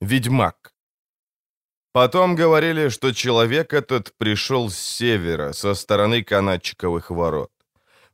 Ведьмак. 0.00 0.72
Потом 1.92 2.34
говорили, 2.34 2.88
что 2.88 3.12
человек 3.12 3.74
этот 3.74 4.14
пришел 4.16 4.70
с 4.70 4.78
севера, 4.78 5.52
со 5.52 5.74
стороны 5.74 6.24
канатчиковых 6.24 7.10
ворот. 7.10 7.50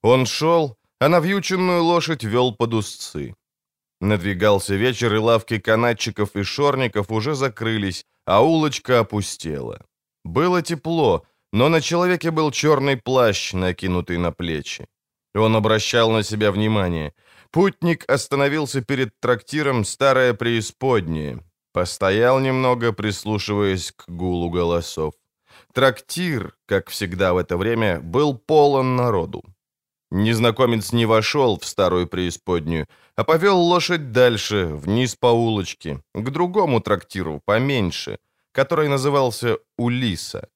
Он 0.03 0.27
шел, 0.27 0.77
а 1.01 1.09
навьюченную 1.09 1.85
лошадь 1.85 2.25
вел 2.25 2.57
под 2.57 2.75
узцы. 2.75 3.37
Надвигался 4.01 4.75
вечер, 4.75 5.15
и 5.15 5.19
лавки 5.19 5.61
канатчиков 5.61 6.35
и 6.35 6.43
шорников 6.43 7.13
уже 7.13 7.37
закрылись, 7.37 8.05
а 8.25 8.43
улочка 8.43 8.99
опустела. 8.99 9.87
Было 10.25 10.63
тепло, 10.63 11.25
но 11.53 11.69
на 11.69 11.81
человеке 11.81 12.33
был 12.33 12.51
черный 12.51 12.97
плащ, 12.97 13.53
накинутый 13.53 14.19
на 14.19 14.33
плечи. 14.33 14.89
Он 15.37 15.55
обращал 15.55 16.11
на 16.11 16.25
себя 16.25 16.51
внимание. 16.51 17.13
Путник 17.53 18.11
остановился 18.11 18.81
перед 18.81 19.21
трактиром 19.21 19.85
«Старое 19.85 20.35
преисподнее». 20.35 21.45
Постоял 21.77 22.41
немного, 22.41 22.93
прислушиваясь 22.93 23.93
к 23.93 24.09
гулу 24.09 24.49
голосов. 24.49 25.13
Трактир, 25.75 26.57
как 26.65 26.89
всегда 26.89 27.35
в 27.35 27.37
это 27.37 27.59
время, 27.59 28.01
был 28.01 28.39
полон 28.39 28.97
народу. 28.97 29.45
Незнакомец 30.11 30.93
не 30.93 31.05
вошел 31.05 31.59
в 31.59 31.67
старую 31.67 32.07
преисподнюю, 32.07 32.87
а 33.15 33.25
повел 33.25 33.59
лошадь 33.61 34.11
дальше, 34.11 34.69
вниз 34.73 35.17
по 35.17 35.27
улочке, 35.27 36.01
к 36.15 36.31
другому 36.31 36.81
трактиру, 36.81 37.43
поменьше, 37.45 38.17
который 38.53 38.89
назывался 38.89 39.59
Улиса. 39.77 40.49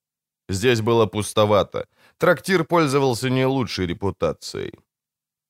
Здесь 0.48 0.80
было 0.80 1.04
пустовато. 1.04 1.86
Трактир 2.16 2.64
пользовался 2.64 3.28
не 3.28 3.44
лучшей 3.44 3.86
репутацией. 3.86 4.72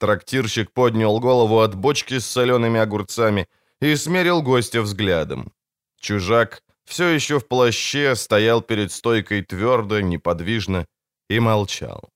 Трактирщик 0.01 0.73
поднял 0.73 1.21
голову 1.21 1.61
от 1.61 1.77
бочки 1.77 2.19
с 2.19 2.27
солеными 2.27 2.81
огурцами 2.81 3.47
и 3.81 3.95
смерил 3.95 4.43
гостя 4.43 4.83
взглядом. 4.83 5.53
Чужак 6.01 6.63
все 6.85 7.09
еще 7.09 7.39
в 7.39 7.47
плаще 7.47 8.17
стоял 8.17 8.63
перед 8.63 8.91
стойкой 8.91 9.43
твердо, 9.43 10.01
неподвижно 10.01 10.87
и 11.29 11.39
молчал. 11.41 12.11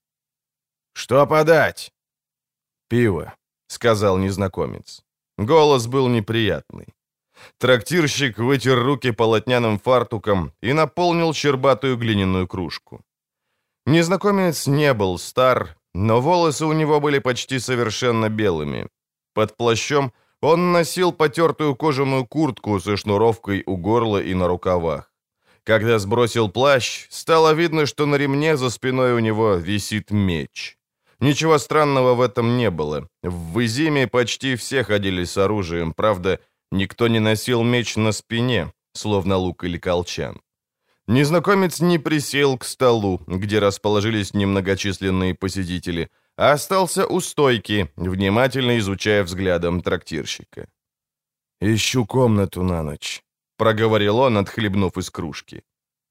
«Что 0.93 1.27
подать?» 1.27 1.93
«Пиво»,— 2.89 3.33
сказал 3.67 4.17
незнакомец. 4.17 5.03
Голос 5.37 5.87
был 5.87 6.07
неприятный. 6.07 6.87
Трактирщик 7.57 8.37
вытер 8.37 8.83
руки 8.83 9.11
полотняным 9.11 9.79
фартуком 9.79 10.51
и 10.61 10.73
наполнил 10.73 11.33
щербатую 11.33 11.97
глиняную 11.97 12.47
кружку. 12.47 13.01
Незнакомец 13.85 14.67
не 14.67 14.93
был 14.93 15.17
стар, 15.19 15.77
но 15.93 16.21
волосы 16.21 16.65
у 16.65 16.73
него 16.73 16.99
были 16.99 17.19
почти 17.19 17.59
совершенно 17.59 18.29
белыми. 18.29 18.87
Под 19.33 19.57
плащом 19.57 20.11
он 20.41 20.71
носил 20.71 21.11
потертую 21.11 21.75
кожаную 21.75 22.25
куртку 22.25 22.79
со 22.79 22.97
шнуровкой 22.97 23.63
у 23.65 23.77
горла 23.77 24.21
и 24.21 24.33
на 24.33 24.47
рукавах. 24.47 25.11
Когда 25.63 25.97
сбросил 25.97 26.49
плащ, 26.49 27.07
стало 27.09 27.53
видно, 27.53 27.87
что 27.87 28.05
на 28.05 28.15
ремне 28.15 28.55
за 28.55 28.69
спиной 28.69 29.13
у 29.13 29.19
него 29.19 29.55
висит 29.55 30.11
меч. 30.11 30.77
Ничего 31.19 31.57
странного 31.57 32.13
в 32.13 32.21
этом 32.21 32.57
не 32.57 32.69
было. 32.69 33.07
В 33.23 33.65
Изиме 33.65 34.07
почти 34.07 34.55
все 34.55 34.83
ходили 34.83 35.23
с 35.23 35.37
оружием, 35.37 35.93
правда, 35.93 36.39
никто 36.71 37.07
не 37.07 37.19
носил 37.19 37.63
меч 37.63 37.95
на 37.95 38.11
спине, 38.11 38.73
словно 38.93 39.37
лук 39.37 39.63
или 39.63 39.77
колчан. 39.77 40.39
Незнакомец 41.07 41.79
не 41.81 41.99
присел 41.99 42.57
к 42.57 42.65
столу, 42.65 43.21
где 43.27 43.59
расположились 43.59 44.33
немногочисленные 44.33 45.35
посетители, 45.35 46.09
остался 46.35 47.07
у 47.07 47.19
стойки, 47.19 47.91
внимательно 47.95 48.77
изучая 48.77 49.23
взглядом 49.23 49.81
трактирщика. 49.81 50.67
«Ищу 51.61 52.05
комнату 52.05 52.63
на 52.63 52.83
ночь»,— 52.83 53.23
проговорил 53.57 54.19
он, 54.19 54.37
отхлебнув 54.37 54.97
из 54.97 55.09
кружки. 55.09 55.63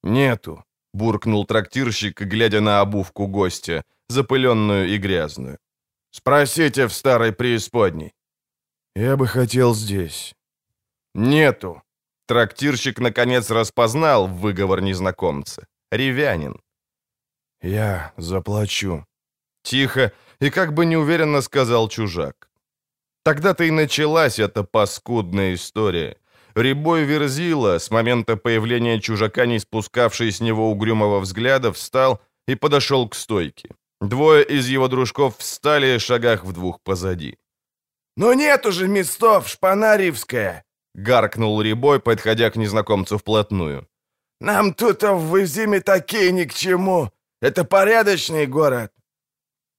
«Нету»,— 0.02 0.64
буркнул 0.94 1.46
трактирщик, 1.46 2.20
глядя 2.20 2.60
на 2.60 2.80
обувку 2.80 3.26
гостя, 3.26 3.84
запыленную 4.08 4.88
и 4.88 4.98
грязную. 4.98 5.58
«Спросите 6.10 6.86
в 6.86 6.92
старой 6.92 7.32
преисподней». 7.32 8.12
«Я 8.96 9.16
бы 9.16 9.26
хотел 9.26 9.74
здесь». 9.74 10.34
«Нету», 11.14 11.84
Трактирщик, 12.26 13.00
наконец, 13.00 13.50
распознал 13.50 14.26
выговор 14.26 14.80
незнакомца. 14.80 15.66
Ревянин. 15.90 16.60
«Я 17.60 18.14
заплачу». 18.16 19.04
Тихо 19.64 20.12
и 20.40 20.50
как 20.50 20.74
бы 20.74 20.84
неуверенно 20.86 21.42
сказал 21.42 21.88
чужак. 21.88 22.48
Тогда-то 23.24 23.64
и 23.64 23.70
началась 23.70 24.38
эта 24.38 24.62
паскудная 24.62 25.54
история. 25.54 26.16
Рябой 26.54 27.04
Верзила, 27.04 27.78
с 27.78 27.90
момента 27.90 28.36
появления 28.36 29.00
чужака, 29.00 29.46
не 29.46 29.58
спускавший 29.58 30.30
с 30.30 30.40
него 30.40 30.70
угрюмого 30.70 31.20
взгляда, 31.20 31.72
встал 31.72 32.20
и 32.46 32.54
подошел 32.54 33.08
к 33.08 33.14
стойке. 33.14 33.70
Двое 34.00 34.44
из 34.44 34.68
его 34.68 34.88
дружков 34.88 35.38
встали 35.38 35.98
шагах 35.98 36.44
в 36.44 36.52
двух 36.52 36.80
позади. 36.82 37.38
«Ну 38.16 38.34
нет 38.34 38.66
уже 38.66 38.86
местов, 38.86 39.48
Шпанаривская!»— 39.48 40.62
гаркнул 40.94 41.62
Рябой, 41.62 41.98
подходя 42.00 42.50
к 42.50 42.56
незнакомцу 42.56 43.16
вплотную. 43.16 43.88
«Нам 44.40 44.74
тут 44.74 45.02
в 45.02 45.42
Изиме 45.42 45.80
такие 45.80 46.32
ни 46.32 46.44
к 46.44 46.54
чему. 46.54 47.10
Это 47.40 47.64
порядочный 47.64 48.46
город». 48.46 48.92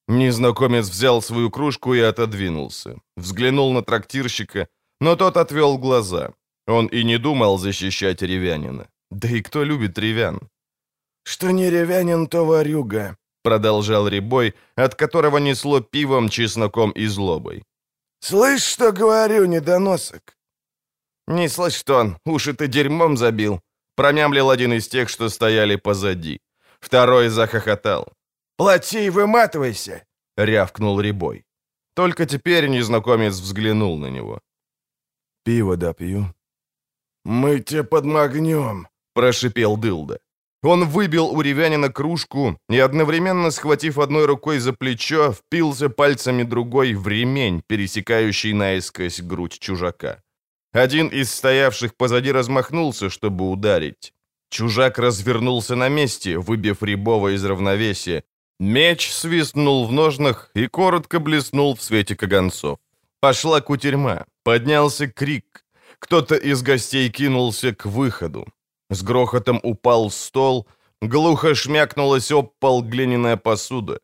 Незнакомец 0.07 0.89
взял 0.89 1.21
свою 1.21 1.49
кружку 1.49 1.93
и 1.93 1.99
отодвинулся. 1.99 2.99
Взглянул 3.17 3.73
на 3.73 3.81
трактирщика, 3.81 4.67
но 5.01 5.15
тот 5.15 5.37
отвел 5.37 5.77
глаза. 5.77 6.33
Он 6.67 6.87
и 6.87 7.03
не 7.03 7.17
думал 7.17 7.57
защищать 7.57 8.21
ревянина. 8.21 8.87
Да 9.11 9.27
и 9.27 9.41
кто 9.41 9.65
любит 9.65 9.97
ревян? 9.97 10.39
«Что 11.27 11.51
не 11.51 11.71
ревянин, 11.71 12.27
то 12.27 12.45
ворюга»,— 12.45 13.17
продолжал 13.43 14.07
Рябой, 14.07 14.53
от 14.75 14.93
которого 14.93 15.39
несло 15.39 15.79
пивом, 15.79 16.29
чесноком 16.29 16.91
и 16.91 17.07
злобой. 17.07 17.63
«Слышь, 18.19 18.63
что 18.63 18.91
говорю, 18.91 19.45
недоносок? 19.45 20.35
«Не 21.27 21.49
слышь, 21.49 21.73
что 21.79 21.99
он, 21.99 22.17
уши 22.25 22.53
ты 22.53 22.67
дерьмом 22.67 23.17
забил»,— 23.17 23.59
промямлил 23.95 24.49
один 24.49 24.73
из 24.73 24.87
тех, 24.87 25.09
что 25.09 25.29
стояли 25.29 25.75
позади. 25.77 26.39
Второй 26.79 27.29
захохотал. 27.29 28.13
«Плати 28.57 29.05
и 29.05 29.09
выматывайся!»— 29.09 30.05
рявкнул 30.37 31.01
Рябой. 31.01 31.45
Только 31.95 32.25
теперь 32.25 32.67
незнакомец 32.67 33.33
взглянул 33.33 33.97
на 33.97 34.09
него. 34.09 34.39
«Пиво 35.43 35.77
допью». 35.77 36.33
«Мы 37.25 37.59
тебе 37.59 37.83
подмогнем»,— 37.83 38.87
прошипел 39.13 39.77
Дылда. 39.77 40.19
Он 40.63 40.85
выбил 40.85 41.27
у 41.27 41.41
ревянина 41.41 41.89
кружку 41.89 42.57
и, 42.69 42.79
одновременно 42.79 43.51
схватив 43.51 43.99
одной 43.99 44.25
рукой 44.25 44.59
за 44.59 44.73
плечо, 44.73 45.31
впился 45.31 45.89
пальцами 45.89 46.43
другой 46.43 46.95
в 46.95 47.07
ремень, 47.07 47.61
пересекающий 47.67 48.53
наискось 48.53 49.21
грудь 49.21 49.59
чужака. 49.59 50.23
Один 50.73 51.07
из 51.07 51.31
стоявших 51.31 51.95
позади 51.95 52.31
размахнулся, 52.31 53.09
чтобы 53.09 53.49
ударить. 53.49 54.13
Чужак 54.49 54.99
развернулся 54.99 55.75
на 55.75 55.89
месте, 55.89 56.37
выбив 56.37 56.83
Рябова 56.83 57.35
из 57.35 57.45
равновесия. 57.45 58.23
Меч 58.59 59.11
свистнул 59.11 59.85
в 59.85 59.91
ножнах 59.91 60.49
и 60.53 60.67
коротко 60.67 61.19
блеснул 61.19 61.75
в 61.75 61.81
свете 61.81 62.15
каганцов. 62.15 62.79
Пошла 63.19 63.59
кутерьма, 63.59 64.25
поднялся 64.43 65.07
крик. 65.07 65.65
Кто-то 65.99 66.35
из 66.35 66.61
гостей 66.61 67.09
кинулся 67.09 67.75
к 67.75 67.85
выходу. 67.85 68.47
С 68.89 69.03
грохотом 69.03 69.59
упал 69.63 70.09
стол, 70.09 70.67
глухо 71.01 71.55
шмякнулась 71.55 72.31
об 72.31 72.51
пол 72.59 72.81
глиняная 72.81 73.35
посуда. 73.35 73.99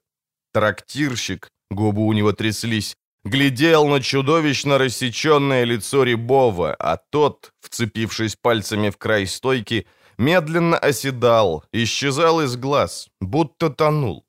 Трактирщик, 0.54 1.48
губы 1.70 2.06
у 2.06 2.14
него 2.14 2.34
тряслись, 2.34 2.98
глядел 3.24 3.88
на 3.88 4.02
чудовищно 4.02 4.78
рассеченное 4.78 5.64
лицо 5.64 6.04
Рябова, 6.04 6.76
а 6.78 6.98
тот, 6.98 7.52
вцепившись 7.62 8.36
пальцами 8.36 8.90
в 8.90 8.98
край 8.98 9.28
стойки, 9.28 9.88
медленно 10.18 10.78
оседал, 10.78 11.64
исчезал 11.72 12.42
из 12.42 12.58
глаз, 12.58 13.08
будто 13.22 13.70
тонул. 13.70 14.26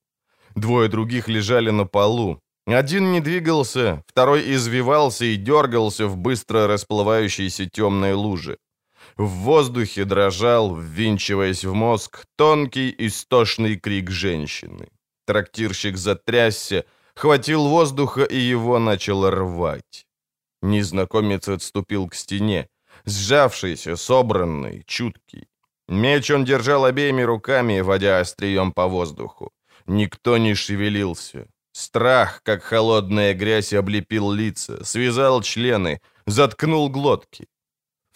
Двое 0.55 0.89
других 0.89 1.29
лежали 1.29 1.71
на 1.71 1.87
полу. 1.87 2.41
Один 2.67 3.13
не 3.13 3.21
двигался, 3.21 4.03
второй 4.07 4.55
извивался 4.55 5.25
и 5.25 5.37
дергался 5.37 6.07
в 6.07 6.17
быстро 6.17 6.67
расплывающейся 6.67 7.67
темной 7.67 8.13
луже. 8.13 8.59
В 9.17 9.27
воздухе 9.27 10.05
дрожал, 10.05 10.77
ввинчиваясь 10.77 11.65
в 11.65 11.75
мозг, 11.75 12.25
тонкий 12.37 12.95
истошный 12.99 13.77
крик 13.77 14.11
женщины. 14.11 14.89
Трактирщик 15.27 15.97
затрясся, 15.97 16.85
хватил 17.15 17.69
воздуха, 17.69 18.23
и 18.23 18.39
его 18.39 18.79
начало 18.79 19.31
рвать. 19.31 20.07
Незнакомец 20.63 21.49
отступил 21.49 22.09
к 22.09 22.15
стене, 22.15 22.69
сжавшийся, 23.05 23.97
собранный, 23.97 24.85
чуткий. 24.87 25.49
Меч 25.89 26.31
он 26.31 26.45
держал 26.45 26.85
обеими 26.85 27.23
руками, 27.23 27.81
водя 27.81 28.21
острием 28.21 28.73
по 28.73 28.87
воздуху. 28.87 29.51
Никто 29.93 30.39
не 30.39 30.55
шевелился. 30.55 31.47
Страх, 31.73 32.41
как 32.43 32.63
холодная 32.63 33.35
грязь, 33.35 33.75
облепил 33.75 34.33
лица, 34.33 34.85
связал 34.85 35.43
члены, 35.43 36.01
заткнул 36.27 36.89
глотки. 36.89 37.47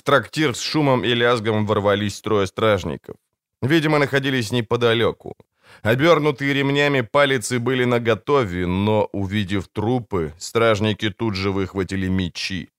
трактир 0.03 0.55
с 0.55 0.61
шумом 0.61 1.05
и 1.05 1.15
лязгом 1.15 1.67
ворвались 1.67 2.21
трое 2.21 2.47
стражников. 2.47 3.17
Видимо, 3.63 3.99
находились 3.99 4.53
неподалеку. 4.53 5.35
Обернутые 5.83 6.55
ремнями 6.55 7.03
палицы 7.03 7.59
были 7.59 7.85
наготове, 7.85 8.67
но, 8.67 9.09
увидев 9.13 9.69
трупы, 9.69 10.33
стражники 10.39 11.11
тут 11.11 11.35
же 11.35 11.51
выхватили 11.51 12.09
мечи. 12.09 12.71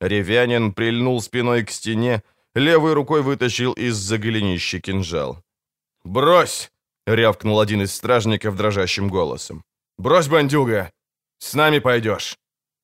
Ревянин 0.00 0.72
прильнул 0.72 1.22
спиной 1.22 1.64
к 1.64 1.70
стене, 1.70 2.22
левой 2.54 2.92
рукой 2.92 3.22
вытащил 3.22 3.72
из-за 3.72 4.18
кинжал. 4.18 5.42
«Брось!»— 6.04 6.71
рявкнул 7.06 7.60
один 7.60 7.82
из 7.82 7.94
стражников 7.94 8.56
дрожащим 8.56 9.08
голосом. 9.08 9.62
«Брось, 9.98 10.28
бандюга! 10.28 10.90
С 11.38 11.54
нами 11.54 11.80
пойдешь!» 11.80 12.38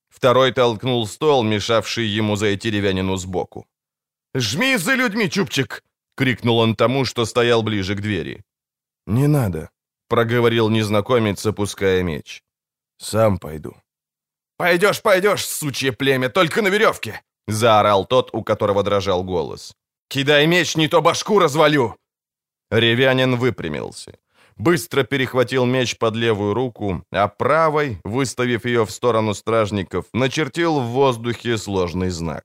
Второй 0.09 0.53
толкнул 0.53 1.07
стол, 1.07 1.45
мешавший 1.45 2.07
ему 2.07 2.37
зайти 2.37 2.71
ревянину 2.71 3.17
сбоку. 3.17 3.67
«Жми 4.35 4.79
за 4.79 4.95
людьми, 4.95 5.29
Чупчик!»— 5.29 5.83
крикнул 6.17 6.59
он 6.59 6.75
тому, 6.75 7.05
что 7.05 7.27
стоял 7.27 7.63
ближе 7.63 7.95
к 7.95 8.01
двери. 8.01 8.43
«Не 9.07 9.29
надо»,— 9.29 9.71
проговорил 10.09 10.71
незнакомец, 10.71 11.47
опуская 11.47 12.03
меч. 12.03 12.43
«Сам 12.99 13.39
пойду». 13.39 13.77
«Пойдешь, 14.57 15.03
пойдешь, 15.03 15.47
сучье 15.47 15.93
племя, 15.93 16.29
только 16.29 16.63
на 16.63 16.69
веревке!»— 16.69 17.23
заорал 17.49 18.07
тот, 18.07 18.31
у 18.33 18.43
которого 18.43 18.83
дрожал 18.83 19.25
голос. 19.25 19.75
«Кидай 20.09 20.47
меч, 20.47 20.77
не 20.77 20.89
то 20.89 21.01
башку 21.01 21.39
развалю!» 21.39 21.97
Ревянин 22.71 23.37
выпрямился. 23.37 24.19
Быстро 24.57 25.05
перехватил 25.05 25.67
меч 25.67 25.97
под 25.99 26.17
левую 26.17 26.53
руку, 26.53 27.05
а 27.13 27.29
правой, 27.29 27.99
выставив 28.05 28.65
ее 28.65 28.85
в 28.85 28.91
сторону 28.91 29.35
стражников, 29.35 30.07
начертил 30.13 30.81
в 30.81 30.87
воздухе 30.87 31.57
сложный 31.59 32.11
знак. 32.11 32.45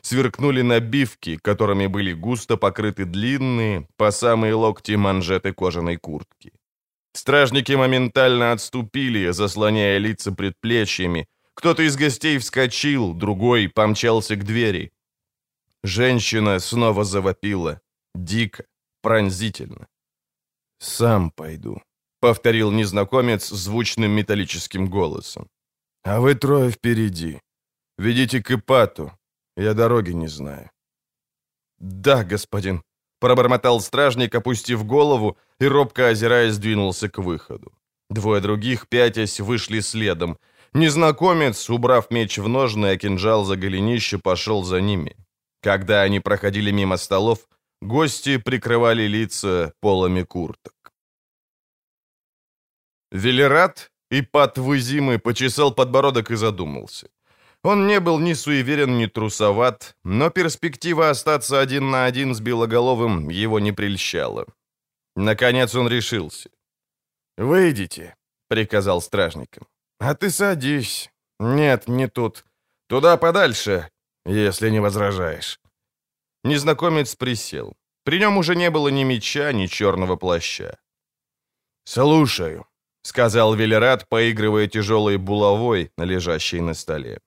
Сверкнули 0.00 0.62
набивки, 0.62 1.36
которыми 1.36 1.88
были 1.88 2.12
густо 2.12 2.56
покрыты 2.56 3.04
длинные, 3.04 3.86
по 3.96 4.12
самые 4.12 4.54
локти 4.54 4.96
манжеты 4.96 5.52
кожаной 5.52 5.96
куртки. 5.96 6.52
Стражники 7.12 7.72
моментально 7.72 8.52
отступили, 8.52 9.32
заслоняя 9.32 9.98
лица 9.98 10.32
предплечьями, 10.32 11.26
кто-то 11.54 11.82
из 11.82 11.96
гостей 11.96 12.38
вскочил, 12.38 13.12
другой 13.12 13.68
помчался 13.68 14.36
к 14.36 14.44
двери. 14.44 14.92
Женщина 15.82 16.58
снова 16.60 17.04
завопила. 17.04 17.80
Дико, 18.14 18.64
пронзительно. 19.02 19.86
«Сам 20.78 21.30
пойду»,— 21.30 21.82
повторил 22.20 22.70
незнакомец 22.72 23.48
звучным 23.48 24.10
металлическим 24.10 24.90
голосом. 24.90 25.48
«А 26.02 26.20
вы 26.20 26.34
трое 26.34 26.70
впереди. 26.70 27.40
Ведите 27.98 28.42
к 28.42 28.50
Ипату. 28.50 29.12
Я 29.56 29.74
дороги 29.74 30.12
не 30.12 30.28
знаю». 30.28 30.70
«Да, 31.78 32.24
господин»,— 32.24 32.82
пробормотал 33.20 33.80
стражник, 33.80 34.34
опустив 34.34 34.84
голову 34.84 35.36
и, 35.60 35.68
робко 35.68 36.08
озираясь, 36.08 36.58
двинулся 36.58 37.08
к 37.08 37.18
выходу. 37.18 37.72
Двое 38.10 38.40
других, 38.40 38.88
пятясь, 38.88 39.40
вышли 39.40 39.80
следом, 39.80 40.38
Незнакомец, 40.72 41.68
убрав 41.68 42.10
меч 42.10 42.38
в 42.38 42.48
ножны, 42.48 42.86
а 42.92 42.96
кинжал 42.96 43.44
за 43.44 43.56
голенище, 43.56 44.18
пошел 44.18 44.62
за 44.62 44.80
ними. 44.80 45.16
Когда 45.62 46.02
они 46.02 46.20
проходили 46.20 46.70
мимо 46.70 46.96
столов, 46.96 47.48
гости 47.80 48.38
прикрывали 48.38 49.08
лица 49.08 49.72
полами 49.80 50.22
курток. 50.22 50.92
Велерат 53.10 53.90
и 54.10 54.22
Патвызимы 54.22 55.18
почесал 55.18 55.74
подбородок 55.74 56.30
и 56.30 56.36
задумался. 56.36 57.08
Он 57.62 57.86
не 57.86 58.00
был 58.00 58.18
ни 58.18 58.34
суеверен, 58.34 58.98
ни 58.98 59.06
трусоват, 59.06 59.96
но 60.04 60.30
перспектива 60.30 61.10
остаться 61.10 61.60
один 61.60 61.90
на 61.90 62.06
один 62.06 62.34
с 62.34 62.40
Белоголовым 62.40 63.28
его 63.28 63.60
не 63.60 63.72
прельщала. 63.72 64.46
Наконец 65.16 65.74
он 65.74 65.88
решился. 65.88 66.50
«Выйдите»,— 67.36 68.14
приказал 68.48 69.02
стражникам. 69.02 69.66
«А 69.98 70.14
ты 70.14 70.30
садись. 70.30 71.10
Нет, 71.38 71.88
не 71.88 72.08
тут. 72.08 72.44
Туда 72.88 73.16
подальше, 73.16 73.90
если 74.24 74.70
не 74.70 74.80
возражаешь». 74.80 75.60
Незнакомец 76.44 77.16
присел. 77.16 77.76
При 78.04 78.18
нем 78.18 78.38
уже 78.38 78.56
не 78.56 78.70
было 78.70 78.88
ни 78.88 79.04
меча, 79.04 79.52
ни 79.52 79.66
черного 79.66 80.16
плаща. 80.16 80.78
«Слушаю»,— 81.84 82.66
сказал 83.02 83.54
Велерат, 83.54 84.08
поигрывая 84.08 84.66
тяжелой 84.66 85.16
булавой, 85.16 85.92
лежащей 85.98 86.60
на 86.60 86.74
столе. 86.74 87.20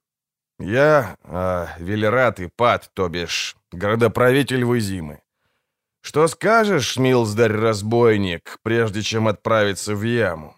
«Я, 0.60 1.18
а, 1.24 1.76
Велерат 1.80 2.40
и 2.40 2.48
Пат, 2.48 2.92
то 2.94 3.10
бишь, 3.10 3.56
городоправитель 3.72 4.66
Вызимы. 4.66 5.22
Что 6.02 6.28
скажешь, 6.28 6.98
милздарь-разбойник, 6.98 8.60
прежде 8.64 9.02
чем 9.02 9.28
отправиться 9.28 9.96
в 9.96 10.04
яму?» 10.04 10.56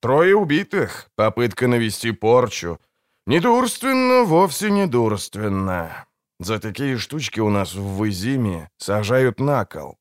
Трое 0.00 0.34
убитых, 0.34 1.10
попытка 1.14 1.68
навести 1.68 2.12
порчу. 2.12 2.80
Недурственно, 3.26 4.24
вовсе 4.24 4.70
недурственно. 4.70 6.06
За 6.40 6.58
такие 6.58 6.96
штучки 6.96 7.38
у 7.38 7.50
нас 7.50 7.74
в 7.74 7.98
Вызиме 7.98 8.70
сажают 8.78 9.40
на 9.40 9.66
кол. 9.66 9.98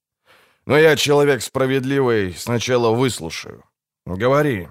Но 0.65 0.77
я 0.77 0.95
человек 0.95 1.41
справедливый, 1.41 2.33
сначала 2.33 2.95
выслушаю. 2.95 3.65
Говори». 4.05 4.69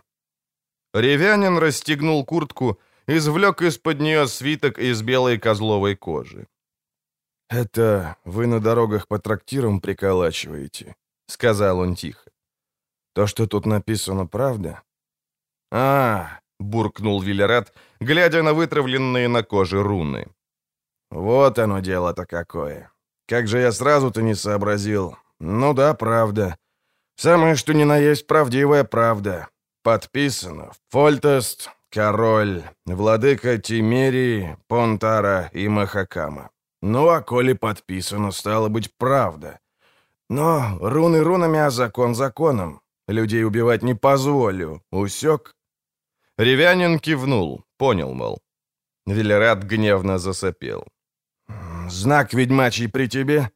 Ревянин 0.95 1.59
расстегнул 1.59 2.25
куртку, 2.25 2.81
извлек 3.07 3.61
из-под 3.61 4.01
нее 4.01 4.27
свиток 4.27 4.79
из 4.79 5.03
белой 5.03 5.39
козловой 5.39 5.95
кожи. 5.95 6.47
«Это 7.51 8.17
вы 8.25 8.47
на 8.47 8.61
дорогах 8.61 9.07
по 9.07 9.19
трактирам 9.19 9.81
приколачиваете»,— 9.81 10.97
сказал 11.27 11.81
он 11.81 11.95
тихо. 11.95 12.31
«То, 13.15 13.27
что 13.27 13.47
тут 13.47 13.67
написано, 13.67 14.27
правда?» 14.27 14.83
«А,— 15.71 16.41
буркнул 16.59 17.21
Виллерат, 17.21 17.75
глядя 18.01 18.43
на 18.43 18.55
вытравленные 18.55 19.29
на 19.29 19.43
коже 19.43 19.83
руны. 19.83 20.29
«Вот 21.11 21.59
оно 21.59 21.81
дело-то 21.81 22.27
какое. 22.27 22.93
Как 23.27 23.47
же 23.47 23.59
я 23.59 23.73
сразу-то 23.73 24.23
не 24.23 24.35
сообразил. 24.35 25.17
Ну 25.41 25.75
да, 25.75 25.95
правда. 25.95 26.57
Самое 27.17 27.57
что 27.57 27.75
ни 27.75 27.85
на 27.85 27.97
есть 27.99 28.27
правдивая 28.27 28.85
правда. 28.85 29.49
Подписано. 29.83 30.73
Фольтест, 30.91 31.71
король, 31.91 32.63
владыка 32.87 33.59
Тимерии, 33.59 34.57
Понтара 34.67 35.51
и 35.53 35.69
Махакама. 35.69 36.51
Ну, 36.83 37.09
а 37.09 37.23
коли 37.23 37.55
подписано, 37.55 38.31
стало 38.31 38.69
быть, 38.69 38.95
правда. 38.97 39.59
Но 40.31 40.79
руны 40.81 41.23
рунами, 41.23 41.59
а 41.59 41.71
закон 41.71 42.15
законом. 42.15 42.81
Людей 43.09 43.45
убивать 43.45 43.83
не 43.83 43.95
позволю. 43.95 44.83
Усек?» 44.93 45.57
Ревянин 46.37 46.99
кивнул, 46.99 47.65
понял, 47.79 48.13
мол. 48.15 48.39
Велерат 49.07 49.65
гневно 49.65 50.19
засопел. 50.19 50.87
«Знак 51.89 52.35
ведьмачий 52.35 52.89
при 52.89 53.09
тебе?» 53.09 53.51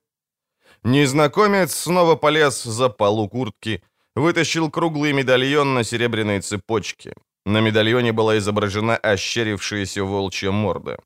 Незнакомец 0.83 1.75
снова 1.75 2.17
полез 2.17 2.63
за 2.63 2.89
полу 2.89 3.29
куртки, 3.29 3.83
вытащил 4.17 4.71
круглый 4.71 5.13
медальон 5.13 5.75
на 5.75 5.85
серебряной 5.85 6.41
цепочке. 6.41 7.15
На 7.45 7.61
медальоне 7.61 8.13
была 8.13 8.39
изображена 8.39 8.97
ощерившаяся 8.97 10.05
волчья 10.05 10.51
морда. 10.51 10.99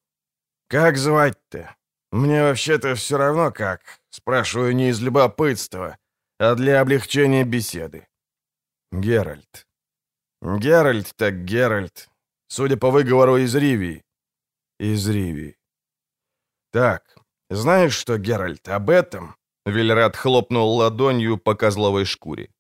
«Как 0.69 0.97
звать-то? 0.97 1.75
Мне 2.13 2.43
вообще-то 2.43 2.95
все 2.95 3.19
равно 3.19 3.53
как. 3.53 3.81
Спрашиваю 4.11 4.75
не 4.75 4.89
из 4.89 5.01
любопытства, 5.01 5.97
а 6.39 6.55
для 6.55 6.81
облегчения 6.81 7.45
беседы». 7.45 8.07
«Геральт», 8.93 9.67
Геральт 10.43 11.13
так 11.17 11.45
Геральт. 11.45 12.09
Судя 12.49 12.77
по 12.77 12.91
выговору 12.91 13.37
из 13.39 13.55
Ривии. 13.55 14.05
Из 14.79 15.09
Ривии. 15.09 15.57
Так, 16.71 17.16
знаешь 17.51 17.95
что, 17.95 18.19
Геральт, 18.19 18.69
об 18.69 18.91
этом? 18.91 19.37
Вильрат 19.65 20.17
хлопнул 20.17 20.77
ладонью 20.77 21.39
по 21.39 21.55
козловой 21.55 22.05
шкуре. 22.05 22.51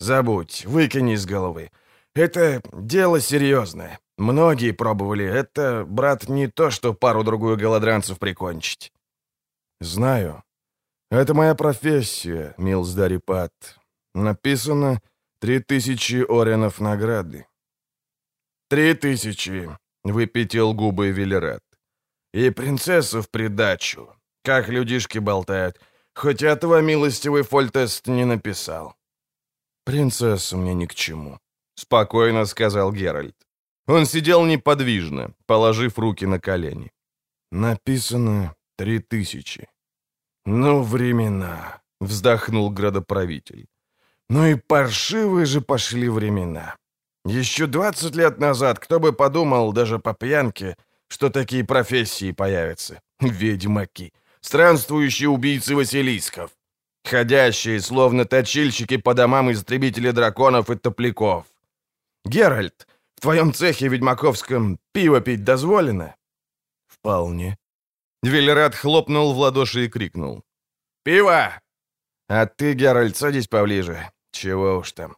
Забудь, 0.00 0.64
выкини 0.66 1.14
из 1.14 1.26
головы. 1.26 1.70
Это 2.14 2.62
дело 2.72 3.20
серьезное. 3.20 4.00
Многие 4.16 4.72
пробовали. 4.72 5.24
Это, 5.24 5.84
брат, 5.88 6.28
не 6.28 6.48
то, 6.48 6.70
что 6.70 6.94
пару-другую 6.94 7.56
голодранцев 7.56 8.18
прикончить. 8.18 8.92
Знаю. 9.80 10.42
Это 11.10 11.34
моя 11.34 11.54
профессия, 11.54 12.54
Милздарипат. 12.58 13.52
Написано 14.14 15.00
Три 15.40 15.60
тысячи 15.60 16.24
оренов 16.28 16.80
награды. 16.80 17.46
Три 18.68 18.94
тысячи, 18.94 19.70
выпятил 20.02 20.74
губы 20.74 21.10
Велерат. 21.10 21.62
И 22.34 22.50
принцессу 22.50 23.22
в 23.22 23.30
придачу. 23.30 24.12
Как 24.44 24.68
людишки 24.68 25.18
болтают. 25.18 25.80
Хоть 26.14 26.42
этого 26.42 26.80
милостивый 26.80 27.42
Фольтест 27.42 28.06
не 28.08 28.24
написал. 28.24 28.94
Принцессу 29.84 30.56
мне 30.56 30.74
ни 30.74 30.86
к 30.86 30.94
чему. 30.94 31.38
Спокойно 31.74 32.46
сказал 32.46 32.92
Геральт. 32.92 33.36
Он 33.86 34.06
сидел 34.06 34.44
неподвижно, 34.44 35.32
положив 35.46 35.98
руки 35.98 36.26
на 36.26 36.40
колени. 36.40 36.90
Написано 37.52 38.54
Три 38.78 39.00
тысячи. 39.00 39.68
Ну, 40.46 40.82
времена, 40.82 41.82
вздохнул 42.00 42.70
градоправитель. 42.70 43.66
Ну 44.28 44.46
и 44.46 44.54
паршивые 44.54 45.46
же 45.46 45.60
пошли 45.60 46.08
времена. 46.08 46.76
Еще 47.24 47.66
20 47.66 48.14
лет 48.14 48.38
назад 48.38 48.78
кто 48.78 49.00
бы 49.00 49.12
подумал, 49.12 49.72
даже 49.72 49.98
по 49.98 50.14
пьянке, 50.14 50.76
что 51.08 51.28
такие 51.28 51.64
профессии 51.64 52.30
появятся. 52.30 53.00
Ведьмаки, 53.20 54.12
странствующие 54.40 55.28
убийцы 55.28 55.74
Василисков, 55.74 56.50
ходящие, 57.04 57.80
словно 57.80 58.24
точильщики 58.24 58.96
по 58.96 59.14
домам 59.14 59.50
истребители 59.50 60.10
драконов 60.10 60.70
и 60.70 60.76
топляков. 60.76 61.46
Геральт, 62.24 62.86
в 63.16 63.20
твоем 63.20 63.52
цехе 63.52 63.88
ведьмаковском 63.88 64.78
пиво 64.92 65.20
пить 65.20 65.44
дозволено? 65.44 66.14
Вполне. 66.86 67.58
Велерат 68.22 68.74
хлопнул 68.74 69.32
в 69.32 69.38
ладоши 69.38 69.84
и 69.84 69.88
крикнул. 69.88 70.44
«Пиво!» 71.04 71.60
«А 72.28 72.46
ты, 72.46 72.74
Геральт, 72.74 73.16
садись 73.16 73.46
поближе. 73.46 74.10
Чего 74.32 74.78
уж 74.78 74.92
там». 74.92 75.16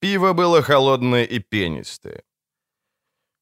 Пиво 0.00 0.32
было 0.32 0.62
холодное 0.62 1.24
и 1.24 1.38
пенистое. 1.38 2.22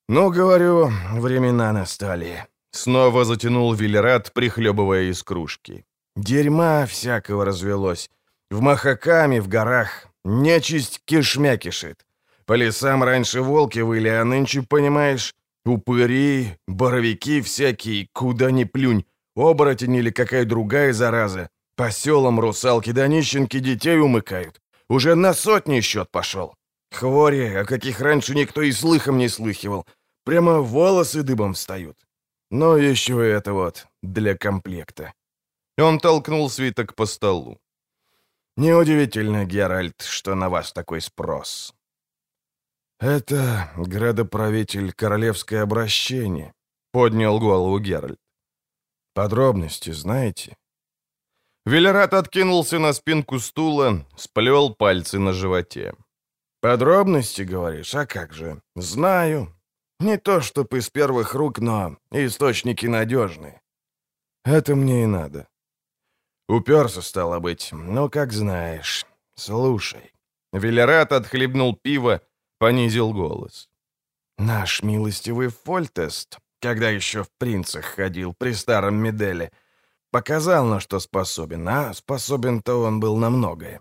«Ну, 0.09 0.31
говорю, 0.31 0.91
времена 1.13 1.73
настали»,— 1.73 2.47
снова 2.77 3.25
затянул 3.25 3.75
Вильрат, 3.75 4.33
прихлебывая 4.33 5.11
из 5.11 5.23
кружки. 5.23 5.85
«Дерьма 6.17 6.87
всякого 6.87 7.45
развелось. 7.45 8.11
В 8.51 8.61
Махакаме, 8.61 9.41
в 9.41 9.49
горах. 9.49 10.07
Нечисть 10.25 11.01
кишмя 11.05 11.57
кишит. 11.57 12.07
По 12.47 12.57
лесам 12.57 13.03
раньше 13.03 13.41
волки 13.41 13.81
выли, 13.81 14.09
а 14.09 14.25
нынче, 14.25 14.63
понимаешь, 14.63 15.35
упыри, 15.65 16.57
боровики 16.69 17.41
всякие, 17.43 18.09
куда 18.13 18.51
ни 18.53 18.65
плюнь, 18.65 19.05
оборотень 19.35 19.97
или 19.97 20.11
какая 20.11 20.45
другая 20.45 20.93
зараза. 20.93 21.49
По 21.77 21.91
селам 21.91 22.41
русалки 22.41 22.93
да 22.93 23.09
нищенки 23.09 23.59
детей 23.59 23.99
умыкают. 23.99 24.61
Уже 24.89 25.15
на 25.15 25.35
сотни 25.35 25.81
счет 25.81 26.11
пошел. 26.11 26.55
Хвори, 26.93 27.55
о 27.55 27.65
каких 27.65 28.01
раньше 28.01 28.35
никто 28.35 28.63
и 28.63 28.73
слыхом 28.73 29.19
не 29.19 29.29
слыхивал. 29.29 29.85
Прямо 30.25 30.61
волосы 30.61 31.23
дыбом 31.23 31.55
встают. 31.55 32.06
Но 32.51 32.77
еще 32.77 33.29
это 33.29 33.53
вот 33.53 33.87
для 34.03 34.37
комплекта. 34.37 35.13
Он 35.79 35.99
толкнул 35.99 36.49
свиток 36.49 36.95
по 36.95 37.07
столу. 37.07 37.59
Неудивительно, 38.57 39.45
Геральт, 39.45 40.01
что 40.03 40.35
на 40.35 40.49
вас 40.49 40.73
такой 40.73 41.01
спрос. 41.01 41.75
Это 42.99 43.71
градоправитель 43.77 44.93
Королевское 44.93 45.63
обращение, 45.63 46.55
поднял 46.93 47.39
голову 47.39 47.79
Геральт. 47.79 48.19
Подробности 49.13 49.91
знаете? 49.91 50.57
Велерат 51.67 52.15
откинулся 52.15 52.79
на 52.79 52.93
спинку 52.93 53.39
стула, 53.41 54.07
сплел 54.17 54.75
пальцы 54.75 55.19
на 55.19 55.33
животе. 55.33 55.95
«Подробности, 56.61 57.43
говоришь? 57.43 57.95
А 57.95 58.07
как 58.07 58.33
же? 58.33 58.61
Знаю. 58.75 59.56
Не 60.01 60.19
то, 60.19 60.41
чтоб 60.41 60.73
из 60.75 60.91
первых 60.91 61.35
рук, 61.35 61.59
но 61.59 61.97
источники 62.11 62.87
надежные. 62.87 63.61
Это 64.45 64.75
мне 64.75 65.05
и 65.05 65.07
надо. 65.07 65.49
Уперся, 66.49 67.03
стало 67.03 67.41
быть. 67.41 67.71
Ну, 67.73 68.09
как 68.09 68.33
знаешь. 68.33 69.07
Слушай». 69.37 70.13
Велерат 70.53 71.13
отхлебнул 71.13 71.77
пиво, 71.77 72.21
понизил 72.59 73.13
голос. 73.13 73.69
«Наш 74.39 74.83
милостивый 74.83 75.49
Фольтест, 75.49 76.39
когда 76.61 76.91
еще 76.91 77.23
в 77.23 77.31
принцах 77.39 77.85
ходил 77.85 78.35
при 78.35 78.53
старом 78.53 78.97
Меделе, 78.97 79.51
показал, 80.11 80.67
на 80.67 80.81
что 80.81 81.01
способен, 81.01 81.69
а 81.69 81.93
способен-то 81.95 82.83
он 82.83 83.01
был 83.01 83.17
на 83.17 83.31
многое. 83.31 83.81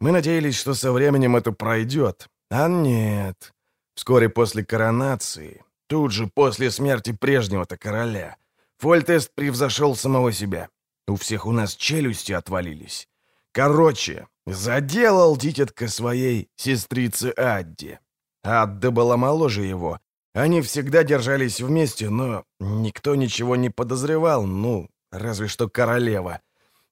Мы 0.00 0.12
надеялись, 0.12 0.56
что 0.56 0.74
со 0.74 0.92
временем 0.92 1.36
это 1.36 1.52
пройдет, 1.52 2.28
а 2.50 2.68
нет. 2.68 3.52
Вскоре 4.00 4.30
после 4.30 4.64
коронации, 4.64 5.62
тут 5.86 6.12
же 6.12 6.26
после 6.26 6.70
смерти 6.70 7.12
прежнего-то 7.12 7.76
короля, 7.76 8.38
Фольтест 8.78 9.30
превзошел 9.34 9.94
самого 9.94 10.32
себя. 10.32 10.70
У 11.06 11.16
всех 11.16 11.44
у 11.44 11.52
нас 11.52 11.74
челюсти 11.76 12.32
отвалились. 12.32 13.08
Короче, 13.52 14.26
заделал 14.46 15.36
дитятка 15.36 15.86
своей 15.86 16.48
сестрице 16.56 17.34
Адди. 17.36 17.98
Адда 18.42 18.90
была 18.90 19.18
моложе 19.18 19.64
его. 19.66 19.98
Они 20.32 20.62
всегда 20.62 21.04
держались 21.04 21.60
вместе, 21.60 22.08
но 22.08 22.44
никто 22.58 23.16
ничего 23.16 23.54
не 23.54 23.68
подозревал, 23.68 24.46
ну, 24.46 24.88
разве 25.12 25.46
что 25.46 25.68
королева. 25.68 26.40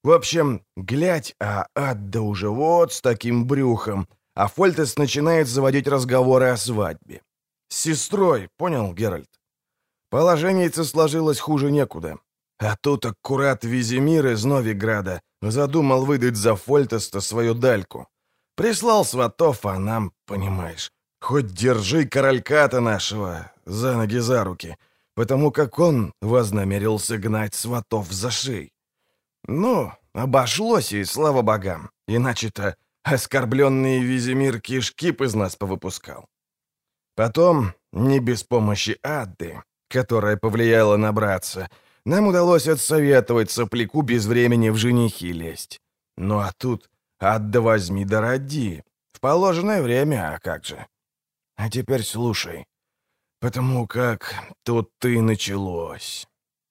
В 0.05 0.11
общем, 0.11 0.61
глядь, 0.77 1.35
а 1.41 1.69
Адда 1.75 2.21
уже 2.21 2.50
вот 2.50 2.93
с 2.93 3.00
таким 3.00 3.47
брюхом, 3.47 4.09
а 4.38 4.47
Фольтес 4.47 4.97
начинает 4.97 5.49
заводить 5.49 5.88
разговоры 5.88 6.50
о 6.50 6.57
свадьбе. 6.57 7.23
С 7.68 7.76
сестрой, 7.80 8.49
понял, 8.57 8.95
Геральт? 8.95 9.28
Положение-то 10.11 10.85
сложилось 10.85 11.40
хуже 11.40 11.73
некуда. 11.73 12.18
А 12.61 12.76
тут 12.80 13.04
аккурат 13.04 13.64
Визимир 13.64 14.28
из 14.28 14.45
Новиграда 14.45 15.23
задумал 15.42 16.04
выдать 16.04 16.37
за 16.37 16.54
Фольтеста 16.54 17.21
свою 17.21 17.54
дальку. 17.54 18.07
Прислал 18.54 19.04
сватов, 19.04 19.66
а 19.66 19.76
нам, 19.76 20.12
понимаешь, 20.25 20.92
хоть 21.21 21.47
держи 21.47 22.07
королька-то 22.07 22.78
нашего 22.78 23.50
за 23.66 23.97
ноги 23.97 24.21
за 24.21 24.45
руки, 24.45 24.76
потому 25.16 25.50
как 25.50 25.80
он 25.80 26.12
вознамерился 26.23 27.18
гнать 27.18 27.54
сватов 27.57 28.12
за 28.12 28.30
шеи. 28.30 28.71
Ну, 29.49 29.92
обошлось, 30.12 30.92
и 30.92 31.02
слава 31.04 31.42
богам. 31.42 31.90
Иначе-то 32.07 32.76
оскорбленный 33.11 34.00
Визимир 34.00 34.61
кишки 34.61 35.11
из 35.11 35.35
нас 35.35 35.57
повыпускал. 35.57 36.27
Потом, 37.15 37.75
не 37.93 38.21
без 38.21 38.45
помощи 38.45 38.99
Адды, 39.03 39.62
которая 39.88 40.37
повлияла 40.37 40.97
на 40.97 41.12
братца, 41.12 41.69
нам 42.05 42.29
удалось 42.29 42.69
отсоветовать 42.69 43.50
сопляку 43.50 44.03
без 44.03 44.27
времени 44.27 44.71
в 44.71 44.77
женихи 44.77 45.33
лезть. 45.33 45.81
Ну 46.17 46.38
а 46.38 46.53
тут 46.57 46.88
Адда 47.19 47.61
возьми 47.61 48.05
да 48.05 48.21
роди. 48.21 48.83
В 49.12 49.21
положенное 49.21 49.83
время, 49.83 50.33
а 50.33 50.38
как 50.38 50.65
же. 50.65 50.87
А 51.57 51.69
теперь 51.69 52.05
слушай. 52.05 52.67
Потому 53.41 53.87
как 53.87 54.35
тут 54.65 54.91
ты 54.99 55.21
началось. 55.21 56.27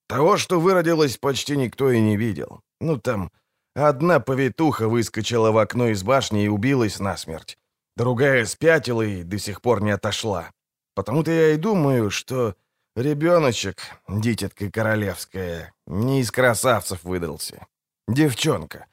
Того, 0.07 0.37
что 0.37 0.59
выродилось, 0.59 1.17
почти 1.17 1.57
никто 1.57 1.91
и 1.91 1.99
не 1.99 2.15
видел. 2.15 2.61
Ну, 2.79 2.97
там, 2.97 3.31
одна 3.77 4.19
повитуха 4.19 4.87
выскочила 4.87 5.51
в 5.51 5.57
окно 5.57 5.89
из 5.89 6.03
башни 6.03 6.45
и 6.45 6.47
убилась 6.47 6.99
насмерть. 6.99 7.57
Другая 7.95 8.45
спятила 8.45 9.01
и 9.01 9.23
до 9.23 9.37
сих 9.37 9.61
пор 9.61 9.81
не 9.81 9.91
отошла. 9.91 10.51
Потому-то 10.95 11.31
я 11.31 11.53
и 11.53 11.57
думаю, 11.57 12.09
что 12.09 12.55
ребеночек, 12.95 13.77
дитятка 14.07 14.71
королевская, 14.71 15.73
не 15.85 16.21
из 16.21 16.31
красавцев 16.31 17.03
выдался. 17.03 17.67
Девчонка. 18.07 18.87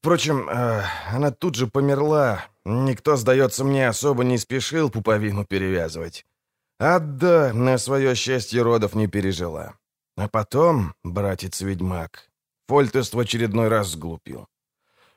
Впрочем, 0.00 0.48
э, 0.48 0.82
она 1.10 1.30
тут 1.30 1.54
же 1.54 1.66
померла. 1.66 2.44
Никто, 2.64 3.16
сдается 3.16 3.64
мне, 3.64 3.88
особо 3.88 4.24
не 4.24 4.38
спешил 4.38 4.90
пуповину 4.90 5.44
перевязывать. 5.44 6.26
Адда 6.78 7.52
на 7.52 7.76
свое 7.76 8.14
счастье 8.14 8.62
родов 8.62 8.94
не 8.94 9.06
пережила. 9.06 9.74
А 10.16 10.28
потом, 10.28 10.94
братец-ведьмак, 11.04 12.29
Фольтест 12.70 13.14
в 13.14 13.18
очередной 13.18 13.66
раз 13.66 13.88
сглупил. 13.88 14.46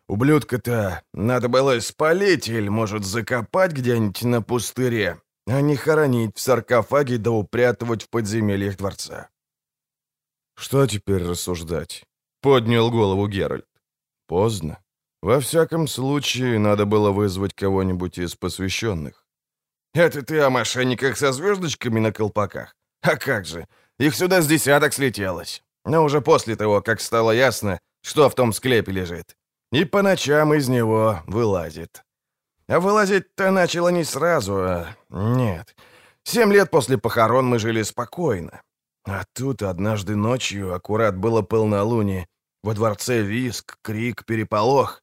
Ублюдка-то 0.08 1.04
надо 1.14 1.50
было 1.50 1.80
спалить 1.82 2.48
или, 2.48 2.68
может, 2.68 3.06
закопать 3.06 3.74
где-нибудь 3.74 4.24
на 4.24 4.42
пустыре, 4.42 5.22
а 5.46 5.62
не 5.62 5.76
хоронить 5.76 6.36
в 6.36 6.42
саркофаге 6.42 7.20
да 7.20 7.30
упрятывать 7.30 8.02
в 8.02 8.10
подземельях 8.10 8.78
дворца. 8.78 9.30
«Что 10.56 10.88
теперь 10.88 11.24
рассуждать?»— 11.24 12.06
поднял 12.42 12.90
голову 12.90 13.28
Геральт. 13.28 13.68
«Поздно. 14.28 14.80
Во 15.22 15.40
всяком 15.40 15.88
случае, 15.88 16.58
надо 16.58 16.86
было 16.88 17.12
вызвать 17.12 17.54
кого-нибудь 17.54 18.18
из 18.18 18.36
посвященных». 18.36 19.28
«Это 19.94 20.24
ты 20.24 20.40
о 20.40 20.50
мошенниках 20.50 21.18
со 21.18 21.32
звездочками 21.32 22.00
на 22.00 22.12
колпаках? 22.12 22.76
А 23.02 23.16
как 23.16 23.46
же, 23.46 23.68
их 24.00 24.16
сюда 24.16 24.42
с 24.42 24.48
десяток 24.48 24.92
слетелось. 24.92 25.64
Но 25.86 26.04
уже 26.04 26.22
после 26.22 26.56
того, 26.56 26.82
как 26.82 27.02
стало 27.02 27.32
ясно, 27.32 27.80
что 28.02 28.30
в 28.30 28.36
том 28.36 28.54
склепе 28.54 28.92
лежит. 28.92 29.36
И 29.72 29.86
по 29.86 30.02
ночам 30.02 30.54
из 30.54 30.70
него 30.70 31.22
вылазит. 31.28 32.04
А 32.68 32.80
вылазить-то 32.80 33.52
начало 33.52 33.90
не 33.90 34.04
сразу, 34.04 34.56
а... 34.56 34.88
Нет. 35.10 35.76
Семь 36.24 36.54
лет 36.54 36.72
после 36.72 36.98
похорон 36.98 37.48
мы 37.48 37.60
жили 37.60 37.84
спокойно. 37.84 38.62
А 39.06 39.24
тут 39.34 39.62
однажды 39.62 40.16
ночью, 40.16 40.74
аккурат 40.74 41.18
было 41.18 41.42
полнолуние, 41.42 42.28
во 42.64 42.74
дворце 42.74 43.22
виск, 43.22 43.78
крик, 43.82 44.26
переполох. 44.26 45.02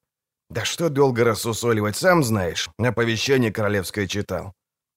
Да 0.48 0.64
что 0.64 0.88
долго 0.88 1.24
рассусоливать, 1.24 1.96
сам 1.96 2.24
знаешь, 2.24 2.70
оповещение 2.78 3.52
королевское 3.52 4.06
читал. 4.06 4.54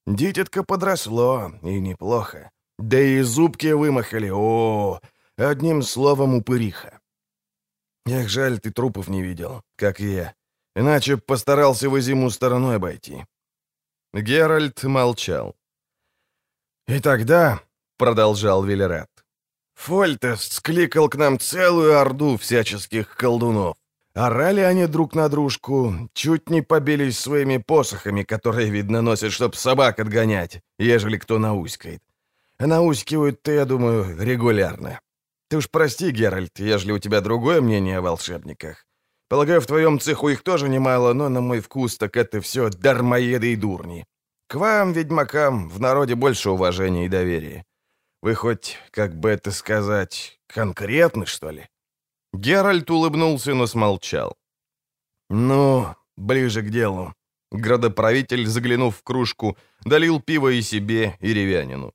Дитятка 0.07 0.63
подросло, 0.63 1.51
и 1.61 1.79
неплохо. 1.79 2.49
Да 2.79 2.99
и 2.99 3.21
зубки 3.21 3.67
вымахали, 3.67 4.29
о, 4.29 4.99
Одним 5.37 5.81
словом, 5.81 6.35
упыриха. 6.35 6.99
Эх, 8.05 8.29
жаль, 8.29 8.59
ты 8.59 8.71
трупов 8.71 9.07
не 9.07 9.23
видел, 9.23 9.63
как 9.75 9.99
и 9.99 10.13
я. 10.13 10.35
Иначе 10.75 11.17
постарался 11.17 11.89
бы 11.89 12.01
зиму 12.01 12.29
стороной 12.29 12.75
обойти. 12.75 13.25
Геральт 14.13 14.83
молчал. 14.83 15.55
«И 16.87 16.99
тогда»,— 16.99 17.61
продолжал 17.97 18.63
Велерат,— 18.63 19.09
«Фольтест 19.75 20.53
скликал 20.53 21.09
к 21.09 21.15
нам 21.15 21.39
целую 21.39 21.97
орду 21.99 22.37
всяческих 22.37 23.15
колдунов. 23.15 23.75
Орали 24.13 24.61
они 24.61 24.85
друг 24.85 25.15
на 25.15 25.29
дружку, 25.29 26.09
чуть 26.13 26.49
не 26.49 26.61
побились 26.61 27.17
своими 27.17 27.57
посохами, 27.57 28.23
которые, 28.23 28.69
видно, 28.69 29.01
носят, 29.01 29.31
чтоб 29.31 29.55
собак 29.55 29.99
отгонять, 29.99 30.61
ежели 30.77 31.17
кто 31.17 31.39
науськает. 31.39 32.03
Наускивают-то, 32.59 33.51
я 33.51 33.65
думаю, 33.65 34.15
регулярно. 34.19 34.99
Ты 35.53 35.57
уж 35.57 35.69
прости, 35.69 36.09
Геральт, 36.09 36.57
ежели 36.57 36.93
у 36.93 36.97
тебя 36.97 37.21
другое 37.21 37.61
мнение 37.61 37.99
о 37.99 38.01
волшебниках. 38.01 38.87
Полагаю, 39.29 39.61
в 39.61 39.67
твоем 39.67 39.99
цеху 39.99 40.29
их 40.29 40.41
тоже 40.41 40.67
немало, 40.67 41.13
но 41.13 41.29
на 41.29 41.41
мой 41.41 41.59
вкус 41.59 41.95
так 41.97 42.17
это 42.17 42.41
все 42.41 42.71
дармоеды 42.71 43.53
и 43.53 43.55
дурни. 43.55 44.03
К 44.47 44.55
вам, 44.55 44.93
ведьмакам, 44.93 45.69
в 45.69 45.79
народе 45.79 46.15
больше 46.15 46.49
уважения 46.49 47.05
и 47.05 47.09
доверия. 47.09 47.63
Вы 48.23 48.33
хоть, 48.33 48.79
как 48.89 49.13
бы 49.13 49.29
это 49.29 49.51
сказать, 49.51 50.39
конкретны, 50.47 51.27
что 51.27 51.51
ли?» 51.51 51.69
Геральт 52.33 52.89
улыбнулся, 52.89 53.53
но 53.53 53.67
смолчал. 53.67 54.35
«Ну, 55.29 55.85
ближе 56.17 56.63
к 56.63 56.71
делу». 56.71 57.13
Градоправитель, 57.51 58.47
заглянув 58.47 58.97
в 58.97 59.03
кружку, 59.03 59.55
долил 59.85 60.19
пиво 60.19 60.47
и 60.47 60.63
себе, 60.63 61.15
и 61.19 61.31
ревянину. 61.31 61.91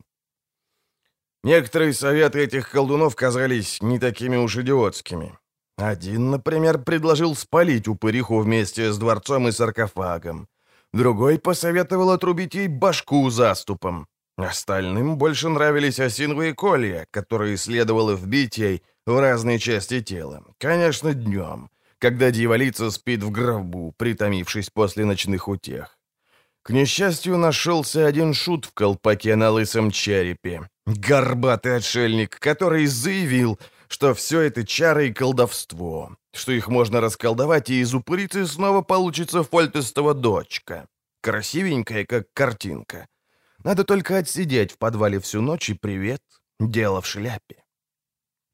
Некоторые 1.44 1.92
советы 1.92 2.40
этих 2.40 2.70
колдунов 2.70 3.14
казались 3.14 3.80
не 3.80 3.98
такими 3.98 4.36
уж 4.36 4.56
идиотскими. 4.56 5.38
Один, 5.76 6.30
например, 6.30 6.78
предложил 6.78 7.36
спалить 7.36 7.86
упыриху 7.86 8.40
вместе 8.40 8.92
с 8.92 8.98
дворцом 8.98 9.46
и 9.46 9.52
саркофагом. 9.52 10.48
Другой 10.92 11.38
посоветовал 11.38 12.10
отрубить 12.10 12.54
ей 12.54 12.66
башку 12.66 13.30
заступом. 13.30 14.08
Остальным 14.36 15.18
больше 15.18 15.48
нравились 15.48 16.00
осиновые 16.00 16.54
колья, 16.54 17.06
которые 17.10 17.56
следовало 17.56 18.14
вбить 18.14 18.58
ей 18.58 18.82
в 19.06 19.18
разные 19.20 19.58
части 19.58 20.00
тела. 20.00 20.44
Конечно, 20.58 21.14
днем, 21.14 21.70
когда 21.98 22.30
дьяволица 22.30 22.90
спит 22.90 23.22
в 23.22 23.30
гробу, 23.30 23.94
притомившись 23.96 24.70
после 24.70 25.04
ночных 25.04 25.48
утех. 25.48 25.98
К 26.62 26.70
несчастью, 26.70 27.36
нашелся 27.36 28.06
один 28.06 28.34
шут 28.34 28.66
в 28.66 28.72
колпаке 28.74 29.36
на 29.36 29.50
лысом 29.50 29.90
черепе. 29.90 30.68
Горбатый 30.96 31.76
отшельник, 31.76 32.38
который 32.38 32.86
заявил, 32.86 33.58
что 33.88 34.14
все 34.14 34.40
это 34.40 34.66
чары 34.66 35.08
и 35.08 35.12
колдовство, 35.12 36.16
что 36.32 36.50
их 36.52 36.68
можно 36.68 37.02
расколдовать, 37.02 37.68
и 37.68 37.82
из 37.82 37.92
упырицы 37.92 38.46
снова 38.46 38.80
получится 38.80 39.42
фольтестова 39.42 40.14
дочка. 40.14 40.88
Красивенькая, 41.20 42.06
как 42.06 42.32
картинка. 42.32 43.06
Надо 43.62 43.84
только 43.84 44.16
отсидеть 44.16 44.72
в 44.72 44.78
подвале 44.78 45.20
всю 45.20 45.42
ночь 45.42 45.68
и 45.68 45.74
привет, 45.74 46.22
дело 46.58 47.02
в 47.02 47.06
шляпе. 47.06 47.62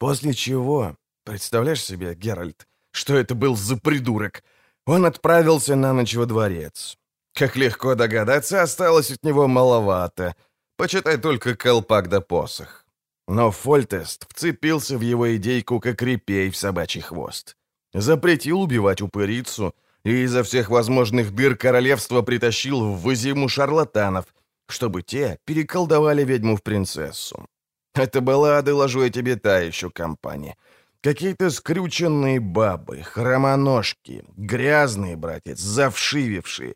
После 0.01 0.35
чего, 0.35 0.97
представляешь 1.25 1.85
себе, 1.85 2.17
Геральт, 2.17 2.67
что 2.91 3.17
это 3.17 3.37
был 3.37 3.55
за 3.55 3.77
придурок? 3.77 4.43
Он 4.87 5.07
отправился 5.07 5.77
на 5.77 5.93
ночь 5.93 6.17
во 6.17 6.27
дворец. 6.27 6.99
Как 7.33 7.55
легко 7.55 7.95
догадаться, 7.95 8.61
осталось 8.61 9.13
от 9.13 9.23
него 9.23 9.47
маловато. 9.47 10.35
Почитай 10.77 11.19
только 11.19 11.55
колпак 11.57 12.09
да 12.09 12.21
посох. 12.21 12.85
Но 13.29 13.51
Фольтест 13.51 14.27
вцепился 14.29 14.99
в 14.99 15.01
его 15.01 15.37
идейку, 15.37 15.81
как 15.81 16.03
репей 16.03 16.51
в 16.51 16.57
собачий 16.57 17.01
хвост. 17.01 17.57
Запретил 17.95 18.61
убивать 18.61 19.01
упырицу 19.01 19.75
и 20.05 20.25
изо 20.25 20.43
всех 20.43 20.69
возможных 20.69 21.35
дыр 21.35 21.57
королевства 21.57 22.23
притащил 22.23 22.81
в 22.81 23.01
Вызиму 23.01 23.49
шарлатанов, 23.49 24.27
чтобы 24.69 25.03
те 25.03 25.39
переколдовали 25.45 26.25
ведьму 26.25 26.57
в 26.57 26.63
принцессу. 26.63 27.47
Это 27.95 28.21
была, 28.21 28.61
доложу 28.63 29.03
я 29.03 29.11
тебе, 29.11 29.37
та 29.37 29.61
еще 29.61 29.91
компания. 29.91 30.57
Какие-то 31.01 31.51
скрюченные 31.51 32.41
бабы, 32.41 33.03
хромоножки, 33.03 34.25
грязные, 34.37 35.17
братец, 35.17 35.61
завшивившие. 35.61 36.75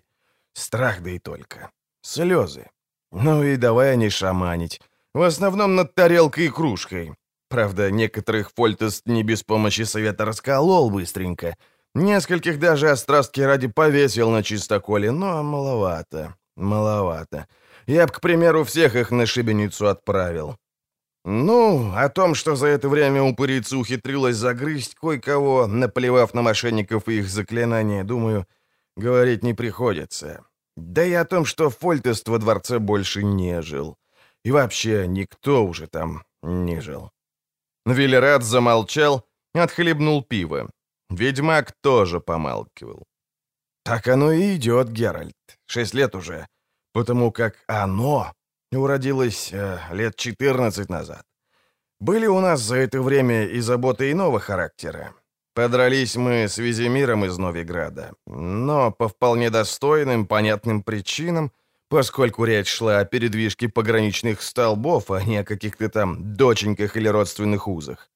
Страх 0.55 1.03
да 1.03 1.11
и 1.11 1.19
только. 1.19 1.71
Слезы. 2.03 2.69
Ну 3.13 3.43
и 3.43 3.57
давай 3.57 3.93
они 3.93 4.11
шаманить. 4.11 4.81
В 5.15 5.23
основном 5.23 5.75
над 5.77 5.95
тарелкой 5.95 6.47
и 6.47 6.51
кружкой. 6.51 7.15
Правда, 7.49 7.91
некоторых 7.91 8.51
Фольтест 8.55 9.07
не 9.07 9.23
без 9.23 9.43
помощи 9.43 9.83
совета 9.83 10.25
расколол 10.25 10.91
быстренько. 10.91 11.57
Нескольких 11.95 12.59
даже 12.59 12.91
острастки 12.91 13.41
ради 13.41 13.69
повесил 13.69 14.31
на 14.31 14.43
чистоколе, 14.43 15.11
но 15.11 15.43
маловато, 15.43 16.35
маловато. 16.57 17.47
Я 17.87 18.07
б, 18.07 18.13
к 18.13 18.21
примеру, 18.21 18.65
всех 18.65 18.95
их 18.97 19.11
на 19.11 19.25
шибеницу 19.25 19.89
отправил. 19.89 20.57
Ну, 21.25 21.93
о 21.95 22.09
том, 22.11 22.35
что 22.35 22.55
за 22.57 22.67
это 22.69 22.89
время 22.89 23.23
упырица 23.23 23.77
ухитрилась 23.77 24.37
загрызть 24.37 24.95
кое-кого, 24.95 25.67
наплевав 25.67 26.35
на 26.35 26.43
мошенников 26.43 27.09
и 27.09 27.19
их 27.19 27.29
заклинания, 27.29 28.05
думаю, 28.05 28.47
говорить 28.97 29.43
не 29.43 29.55
приходится. 29.55 30.45
Да 30.79 31.05
и 31.05 31.13
о 31.13 31.25
том, 31.25 31.45
что 31.45 31.71
Фольтест 31.71 32.29
во 32.29 32.39
дворце 32.39 32.79
больше 32.79 33.23
не 33.23 33.63
жил. 33.63 33.97
И 34.45 34.51
вообще 34.51 35.07
никто 35.07 35.65
уже 35.65 35.87
там 35.87 36.25
не 36.43 36.81
жил. 36.81 37.11
Велерат 37.87 38.43
замолчал, 38.43 39.27
отхлебнул 39.55 40.23
пиво. 40.23 40.71
Ведьмак 41.11 41.73
тоже 41.83 42.21
помалкивал. 42.21 43.05
«Так 43.85 44.09
оно 44.09 44.33
и 44.33 44.57
идет, 44.57 44.91
Геральт. 44.91 45.35
Шесть 45.67 45.95
лет 45.95 46.15
уже 46.15 46.47
потому 46.99 47.31
как 47.31 47.57
оно 47.69 48.33
уродилось 48.73 49.53
э, 49.53 49.79
лет 49.93 50.17
14 50.17 50.89
назад. 50.89 51.23
Были 52.01 52.27
у 52.27 52.41
нас 52.41 52.61
за 52.61 52.77
это 52.77 53.01
время 53.01 53.47
и 53.47 53.61
заботы 53.61 54.11
иного 54.11 54.41
характера. 54.41 55.15
Подрались 55.59 56.15
мы 56.15 56.47
с 56.47 56.59
Визимиром 56.59 57.25
из 57.25 57.37
Новиграда, 57.37 58.13
но 58.27 58.93
по 58.93 59.09
вполне 59.09 59.51
достойным, 59.51 60.25
понятным 60.25 60.85
причинам, 60.85 61.51
поскольку 61.89 62.45
речь 62.45 62.69
шла 62.69 63.01
о 63.01 63.05
передвижке 63.05 63.69
пограничных 63.69 64.41
столбов, 64.41 65.11
а 65.11 65.21
не 65.21 65.39
о 65.39 65.45
каких-то 65.45 65.89
там 65.89 66.37
доченьках 66.37 66.97
или 66.97 67.09
родственных 67.09 67.67
узах. 67.67 68.09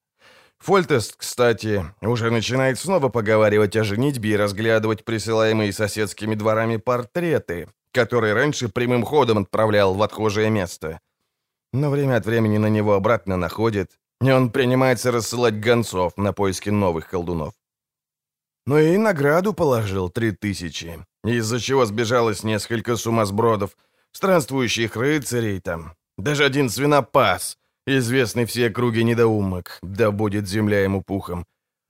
Фольтест, 0.61 1.17
кстати, 1.17 1.85
уже 2.01 2.31
начинает 2.31 2.79
снова 2.79 3.09
поговаривать 3.09 3.75
о 3.75 3.83
женитьбе 3.83 4.31
и 4.31 4.37
разглядывать 4.37 5.05
присылаемые 5.05 5.73
соседскими 5.73 6.37
дворами 6.37 6.77
портреты, 6.77 7.69
который 7.93 8.35
раньше 8.35 8.69
прямым 8.69 9.03
ходом 9.03 9.39
отправлял 9.39 9.95
в 9.95 10.03
отхожее 10.05 10.49
место. 10.49 11.01
Но 11.73 11.91
время 11.91 12.19
от 12.19 12.25
времени 12.25 12.59
на 12.59 12.69
него 12.69 12.95
обратно 12.95 13.37
находит, 13.37 13.99
он 14.31 14.51
принимается 14.51 15.11
рассылать 15.11 15.59
гонцов 15.59 16.17
на 16.17 16.33
поиски 16.33 16.71
новых 16.71 17.09
колдунов. 17.09 17.55
Ну 18.67 18.79
и 18.79 18.97
награду 18.97 19.53
положил 19.53 20.09
три 20.11 20.31
тысячи, 20.31 21.05
из-за 21.25 21.59
чего 21.59 21.85
сбежалось 21.85 22.45
несколько 22.45 22.97
сумасбродов, 22.97 23.77
странствующих 24.13 24.95
рыцарей 24.97 25.61
там, 25.61 25.95
даже 26.17 26.45
один 26.45 26.69
свинопас, 26.71 27.59
известный 27.87 28.45
все 28.45 28.71
круги 28.71 29.03
недоумок, 29.03 29.79
да 29.83 30.13
будет 30.13 30.47
земля 30.47 30.85
ему 30.85 31.03
пухом. 31.03 31.45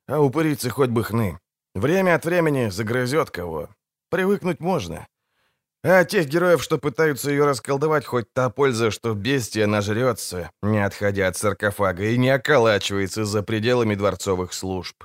А 0.08 0.20
упырицы 0.20 0.70
хоть 0.70 0.90
бы 0.90 1.04
хны. 1.04 1.38
Время 1.74 2.14
от 2.14 2.24
времени 2.24 2.70
загрызет 2.70 3.30
кого. 3.30 3.68
Привыкнуть 4.10 4.60
можно. 4.60 5.06
А 5.84 6.04
тех 6.04 6.28
героев, 6.28 6.62
что 6.62 6.78
пытаются 6.78 7.30
ее 7.30 7.44
расколдовать, 7.44 8.04
хоть 8.04 8.32
та 8.32 8.50
польза, 8.50 8.92
что 8.92 9.14
бестия 9.14 9.66
нажрется, 9.66 10.52
не 10.62 10.78
отходя 10.78 11.26
от 11.26 11.36
саркофага, 11.36 12.04
и 12.04 12.16
не 12.16 12.30
околачивается 12.30 13.24
за 13.24 13.42
пределами 13.42 13.96
дворцовых 13.96 14.52
служб. 14.52 15.04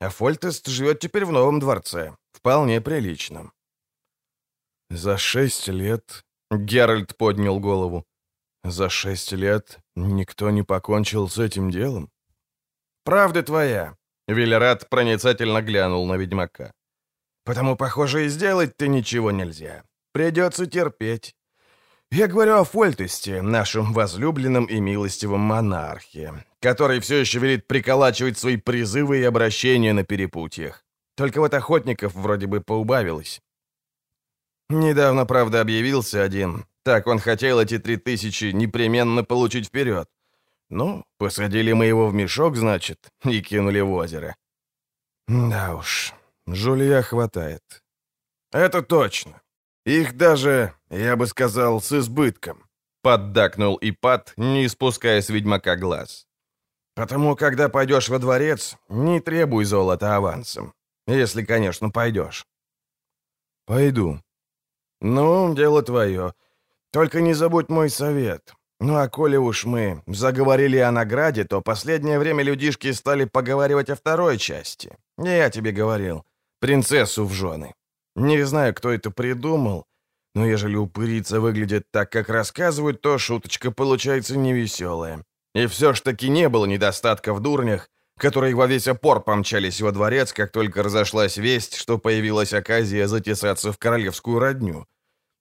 А 0.00 0.10
Фольтест 0.10 0.66
живет 0.66 0.98
теперь 0.98 1.24
в 1.24 1.32
новом 1.32 1.60
дворце, 1.60 2.16
вполне 2.32 2.80
приличном. 2.80 3.52
«За 4.90 5.16
шесть 5.16 5.68
лет...»— 5.68 6.24
Геральт 6.50 7.16
поднял 7.16 7.60
голову. 7.60 8.04
«За 8.64 8.88
шесть 8.88 9.32
лет 9.32 9.78
никто 9.94 10.50
не 10.50 10.64
покончил 10.64 11.28
с 11.28 11.38
этим 11.38 11.70
делом?» 11.70 12.10
«Правда 13.04 13.44
твоя»,— 13.44 13.96
Велерат 14.28 14.88
проницательно 14.88 15.62
глянул 15.62 16.04
на 16.06 16.16
ведьмака. 16.16 16.72
«Потому, 17.44 17.76
похоже, 17.76 18.26
и 18.26 18.28
сделать-то 18.28 18.88
ничего 18.88 19.30
нельзя. 19.30 19.84
Придется 20.16 20.64
терпеть. 20.64 21.34
Я 22.10 22.26
говорю 22.26 22.56
о 22.56 22.64
Фольтесте, 22.64 23.42
нашем 23.42 23.92
возлюбленном 23.92 24.64
и 24.64 24.80
милостивом 24.80 25.40
монархе, 25.40 26.42
который 26.58 27.00
все 27.00 27.18
еще 27.18 27.38
велит 27.38 27.66
приколачивать 27.66 28.38
свои 28.38 28.56
призывы 28.56 29.18
и 29.18 29.24
обращения 29.24 29.92
на 29.92 30.04
перепутьях. 30.04 30.86
Только 31.18 31.40
вот 31.40 31.52
охотников 31.52 32.14
вроде 32.14 32.46
бы 32.46 32.62
поубавилось. 32.62 33.42
Недавно, 34.70 35.26
правда, 35.26 35.60
объявился 35.60 36.22
один. 36.22 36.64
Так 36.82 37.06
он 37.08 37.18
хотел 37.18 37.60
эти 37.60 37.78
три 37.78 37.98
тысячи 37.98 38.52
непременно 38.52 39.22
получить 39.22 39.66
вперед. 39.66 40.08
Ну, 40.70 41.04
посадили 41.18 41.74
мы 41.74 41.84
его 41.84 42.08
в 42.08 42.14
мешок, 42.14 42.56
значит, 42.56 43.10
и 43.24 43.42
кинули 43.42 43.80
в 43.80 43.92
озеро. 43.92 44.34
Да 45.28 45.74
уж, 45.74 46.14
жулья 46.46 47.02
хватает. 47.02 47.82
Это 48.50 48.80
точно. 48.80 49.42
Их 49.86 50.16
даже, 50.16 50.74
я 50.90 51.14
бы 51.14 51.28
сказал, 51.28 51.80
с 51.80 51.92
избытком. 51.92 52.64
Поддакнул 53.02 53.78
Ипат, 53.80 54.32
не 54.36 54.68
спуская 54.68 55.22
с 55.22 55.28
ведьмака 55.28 55.76
глаз. 55.76 56.26
Потому, 56.96 57.36
когда 57.36 57.68
пойдешь 57.68 58.08
во 58.08 58.18
дворец, 58.18 58.76
не 58.88 59.20
требуй 59.20 59.64
золота 59.64 60.16
авансом. 60.16 60.74
Если, 61.06 61.44
конечно, 61.44 61.90
пойдешь. 61.90 62.46
Пойду. 63.64 64.20
Ну, 65.00 65.54
дело 65.54 65.82
твое. 65.82 66.34
Только 66.90 67.20
не 67.20 67.32
забудь 67.32 67.68
мой 67.68 67.88
совет. 67.88 68.54
Ну 68.80 68.96
а 68.96 69.08
коли 69.08 69.36
уж 69.36 69.66
мы 69.66 70.02
заговорили 70.08 70.78
о 70.78 70.90
награде, 70.90 71.44
то 71.44 71.62
последнее 71.62 72.18
время 72.18 72.42
людишки 72.42 72.90
стали 72.90 73.24
поговаривать 73.24 73.88
о 73.90 73.94
второй 73.94 74.38
части. 74.38 74.96
Я 75.16 75.48
тебе 75.50 75.70
говорил. 75.70 76.24
Принцессу 76.58 77.24
в 77.24 77.32
жены. 77.32 77.74
Не 78.16 78.44
знаю, 78.46 78.74
кто 78.74 78.90
это 78.90 79.10
придумал, 79.10 79.84
но 80.34 80.46
ежели 80.46 80.74
упырица 80.74 81.38
выглядит 81.38 81.84
так, 81.90 82.10
как 82.10 82.30
рассказывают, 82.30 83.02
то 83.02 83.18
шуточка 83.18 83.70
получается 83.70 84.38
невеселая. 84.38 85.22
И 85.54 85.66
все 85.66 85.92
ж 85.92 86.00
таки 86.00 86.30
не 86.30 86.48
было 86.48 86.64
недостатка 86.64 87.34
в 87.34 87.40
дурнях, 87.40 87.88
которые 88.18 88.54
во 88.54 88.66
весь 88.66 88.88
опор 88.88 89.22
помчались 89.22 89.82
во 89.82 89.92
дворец, 89.92 90.32
как 90.32 90.50
только 90.50 90.82
разошлась 90.82 91.36
весть, 91.36 91.74
что 91.76 91.98
появилась 91.98 92.54
оказия 92.54 93.06
затесаться 93.06 93.70
в 93.70 93.78
королевскую 93.78 94.38
родню. 94.38 94.86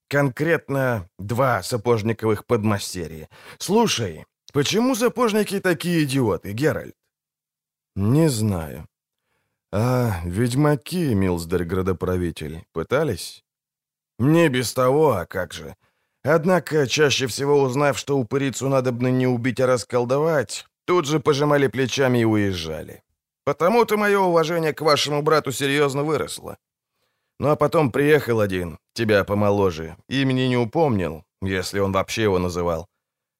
Конкретно 0.10 1.10
два 1.18 1.64
сапожниковых 1.64 2.46
подмастерья. 2.46 3.30
Слушай, 3.58 4.26
почему 4.52 4.96
сапожники 4.96 5.62
такие 5.62 6.04
идиоты, 6.04 6.52
Геральт? 6.52 6.96
Не 7.96 8.28
знаю. 8.30 8.86
А 9.78 10.22
ведьмаки, 10.24 11.14
Милсдер-градоправитель, 11.14 12.64
пытались? 12.72 13.44
Не 14.20 14.48
без 14.48 14.74
того, 14.74 15.12
а 15.12 15.26
как 15.26 15.52
же. 15.52 15.76
Однако, 16.24 16.88
чаще 16.88 17.28
всего 17.28 17.62
узнав, 17.62 17.98
что 17.98 18.18
упырицу 18.18 18.70
надобно 18.70 19.12
не 19.12 19.28
убить, 19.28 19.60
а 19.60 19.68
расколдовать, 19.68 20.66
тут 20.86 21.06
же 21.06 21.20
пожимали 21.20 21.68
плечами 21.68 22.20
и 22.20 22.24
уезжали. 22.24 23.04
Потому-то 23.44 23.98
мое 23.98 24.18
уважение 24.18 24.72
к 24.72 24.80
вашему 24.80 25.22
брату 25.22 25.52
серьезно 25.52 26.04
выросло. 26.04 26.58
Ну 27.38 27.50
а 27.50 27.58
потом 27.58 27.92
приехал 27.92 28.40
один, 28.40 28.80
тебя 28.94 29.26
помоложе, 29.26 29.98
имени 30.08 30.48
не 30.48 30.56
упомнил, 30.56 31.26
если 31.42 31.80
он 31.80 31.92
вообще 31.92 32.24
его 32.24 32.40
называл. 32.40 32.88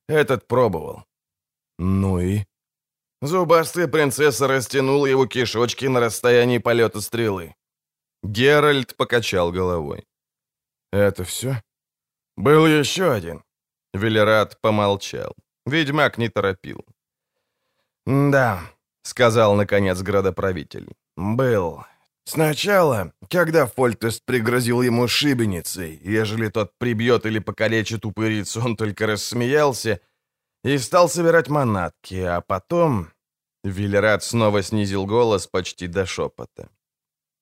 Этот 0.10 0.48
пробовал. 0.48 1.06
Ну 1.80 2.20
и? 2.20 2.44
Зубастая 3.26 3.88
принцесса 3.88 4.48
растянула 4.48 5.08
его 5.08 5.26
кишочки 5.26 5.86
на 5.86 6.00
расстоянии 6.00 6.60
полета 6.60 7.02
стрелы. 7.02 7.56
Геральт 8.24 8.96
покачал 8.96 9.52
головой. 9.52 10.06
«Это 10.92 11.24
все?» 11.24 11.64
«Был 12.38 12.68
еще 12.68 13.12
один». 13.12 13.44
Велерат 13.94 14.62
помолчал. 14.62 15.34
Ведьмак 15.66 16.20
не 16.20 16.30
торопил. 16.30 16.86
«Да»,— 18.06 18.62
сказал, 19.04 19.56
наконец, 19.56 20.02
градоправитель. 20.02 20.90
«Был. 21.18 21.84
Сначала, 22.26 23.12
когда 23.30 23.66
Фольтест 23.66 24.24
пригрозил 24.26 24.84
ему 24.84 25.08
шибеницей, 25.08 26.00
ежели 26.04 26.50
тот 26.50 26.78
прибьет 26.78 27.26
или 27.26 27.40
покалечит 27.40 28.06
упырицу, 28.06 28.62
он 28.64 28.76
только 28.76 29.08
рассмеялся 29.08 30.00
и 30.64 30.78
стал 30.78 31.10
собирать 31.10 31.50
манатки, 31.50 32.16
а 32.16 32.42
потом...» 32.42 33.15
Виллерат 33.66 34.24
снова 34.24 34.62
снизил 34.62 35.08
голос 35.08 35.48
почти 35.48 35.88
до 35.88 36.06
шепота. 36.06 36.70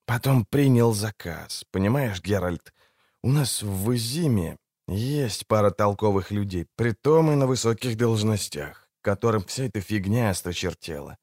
«Потом 0.06 0.46
принял 0.46 0.94
заказ. 0.94 1.66
Понимаешь, 1.72 2.22
Геральт, 2.22 2.74
у 3.22 3.30
нас 3.30 3.62
в 3.62 3.94
Изиме 3.94 4.58
есть 4.88 5.48
пара 5.48 5.70
толковых 5.70 6.32
людей, 6.32 6.66
притом 6.76 7.32
и 7.32 7.36
на 7.36 7.46
высоких 7.46 7.98
должностях, 7.98 8.88
которым 9.02 9.44
вся 9.44 9.66
эта 9.66 9.82
фигня 9.82 10.30
осточертела. 10.30 11.18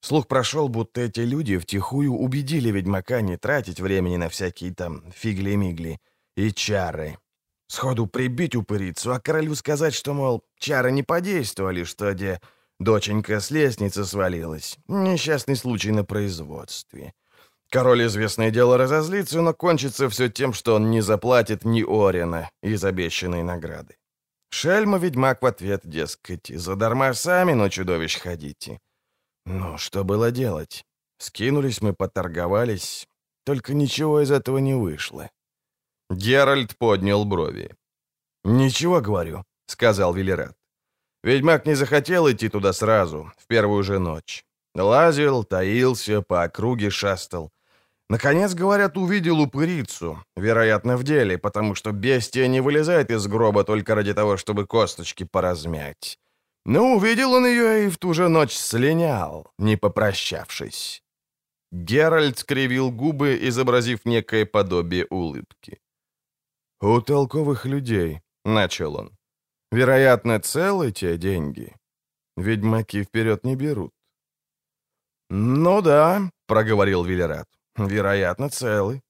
Слух 0.00 0.28
прошел, 0.28 0.68
будто 0.68 1.00
эти 1.00 1.20
люди 1.20 1.58
втихую 1.58 2.12
убедили 2.12 2.70
ведьмака 2.70 3.22
не 3.22 3.36
тратить 3.36 3.80
времени 3.80 4.16
на 4.16 4.28
всякие 4.28 4.72
там 4.74 5.02
фигли-мигли 5.12 5.98
и 6.36 6.52
чары. 6.52 7.18
Сходу 7.66 8.06
прибить 8.06 8.54
упырицу, 8.54 9.12
а 9.12 9.20
королю 9.20 9.54
сказать, 9.54 9.94
что, 9.94 10.12
мол, 10.12 10.44
чары 10.58 10.92
не 10.92 11.02
подействовали, 11.02 11.84
что 11.84 12.12
где 12.12 12.40
доченька 12.80 13.40
с 13.40 13.50
лестницы 13.50 14.04
свалилась. 14.04 14.78
Несчастный 14.88 15.56
случай 15.56 15.92
на 15.92 16.04
производстве. 16.04 17.12
Король, 17.70 18.06
известное 18.06 18.50
дело, 18.50 18.78
разозлится, 18.78 19.42
но 19.42 19.54
кончится 19.54 20.08
все 20.08 20.28
тем, 20.28 20.52
что 20.52 20.74
он 20.74 20.90
не 20.90 21.00
заплатит 21.00 21.64
ни 21.64 21.82
Орина 21.82 22.50
из 22.62 22.84
обещанной 22.84 23.42
награды. 23.42 23.96
Шельма-ведьмак 24.50 25.42
в 25.42 25.46
ответ, 25.46 25.80
дескать, 25.84 26.46
задарма 26.46 27.14
сами 27.14 27.54
на 27.54 27.70
чудовищ 27.70 28.20
ходите. 28.20 28.78
Ну, 29.46 29.78
что 29.78 30.04
было 30.04 30.30
делать? 30.30 30.84
Скинулись 31.18 31.82
мы, 31.82 31.92
поторговались, 31.92 33.08
только 33.44 33.74
ничего 33.74 34.20
из 34.20 34.30
этого 34.30 34.58
не 34.58 34.74
вышло. 34.74 35.30
Геральт 36.10 36.76
поднял 36.78 37.24
брови. 37.24 37.74
«Ничего, 38.44 39.00
говорю»,— 39.00 39.44
сказал 39.66 40.14
Велерат. 40.14 40.56
Ведьмак 41.24 41.66
не 41.66 41.74
захотел 41.74 42.30
идти 42.30 42.50
туда 42.50 42.74
сразу, 42.74 43.32
в 43.38 43.46
первую 43.46 43.82
же 43.82 43.98
ночь. 43.98 44.44
Лазил, 44.74 45.42
таился, 45.44 46.20
по 46.20 46.42
округе 46.42 46.90
шастал. 46.90 47.50
Наконец, 48.10 48.52
говорят, 48.52 48.98
увидел 48.98 49.40
упырицу, 49.40 50.22
вероятно, 50.36 50.98
в 50.98 51.02
деле, 51.02 51.38
потому 51.38 51.74
что 51.74 51.92
бестия 51.92 52.46
не 52.46 52.60
вылезает 52.60 53.10
из 53.10 53.26
гроба 53.26 53.64
только 53.64 53.94
ради 53.94 54.12
того, 54.12 54.36
чтобы 54.36 54.66
косточки 54.66 55.24
поразмять. 55.24 56.18
Ну, 56.66 56.96
увидел 56.96 57.32
он 57.32 57.46
ее 57.46 57.86
и 57.86 57.88
в 57.88 57.96
ту 57.96 58.12
же 58.12 58.28
ночь 58.28 58.52
слинял, 58.52 59.46
не 59.58 59.76
попрощавшись. 59.76 61.02
Геральт 61.72 62.38
скривил 62.38 62.90
губы, 62.90 63.38
изобразив 63.48 64.04
некое 64.04 64.44
подобие 64.44 65.06
улыбки. 65.08 65.80
«У 66.82 67.00
толковых 67.00 67.64
людей»,— 67.64 68.20
начал 68.44 68.96
он,— 68.96 69.16
«вероятно, 69.74 70.40
целы 70.40 70.92
те 70.92 71.18
деньги. 71.18 71.74
Ведьмаки 72.36 73.02
вперед 73.02 73.44
не 73.44 73.56
берут». 73.56 73.92
«Ну 75.30 75.82
да»,— 75.82 76.30
проговорил 76.46 77.04
Велерат,— 77.04 77.48
«вероятно, 77.76 78.48
целы». 78.48 79.02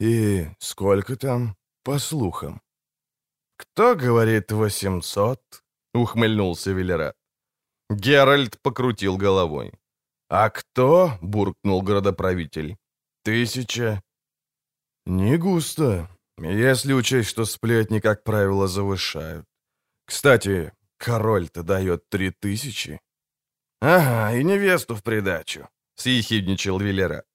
«И 0.00 0.46
сколько 0.58 1.16
там, 1.16 1.56
по 1.84 1.98
слухам?» 1.98 2.60
«Кто 3.56 3.94
говорит 3.94 4.52
восемьсот?»— 4.52 5.40
ухмыльнулся 5.94 6.72
Велерат. 6.72 7.16
Геральт 7.90 8.60
покрутил 8.62 9.16
головой. 9.16 9.72
«А 10.28 10.50
кто?»— 10.50 11.18
буркнул 11.22 11.82
градоправитель. 11.82 12.76
«Тысяча». 13.22 14.02
«Не 15.06 15.38
густо, 15.38 16.08
если 16.38 16.92
учесть, 16.92 17.30
что 17.30 17.44
сплетни, 17.44 18.00
как 18.00 18.24
правило, 18.24 18.68
завышают. 18.68 19.46
Кстати, 20.08 20.72
король-то 20.96 21.62
дает 21.62 22.08
три 22.08 22.30
тысячи». 22.30 23.00
«Ага, 23.80 24.34
и 24.36 24.42
невесту 24.42 24.94
в 24.94 25.02
придачу»,— 25.02 25.68
съехидничал 25.96 26.80
Велерат. 26.80 27.26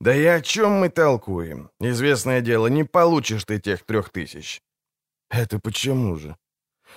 «Да 0.00 0.14
и 0.14 0.24
о 0.24 0.40
чем 0.40 0.72
мы 0.72 0.90
толкуем? 0.90 1.70
Известное 1.80 2.42
дело, 2.42 2.68
не 2.68 2.84
получишь 2.84 3.44
ты 3.44 3.58
тех 3.58 3.84
трех 3.84 4.10
тысяч». 4.10 4.60
«Это 5.30 5.58
почему 5.58 6.16
же?» 6.16 6.36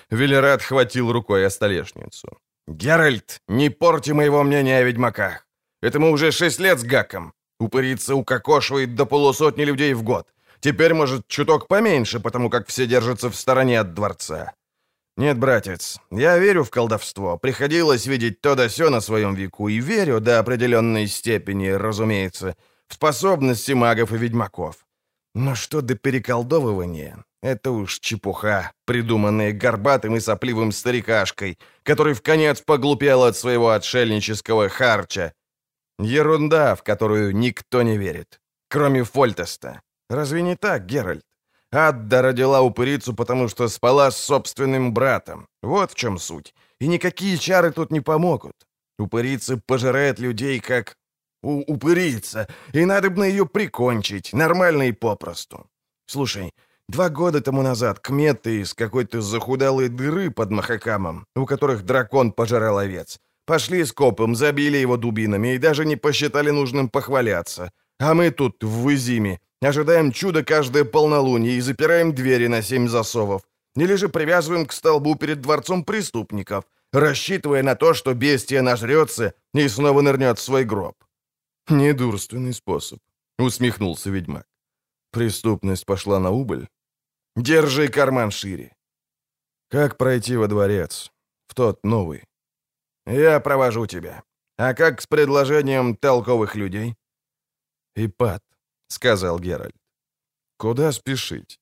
Велерат 0.10 0.62
хватил 0.62 1.12
рукой 1.12 1.46
о 1.46 1.50
столешницу. 1.50 2.38
«Геральт, 2.68 3.42
не 3.48 3.70
порти 3.70 4.12
моего 4.12 4.44
мнения 4.44 4.80
о 4.80 4.84
ведьмаках. 4.84 5.48
Это 5.82 6.00
мы 6.00 6.12
уже 6.12 6.32
шесть 6.32 6.60
лет 6.60 6.80
с 6.80 6.84
гаком. 6.84 7.34
Упырица 7.60 8.16
укокошивает 8.16 8.96
до 8.96 9.06
полусотни 9.06 9.66
людей 9.66 9.94
в 9.94 10.04
год. 10.04 10.28
Теперь, 10.60 10.94
может, 10.94 11.28
чуток 11.28 11.68
поменьше, 11.68 12.20
потому 12.20 12.50
как 12.50 12.68
все 12.68 12.88
держатся 12.88 13.30
в 13.30 13.36
стороне 13.36 13.80
от 13.80 13.94
дворца. 13.94 14.54
Нет, 15.16 15.38
братец, 15.38 16.00
я 16.12 16.40
верю 16.40 16.64
в 16.64 16.72
колдовство. 16.72 17.38
Приходилось 17.38 18.08
видеть 18.08 18.42
то 18.42 18.56
да 18.56 18.68
сё 18.68 18.90
на 18.90 19.00
своем 19.00 19.36
веку, 19.36 19.68
и 19.68 19.80
верю 19.80 20.20
до 20.20 20.40
определенной 20.40 21.08
степени, 21.08 21.68
разумеется, 21.68 22.56
в 22.88 22.96
способности 22.96 23.74
магов 23.74 24.12
и 24.12 24.18
ведьмаков. 24.18 24.76
Но 25.36 25.56
что 25.56 25.82
до 25.82 25.96
переколдовывания, 25.96 27.24
это 27.44 27.72
уж 27.72 28.00
чепуха, 28.00 28.72
придуманная 28.86 29.52
горбатым 29.52 30.16
и 30.16 30.20
сопливым 30.20 30.72
старикашкой, 30.72 31.60
который 31.84 32.14
в 32.14 32.22
конец 32.22 32.62
поглупел 32.62 33.24
от 33.24 33.36
своего 33.38 33.72
отшельнического 33.72 34.70
харча. 34.70 35.34
Ерунда, 36.00 36.76
в 36.76 36.84
которую 36.84 37.36
никто 37.36 37.84
не 37.84 37.98
верит, 37.98 38.40
кроме 38.68 39.04
Фольтеста. 39.04 39.82
Разве 40.10 40.42
не 40.42 40.56
так, 40.56 40.86
Геральт? 40.86 41.24
Адда 41.74 42.22
родила 42.22 42.62
упырицу, 42.62 43.16
потому 43.16 43.50
что 43.50 43.68
спала 43.68 44.12
с 44.12 44.18
собственным 44.18 44.94
братом. 44.94 45.48
Вот 45.64 45.92
в 45.92 45.96
чем 45.96 46.20
суть. 46.20 46.54
И 46.80 46.88
никакие 46.88 47.38
чары 47.38 47.72
тут 47.72 47.92
не 47.92 48.02
помогут. 48.02 48.54
Упырица 49.00 49.58
пожирает 49.58 50.20
людей, 50.20 50.60
как... 50.60 50.96
У 51.46 51.74
упырица, 51.74 52.48
и 52.74 52.86
надо 52.86 53.10
бы 53.10 53.18
на 53.18 53.26
ее 53.26 53.46
прикончить, 53.46 54.32
нормально 54.34 54.84
и 54.84 54.94
попросту. 54.94 55.66
Слушай, 56.06 56.52
два 56.88 57.10
года 57.10 57.42
тому 57.42 57.62
назад 57.62 58.00
кметы 58.00 58.62
из 58.62 58.74
какой-то 58.74 59.20
захудалой 59.20 59.90
дыры 59.90 60.32
под 60.32 60.52
Махакамом, 60.52 61.26
у 61.36 61.46
которых 61.46 61.84
дракон 61.84 62.32
пожирал 62.32 62.78
овец, 62.78 63.20
пошли 63.46 63.84
копом, 63.86 64.36
забили 64.36 64.78
его 64.78 64.96
дубинами 64.96 65.56
и 65.56 65.58
даже 65.58 65.86
не 65.86 65.98
посчитали 65.98 66.52
нужным 66.52 66.88
похваляться. 66.88 67.72
А 68.00 68.14
мы 68.14 68.32
тут, 68.32 68.64
в 68.64 68.84
Вызиме, 68.84 69.40
ожидаем 69.66 70.12
чуда 70.12 70.44
каждое 70.44 70.84
полнолуние 70.84 71.58
и 71.58 71.62
запираем 71.62 72.14
двери 72.14 72.48
на 72.48 72.62
семь 72.62 72.88
засовов. 72.88 73.42
Или 73.76 73.96
же 73.96 74.10
привязываем 74.10 74.66
к 74.66 74.74
столбу 74.74 75.16
перед 75.16 75.42
дворцом 75.42 75.84
преступников, 75.84 76.66
рассчитывая 76.92 77.64
на 77.64 77.76
то, 77.76 77.94
что 77.94 78.14
бестия 78.14 78.62
нажрется 78.62 79.34
и 79.54 79.68
снова 79.68 80.02
нырнет 80.02 80.38
в 80.38 80.42
свой 80.42 80.64
гроб. 80.64 80.96
«Недурственный 81.70 82.54
способ»,— 82.54 83.00
усмехнулся 83.40 84.10
ведьмак. 84.10 84.46
«Преступность 85.12 85.86
пошла 85.86 86.20
на 86.20 86.32
убыль?» 86.32 86.68
«Держи 87.36 87.88
карман 87.88 88.32
шире». 88.32 88.76
«Как 89.70 89.98
пройти 89.98 90.38
во 90.38 90.48
дворец? 90.48 91.12
В 91.48 91.56
тот 91.56 91.84
новый?» 91.84 92.24
«Я 93.06 93.40
провожу 93.40 93.88
тебя. 93.88 94.24
А 94.58 94.74
как 94.74 95.02
с 95.02 95.08
предложением 95.08 95.96
толковых 95.96 96.56
людей?» 96.56 96.96
«Ипат»,— 97.96 98.44
сказал 98.88 99.40
Геральт. 99.40 99.76
«Куда 100.58 100.92
спешить? 100.92 101.60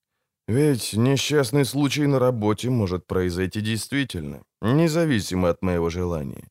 Ведь 0.48 0.94
несчастный 0.94 1.66
случай 1.66 2.08
на 2.08 2.20
работе 2.20 2.70
может 2.70 3.08
произойти 3.08 3.62
действительно, 3.62 4.44
независимо 4.62 5.50
от 5.50 5.62
моего 5.62 5.90
желания. 5.90 6.48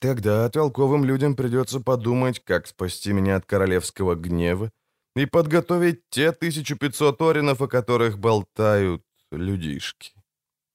Тогда 0.00 0.48
толковым 0.48 1.04
людям 1.04 1.34
придется 1.34 1.80
подумать, 1.80 2.40
как 2.44 2.66
спасти 2.66 3.12
меня 3.12 3.36
от 3.36 3.46
королевского 3.46 4.14
гнева 4.14 4.70
и 5.16 5.26
подготовить 5.26 6.02
те 6.10 6.28
1500 6.28 7.20
оринов, 7.20 7.60
о 7.60 7.68
которых 7.68 8.18
болтают 8.18 9.02
людишки. 9.32 10.12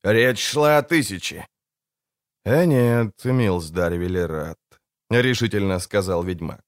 Речь 0.03 0.45
шла 0.45 0.77
о 0.77 0.83
тысяче. 0.83 1.47
«Э 2.45 2.65
нет, 2.65 3.23
милздарь 3.23 3.95
Велерат»,— 3.95 4.59
решительно 5.09 5.79
сказал 5.79 6.23
ведьмак. 6.23 6.61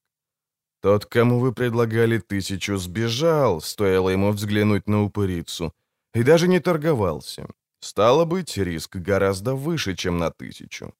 Тот, 0.80 1.06
кому 1.06 1.40
вы 1.40 1.52
предлагали 1.52 2.18
тысячу, 2.18 2.76
сбежал, 2.76 3.60
стоило 3.60 4.10
ему 4.10 4.32
взглянуть 4.32 4.88
на 4.88 5.02
упырицу, 5.02 5.72
и 6.14 6.22
даже 6.22 6.48
не 6.48 6.60
торговался. 6.60 7.46
Стало 7.80 8.24
быть, 8.24 8.56
риск 8.56 8.96
гораздо 8.96 9.54
выше, 9.54 9.94
чем 9.94 10.18
на 10.18 10.30
тысячу. 10.30 10.94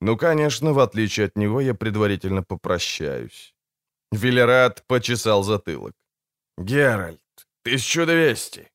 Ну, 0.00 0.16
конечно, 0.16 0.72
в 0.72 0.78
отличие 0.78 1.26
от 1.26 1.36
него, 1.36 1.60
я 1.60 1.74
предварительно 1.74 2.42
попрощаюсь. 2.42 3.54
Велерат 4.12 4.84
почесал 4.86 5.42
затылок. 5.42 5.94
«Геральт, 6.58 7.20
тысячу 7.62 8.06
двести». 8.06 8.70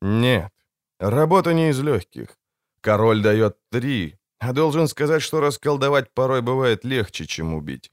«Нет, 0.00 0.52
работа 0.98 1.52
не 1.52 1.70
из 1.70 1.80
легких. 1.80 2.38
Король 2.80 3.22
дает 3.22 3.56
три, 3.70 4.18
а 4.38 4.52
должен 4.52 4.88
сказать, 4.88 5.22
что 5.22 5.40
расколдовать 5.40 6.12
порой 6.14 6.42
бывает 6.42 6.84
легче, 6.84 7.26
чем 7.26 7.54
убить. 7.54 7.90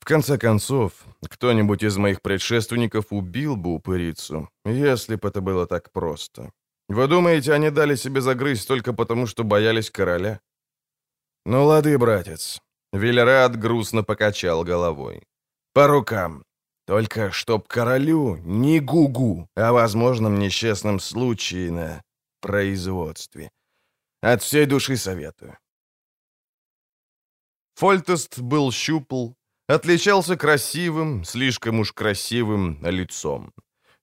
В 0.00 0.04
конце 0.04 0.38
концов, 0.38 0.92
кто-нибудь 1.28 1.82
из 1.82 1.96
моих 1.96 2.22
предшественников 2.22 3.06
убил 3.10 3.56
бы 3.56 3.74
упырицу, 3.74 4.48
если 4.64 5.16
бы 5.16 5.28
это 5.28 5.40
было 5.40 5.66
так 5.66 5.92
просто. 5.92 6.52
Вы 6.88 7.06
думаете, 7.06 7.52
они 7.52 7.70
дали 7.70 7.96
себе 7.96 8.20
загрызть 8.20 8.66
только 8.66 8.92
потому, 8.92 9.26
что 9.26 9.44
боялись 9.44 9.90
короля? 9.90 10.40
Ну, 11.44 11.64
лады, 11.64 11.98
братец. 11.98 12.60
Вильрад 12.92 13.56
грустно 13.56 14.02
покачал 14.02 14.64
головой. 14.64 15.22
По 15.74 15.86
рукам. 15.86 16.44
Только 16.86 17.30
чтоб 17.32 17.68
королю 17.68 18.36
не 18.38 18.80
гугу 18.80 19.46
о 19.54 19.72
возможном 19.72 20.38
несчастном 20.38 21.00
случае 21.00 21.70
на 21.70 22.02
производстве. 22.40 23.50
От 24.22 24.42
всей 24.42 24.64
души 24.64 24.96
советую. 24.96 25.58
Фольтест 27.74 28.40
был 28.40 28.72
щупл, 28.72 29.34
отличался 29.68 30.36
красивым, 30.36 31.24
слишком 31.24 31.80
уж 31.80 31.92
красивым 31.92 32.78
лицом. 32.82 33.52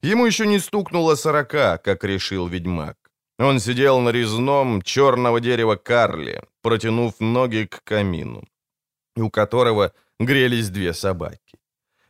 Ему 0.01 0.25
еще 0.25 0.47
не 0.47 0.59
стукнуло 0.59 1.15
сорока, 1.15 1.77
как 1.77 2.03
решил 2.03 2.47
ведьмак. 2.47 2.95
Он 3.39 3.59
сидел 3.59 3.99
на 3.99 4.11
резном 4.11 4.81
черного 4.81 5.39
дерева 5.39 5.75
карле, 5.75 6.43
протянув 6.61 7.19
ноги 7.19 7.65
к 7.65 7.83
камину, 7.83 8.43
у 9.17 9.29
которого 9.29 9.91
грелись 10.19 10.69
две 10.69 10.93
собаки. 10.93 11.57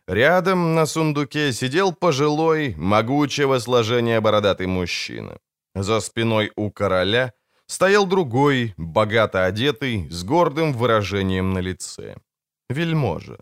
Рядом 0.08 0.76
на 0.76 0.86
сундуке 0.86 1.52
сидел 1.54 1.94
пожилой, 1.94 2.76
могучего 2.78 3.60
сложения 3.60 4.22
бородатый 4.22 4.68
мужчина. 4.68 5.40
За 5.74 6.00
спиной 6.00 6.52
у 6.56 6.70
короля 6.70 7.34
стоял 7.66 8.06
другой, 8.06 8.76
богато 8.78 9.46
одетый, 9.46 10.08
с 10.12 10.24
гордым 10.24 10.74
выражением 10.74 11.54
на 11.54 11.60
лице. 11.60 12.18
Вельможа. 12.70 13.38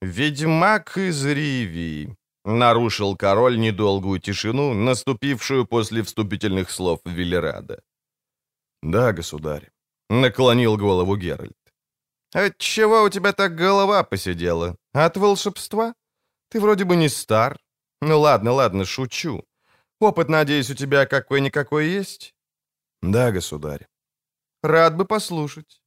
«Ведьмак 0.00 0.96
из 0.96 1.26
Ривии»,— 1.26 2.16
нарушил 2.44 3.16
король 3.16 3.58
недолгую 3.58 4.18
тишину, 4.18 4.72
наступившую 4.72 5.66
после 5.66 6.02
вступительных 6.02 6.70
слов 6.70 7.00
Велерада. 7.04 7.82
«Да, 8.82 9.12
государь»,— 9.12 9.70
наклонил 10.08 10.78
голову 10.78 11.16
Геральт. 11.16 11.58
«Отчего 12.32 13.02
у 13.02 13.10
тебя 13.10 13.32
так 13.32 13.54
голова 13.54 14.02
посидела? 14.02 14.76
От 14.94 15.18
волшебства? 15.18 15.94
Ты 16.48 16.60
вроде 16.60 16.84
бы 16.84 16.96
не 16.96 17.10
стар. 17.10 17.58
Ну 18.00 18.20
ладно, 18.20 18.52
ладно, 18.52 18.86
шучу. 18.86 19.44
Опыт, 20.00 20.30
надеюсь, 20.30 20.70
у 20.70 20.74
тебя 20.74 21.04
какой-никакой 21.04 21.88
есть?» 21.88 22.34
«Да, 23.02 23.32
государь». 23.32 23.86
«Рад 24.62 24.96
бы 24.96 25.04
послушать». 25.04 25.79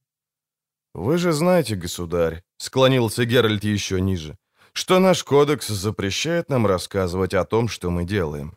«Вы 0.94 1.18
же 1.18 1.32
знаете, 1.32 1.74
государь»,— 1.74 2.42
склонился 2.56 3.24
Геральт 3.24 3.64
еще 3.64 4.00
ниже, 4.00 4.36
«что 4.72 5.00
наш 5.00 5.24
кодекс 5.24 5.66
запрещает 5.66 6.48
нам 6.48 6.66
рассказывать 6.66 7.34
о 7.34 7.44
том, 7.44 7.68
что 7.68 7.90
мы 7.90 8.04
делаем». 8.04 8.56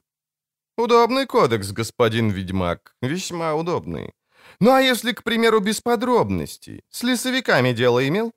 «Удобный 0.77 1.25
кодекс, 1.25 1.71
господин 1.71 2.29
ведьмак, 2.29 2.95
весьма 3.01 3.55
удобный. 3.55 4.13
Ну 4.59 4.71
а 4.71 4.81
если, 4.81 5.13
к 5.13 5.23
примеру, 5.23 5.59
без 5.59 5.81
подробностей? 5.81 6.83
С 6.89 7.03
лесовиками 7.03 7.73
дело 7.73 8.07
имел?» 8.07 8.31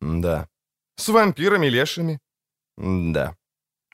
«Да». 0.00 0.48
«С 0.96 1.08
вампирами, 1.08 1.68
лешими?» 1.68 2.18
«Да». 2.78 3.36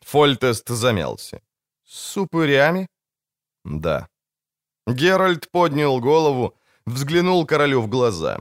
Фольтест 0.03 0.69
замялся. 0.69 1.41
«С 1.85 2.17
упырями?» 2.17 2.87
«Да». 3.65 4.09
Геральт 4.87 5.51
поднял 5.51 6.01
голову, 6.01 6.55
взглянул 6.87 7.47
королю 7.47 7.83
в 7.83 7.89
глаза. 7.89 8.39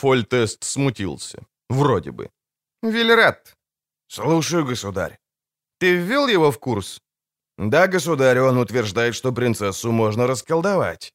Фольтест 0.00 0.64
смутился. 0.64 1.38
Вроде 1.68 2.10
бы. 2.10 2.30
«Вильрат». 2.82 3.56
«Слушаю, 4.08 4.64
государь». 4.64 5.18
«Ты 5.78 5.96
ввел 5.96 6.28
его 6.28 6.50
в 6.50 6.58
курс?» 6.58 7.00
«Да, 7.58 7.86
государь, 7.86 8.40
он 8.40 8.58
утверждает, 8.58 9.14
что 9.14 9.32
принцессу 9.32 9.92
можно 9.92 10.26
расколдовать». 10.26 11.12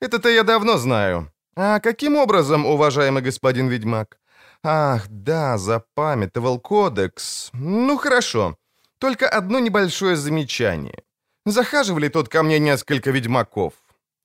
«Это-то 0.00 0.28
я 0.28 0.42
давно 0.42 0.78
знаю. 0.78 1.30
А 1.54 1.78
каким 1.78 2.16
образом, 2.16 2.66
уважаемый 2.66 3.22
господин 3.22 3.68
ведьмак?» 3.68 4.18
«Ах, 4.64 5.06
да, 5.08 5.56
запамятовал 5.56 6.58
кодекс. 6.60 7.50
Ну, 7.52 7.98
хорошо. 7.98 8.56
Только 8.98 9.28
одно 9.28 9.60
небольшое 9.60 10.16
замечание. 10.16 11.04
Захаживали 11.44 12.08
тут 12.08 12.28
ко 12.28 12.42
мне 12.42 12.58
несколько 12.58 13.12
ведьмаков. 13.12 13.74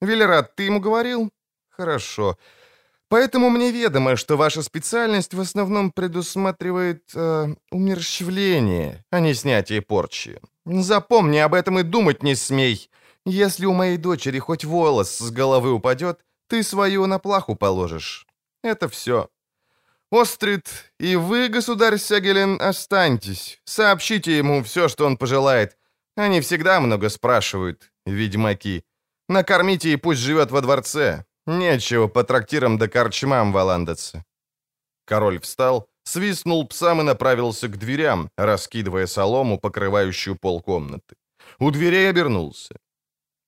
Велерат, 0.02 0.56
ты 0.56 0.64
ему 0.64 0.80
говорил? 0.80 1.30
Хорошо. 1.70 2.38
Поэтому 3.12 3.50
мне 3.50 3.72
ведомо, 3.72 4.16
что 4.16 4.38
ваша 4.38 4.62
специальность 4.62 5.34
в 5.34 5.42
основном 5.42 5.92
предусматривает 5.92 7.04
э, 7.14 7.48
умерщвление, 7.70 9.04
а 9.12 9.20
не 9.20 9.34
снятие 9.34 9.82
порчи. 9.82 10.40
Запомни 10.66 11.38
об 11.40 11.54
этом 11.54 11.78
и 11.80 11.84
думать 11.84 12.24
не 12.24 12.36
смей. 12.36 12.90
Если 13.26 13.66
у 13.66 13.74
моей 13.74 13.98
дочери 13.98 14.40
хоть 14.40 14.64
волос 14.64 15.18
с 15.18 15.30
головы 15.30 15.74
упадет, 15.74 16.22
ты 16.48 16.64
свою 16.64 17.06
на 17.06 17.20
плаху 17.20 17.58
положишь. 17.58 18.26
Это 18.64 18.88
все. 18.88 19.28
Острид, 20.10 20.70
и 20.98 21.18
вы, 21.18 21.50
государь 21.50 21.98
Сегелен, 21.98 22.62
останьтесь. 22.62 23.60
Сообщите 23.66 24.38
ему 24.38 24.64
все, 24.64 24.88
что 24.88 25.06
он 25.06 25.18
пожелает. 25.18 25.78
Они 26.16 26.40
всегда 26.40 26.80
много 26.80 27.10
спрашивают, 27.10 27.92
ведьмаки. 28.06 28.86
Накормите 29.28 29.92
и 29.92 29.98
пусть 29.98 30.22
живет 30.22 30.50
во 30.50 30.62
дворце. 30.62 31.26
Нечего 31.48 32.08
по 32.08 32.24
трактирам 32.24 32.78
да 32.78 32.88
корчмам 32.88 33.52
валандаться». 33.52 34.24
Король 35.06 35.40
встал, 35.40 35.88
свистнул 36.04 36.68
псам 36.68 37.02
и 37.02 37.04
направился 37.04 37.68
к 37.68 37.78
дверям, 37.78 38.30
раскидывая 38.38 39.08
солому, 39.08 39.60
покрывающую 39.60 40.36
пол 40.36 40.62
комнаты. 40.62 41.16
У 41.60 41.72
дверей 41.72 42.10
обернулся. 42.10 42.76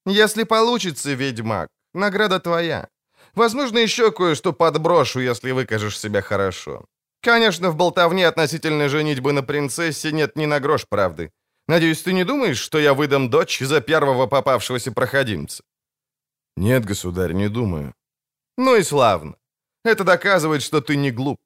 «Если 0.06 0.44
получится, 0.44 1.14
ведьмак, 1.14 1.70
награда 1.94 2.40
твоя. 2.40 2.88
Возможно, 3.36 3.80
еще 3.80 4.12
кое-что 4.12 4.54
подброшу, 4.54 5.20
если 5.22 5.52
выкажешь 5.52 6.00
себя 6.00 6.22
хорошо. 6.22 6.86
Конечно, 7.22 7.70
в 7.70 7.76
болтовне 7.76 8.28
относительно 8.28 8.90
женитьбы 8.90 9.32
на 9.32 9.44
принцессе 9.44 10.12
нет 10.12 10.36
ни 10.36 10.46
на 10.46 10.60
грош 10.60 10.86
правды. 10.90 11.32
Надеюсь, 11.68 12.04
ты 12.04 12.14
не 12.14 12.26
думаешь, 12.26 12.60
что 12.60 12.80
я 12.80 12.94
выдам 12.94 13.30
дочь 13.30 13.60
за 13.60 13.82
первого 13.82 14.28
попавшегося 14.28 14.92
проходимца?» 14.92 15.64
«Нет, 16.58 16.86
государь, 16.86 17.34
не 17.34 17.50
думаю». 17.50 17.94
«Ну 18.58 18.76
и 18.76 18.84
славно. 18.84 19.36
Это 19.86 20.04
доказывает, 20.04 20.62
что 20.62 20.82
ты 20.82 20.96
не 20.98 21.12
глуп». 21.12 21.40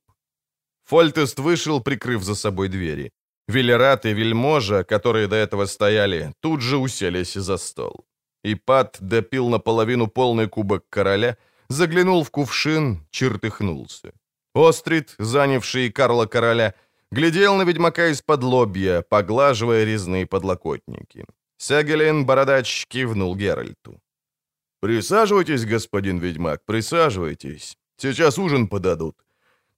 Фольтест 0.86 1.40
вышел, 1.40 1.82
прикрыв 1.82 2.24
за 2.24 2.36
собой 2.36 2.70
двери. 2.70 3.12
Велерат 3.48 4.06
и 4.06 4.14
Вельможа, 4.14 4.84
которые 4.84 5.28
до 5.28 5.36
этого 5.36 5.68
стояли, 5.68 6.34
тут 6.42 6.62
же 6.62 6.78
уселись 6.78 7.34
за 7.34 7.58
стол. 7.58 8.06
Ипат 8.44 8.98
допил 9.00 9.50
наполовину 9.50 10.08
полный 10.08 10.48
кубок 10.48 10.84
короля, 10.90 11.38
заглянул 11.70 12.24
в 12.24 12.30
кувшин, 12.30 13.06
чертыхнулся. 13.10 14.12
Острид, 14.54 15.16
занявший 15.20 15.92
Карла 15.92 16.26
Короля, 16.26 16.74
глядел 17.12 17.56
на 17.56 17.64
ведьмака 17.64 18.08
из-под 18.08 18.44
лобья, 18.44 19.02
поглаживая 19.02 19.86
резные 19.86 20.26
подлокотники. 20.26 21.26
Сягелин 21.58 22.26
Бородач 22.26 22.86
кивнул 22.88 23.36
Геральту. 23.36 24.00
«Присаживайтесь, 24.80 25.66
господин 25.66 26.20
ведьмак, 26.20 26.64
присаживайтесь. 26.66 27.78
Сейчас 27.98 28.38
ужин 28.38 28.68
подадут. 28.68 29.16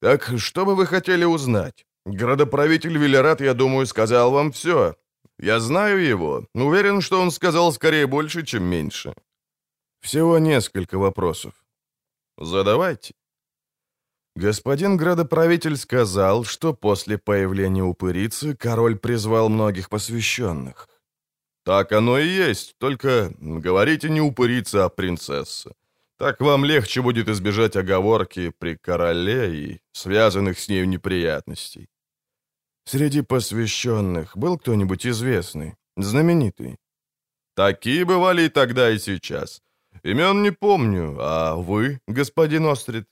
Так 0.02 0.34
что 0.38 0.66
бы 0.66 0.76
вы 0.76 0.86
хотели 0.86 1.26
узнать? 1.26 1.86
Градоправитель 2.06 2.98
Велерат, 2.98 3.42
я 3.42 3.54
думаю, 3.54 3.86
сказал 3.86 4.32
вам 4.32 4.52
все. 4.52 4.96
Я 5.38 5.60
знаю 5.60 6.04
его. 6.04 6.46
Уверен, 6.54 7.02
что 7.02 7.22
он 7.22 7.32
сказал 7.32 7.72
скорее 7.72 8.08
больше, 8.08 8.46
чем 8.46 8.64
меньше. 8.64 9.14
Всего 10.02 10.40
несколько 10.40 10.98
вопросов. 10.98 11.54
Задавайте. 12.38 13.14
Господин 14.36 14.98
градоправитель 14.98 15.76
сказал, 15.76 16.46
что 16.46 16.74
после 16.74 17.18
появления 17.18 17.84
упырицы 17.84 18.56
король 18.56 18.98
призвал 18.98 19.50
многих 19.50 19.90
посвященных. 19.90 20.88
Так 21.64 21.92
оно 21.92 22.18
и 22.18 22.28
есть, 22.28 22.76
только 22.78 23.32
говорите 23.40 24.10
не 24.10 24.22
упырица, 24.22 24.86
а 24.86 24.90
принцесса. 24.90 25.72
Так 26.18 26.42
вам 26.42 26.66
легче 26.66 27.02
будет 27.02 27.30
избежать 27.30 27.76
оговорки 27.76 28.52
при 28.60 28.76
короле 28.76 29.56
и 29.56 29.80
связанных 29.92 30.60
с 30.60 30.68
нею 30.70 30.88
неприятностей. 30.88 31.88
Среди 32.86 33.22
посвященных 33.22 34.36
был 34.36 34.58
кто-нибудь 34.58 35.06
известный, 35.06 35.76
знаменитый? 35.98 36.78
Такие 37.56 38.04
бывали 38.06 38.44
и 38.44 38.50
тогда, 38.50 38.90
и 38.90 39.00
сейчас. 39.00 39.62
Имен 40.04 40.44
не 40.44 40.52
помню, 40.52 41.18
а 41.20 41.56
вы, 41.56 42.00
господин 42.08 42.66
Острид? 42.66 43.08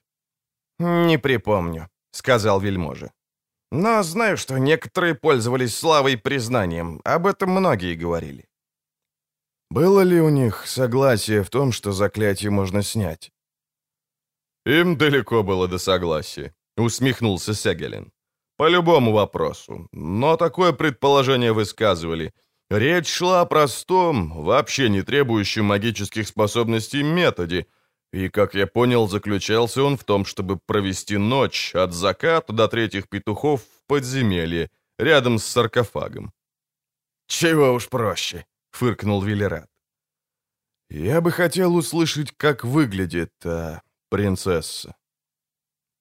«Не 0.80 1.18
припомню»,— 1.18 1.90
сказал 2.12 2.60
вельможа. 2.62 3.12
«Но 3.72 4.04
знаю, 4.04 4.38
что 4.38 4.58
некоторые 4.58 5.14
пользовались 5.14 5.76
славой 5.76 6.14
и 6.14 6.18
признанием. 6.18 7.02
Об 7.04 7.28
этом 7.28 7.52
многие 7.52 7.96
говорили». 7.96 8.46
«Было 9.70 10.02
ли 10.02 10.22
у 10.22 10.30
них 10.30 10.66
согласие 10.66 11.44
в 11.44 11.50
том, 11.50 11.72
что 11.72 11.92
заклятие 11.92 12.52
можно 12.52 12.84
снять?» 12.84 13.32
«Им 14.66 14.98
далеко 14.98 15.44
было 15.44 15.68
до 15.68 15.78
согласия»,— 15.78 16.54
усмехнулся 16.78 17.54
Сегелин. 17.54 18.12
«По 18.58 18.70
любому 18.70 19.12
вопросу. 19.12 19.88
Но 19.92 20.38
такое 20.38 20.72
предположение 20.72 21.52
высказывали. 21.52 22.34
Речь 22.70 23.08
шла 23.08 23.42
о 23.42 23.46
простом, 23.46 24.44
вообще 24.44 24.90
не 24.90 25.02
требующем 25.02 25.66
магических 25.66 26.28
способностей 26.28 27.04
методе— 27.04 27.68
и, 28.14 28.30
как 28.30 28.56
я 28.56 28.68
понял, 28.68 29.08
заключался 29.08 29.84
он 29.84 29.98
в 29.98 30.04
том, 30.04 30.26
чтобы 30.26 30.58
провести 30.58 31.18
ночь 31.18 31.76
от 31.76 31.94
заката 31.94 32.54
до 32.54 32.68
третьих 32.68 33.08
петухов 33.10 33.62
в 33.62 33.88
подземелье, 33.88 34.70
рядом 34.98 35.38
с 35.38 35.46
саркофагом. 35.46 36.32
«Чего 37.28 37.74
уж 37.74 37.90
проще»,— 37.90 38.46
фыркнул 38.72 39.22
Велерат. 39.22 39.70
«Я 40.90 41.22
бы 41.22 41.32
хотел 41.32 41.76
услышать, 41.76 42.32
как 42.38 42.64
выглядит 42.64 43.34
а, 43.46 43.82
принцесса». 44.10 44.96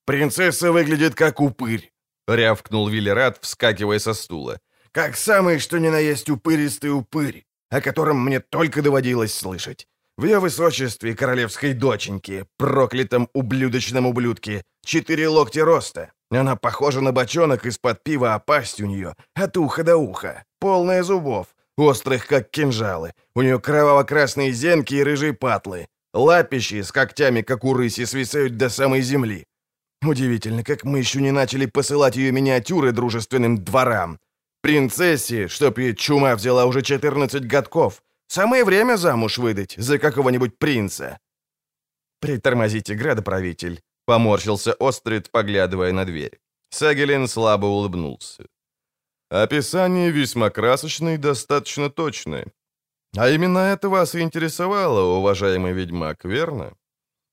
«Принцесса 0.05 0.71
выглядит 0.71 1.15
как 1.15 1.41
упырь»,— 1.41 1.93
рявкнул 2.29 2.89
Велерат, 2.89 3.39
вскакивая 3.43 3.99
со 3.99 4.15
стула. 4.15 4.61
«Как 4.93 5.17
самый, 5.17 5.59
что 5.59 5.79
ни 5.79 5.89
на 5.89 5.99
есть 5.99 6.31
упыристый 6.31 6.91
упырь, 6.91 7.45
о 7.69 7.81
котором 7.81 8.25
мне 8.25 8.41
только 8.41 8.83
доводилось 8.83 9.35
слышать. 9.35 9.89
В 10.19 10.25
ее 10.25 10.39
высочестве 10.39 11.15
королевской 11.15 11.75
доченьки, 11.75 12.47
проклятом 12.57 13.29
ублюдочном 13.35 14.07
ублюдке, 14.07 14.63
четыре 14.83 15.29
локти 15.29 15.59
роста. 15.59 16.11
Она 16.31 16.57
похожа 16.57 17.03
на 17.03 17.13
бочонок 17.13 17.67
из-под 17.67 18.03
пива, 18.03 18.35
а 18.35 18.39
пасть 18.39 18.81
у 18.81 18.87
нее 18.87 19.15
от 19.35 19.57
уха 19.59 19.85
до 19.85 19.99
уха, 19.99 20.45
полная 20.59 21.03
зубов, 21.03 21.49
острых, 21.77 22.27
как 22.27 22.51
кинжалы. 22.51 23.13
У 23.35 23.43
нее 23.43 23.61
кроваво-красные 23.61 24.53
зенки 24.53 24.95
и 24.95 25.03
рыжие 25.03 25.35
патлы. 25.35 25.87
Лапищи 26.15 26.83
с 26.83 26.93
когтями, 26.93 27.43
как 27.43 27.65
у 27.65 27.75
рыси, 27.75 28.07
свисают 28.07 28.57
до 28.57 28.71
самой 28.71 29.03
земли. 29.03 29.45
Удивительно, 30.03 30.65
как 30.65 30.85
мы 30.85 30.99
еще 30.99 31.21
не 31.21 31.31
начали 31.31 31.67
посылать 31.67 32.17
ее 32.17 32.33
миниатюры 32.33 32.93
дружественным 32.93 33.63
дворам. 33.63 34.19
Принцессе, 34.63 35.47
чтоб 35.49 35.79
ей 35.79 35.95
чума 35.95 36.35
взяла 36.35 36.65
уже 36.65 36.81
14 36.81 37.47
годков, 37.47 38.03
Самое 38.29 38.65
время 38.65 38.97
замуж 38.97 39.39
выдать 39.39 39.75
за 39.77 39.99
какого-нибудь 39.99 40.59
принца». 40.59 41.19
«Притормозите, 42.21 42.95
градоправитель»,— 42.95 43.83
поморщился 44.07 44.73
Острид, 44.79 45.31
поглядывая 45.31 45.93
на 45.93 46.05
дверь. 46.05 46.41
Сагелин 46.71 47.29
слабо 47.29 47.67
улыбнулся. 47.67 48.47
«Описание 49.31 50.11
весьма 50.11 50.51
красочное 50.51 51.15
и 51.15 51.19
достаточно 51.19 51.91
точное. 51.91 52.53
А 53.17 53.31
именно 53.31 53.59
это 53.59 53.89
вас 53.89 54.15
и 54.15 54.21
интересовало, 54.21 55.17
уважаемый 55.19 55.73
ведьмак, 55.73 56.25
верно? 56.25 56.77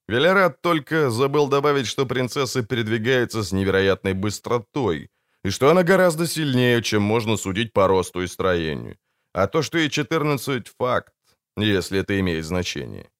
Велерат 0.08 0.60
только 0.62 1.10
забыл 1.10 1.48
добавить, 1.48 1.86
что 1.86 2.06
принцесса 2.06 2.62
передвигается 2.62 3.42
с 3.42 3.52
невероятной 3.52 4.14
быстротой, 4.14 5.10
и 5.44 5.50
что 5.50 5.70
она 5.70 5.82
гораздо 5.82 6.26
сильнее, 6.26 6.82
чем 6.82 7.02
можно 7.02 7.36
судить 7.36 7.72
по 7.72 7.86
росту 7.86 8.22
и 8.22 8.26
строению. 8.26 8.96
А 9.34 9.48
то, 9.48 9.62
что 9.62 9.78
ей 9.78 9.90
14— 9.90 10.68
факт, 10.78 11.12
если 11.56 11.98
это 11.98 12.18
имеет 12.20 12.44
значение. 12.44 13.10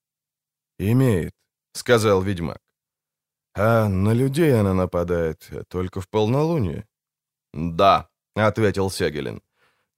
«Имеет»,— 0.78 1.32
сказал 1.72 2.22
ведьмак. 2.22 2.58
«А 3.54 3.88
на 3.88 4.14
людей 4.14 4.60
она 4.60 4.74
нападает 4.74 5.50
только 5.68 6.00
в 6.00 6.08
полнолуние?» 6.08 6.86
«Да»,— 7.52 8.08
ответил 8.36 8.90
Сегелин. 8.90 9.42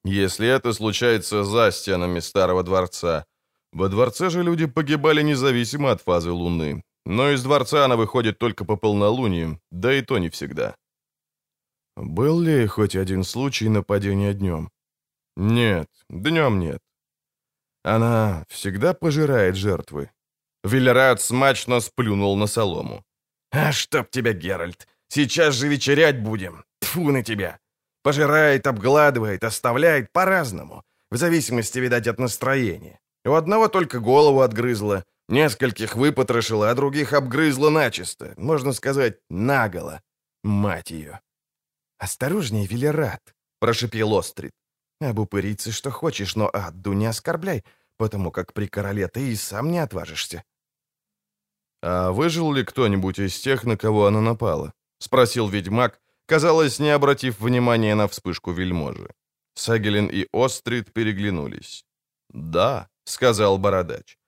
«Если 0.04 0.48
это 0.48 0.72
случается 0.72 1.44
за 1.44 1.70
стенами 1.70 2.20
старого 2.20 2.62
дворца. 2.62 3.26
Во 3.72 3.88
дворце 3.88 4.30
же 4.30 4.42
люди 4.42 4.66
погибали 4.66 5.22
независимо 5.22 5.90
от 5.90 6.00
фазы 6.00 6.30
луны. 6.30 6.82
Но 7.04 7.30
из 7.30 7.42
дворца 7.42 7.84
она 7.84 7.96
выходит 7.96 8.38
только 8.38 8.64
по 8.64 8.76
полнолунию, 8.76 9.60
да 9.70 9.92
и 9.92 10.02
то 10.02 10.18
не 10.18 10.30
всегда». 10.30 10.76
«Был 11.96 12.40
ли 12.40 12.66
хоть 12.66 12.96
один 12.96 13.22
случай 13.22 13.68
нападения 13.68 14.32
днем?» 14.34 14.70
«Нет, 15.36 15.88
днем 16.08 16.58
нет». 16.58 16.80
«Она 17.84 18.44
всегда 18.48 18.94
пожирает 18.94 19.54
жертвы?» 19.56 20.10
Вильярат 20.64 21.20
смачно 21.20 21.80
сплюнул 21.80 22.36
на 22.36 22.46
солому. 22.46 23.04
«А 23.52 23.72
чтоб 23.72 24.10
тебя, 24.10 24.32
Геральт! 24.32 24.88
Сейчас 25.08 25.54
же 25.54 25.68
вечерять 25.68 26.22
будем! 26.22 26.64
Тфу 26.80 27.12
на 27.12 27.22
тебя! 27.22 27.58
Пожирает, 28.02 28.66
обгладывает, 28.66 29.44
оставляет 29.44 30.12
по-разному, 30.12 30.82
в 31.10 31.16
зависимости, 31.16 31.78
видать, 31.78 32.06
от 32.08 32.18
настроения. 32.18 32.98
У 33.24 33.32
одного 33.32 33.68
только 33.68 34.00
голову 34.00 34.40
отгрызла, 34.40 35.04
нескольких 35.28 35.96
выпотрошила, 35.96 36.70
а 36.70 36.74
других 36.74 37.12
обгрызла 37.12 37.70
начисто, 37.70 38.34
можно 38.36 38.72
сказать, 38.72 39.18
наголо. 39.30 40.00
Мать 40.42 40.90
ее!» 40.90 41.20
«Осторожней, 41.98 42.66
Вильярат!»— 42.66 43.34
прошипел 43.60 44.16
Острид. 44.16 44.52
Об 45.00 45.18
упырице 45.18 45.72
что 45.72 45.90
хочешь, 45.90 46.36
но 46.36 46.50
Адду 46.52 46.92
не 46.92 47.06
оскорбляй, 47.06 47.64
потому 47.96 48.30
как 48.30 48.52
при 48.52 48.66
короле 48.66 49.08
ты 49.08 49.32
и 49.32 49.36
сам 49.36 49.70
не 49.70 49.78
отважишься». 49.78 50.44
«А 51.82 52.10
выжил 52.10 52.52
ли 52.52 52.64
кто-нибудь 52.64 53.18
из 53.18 53.38
тех, 53.38 53.64
на 53.64 53.76
кого 53.76 54.06
она 54.06 54.20
напала?»— 54.20 54.72
спросил 54.98 55.48
ведьмак, 55.48 56.00
казалось, 56.26 56.78
не 56.78 56.90
обратив 56.90 57.40
внимания 57.40 57.94
на 57.94 58.06
вспышку 58.06 58.52
вельможи. 58.52 59.10
Сагелин 59.54 60.06
и 60.06 60.26
Острид 60.32 60.92
переглянулись. 60.92 61.84
«Да»,— 62.30 62.88
сказал 63.04 63.58
Бородач. 63.58 64.18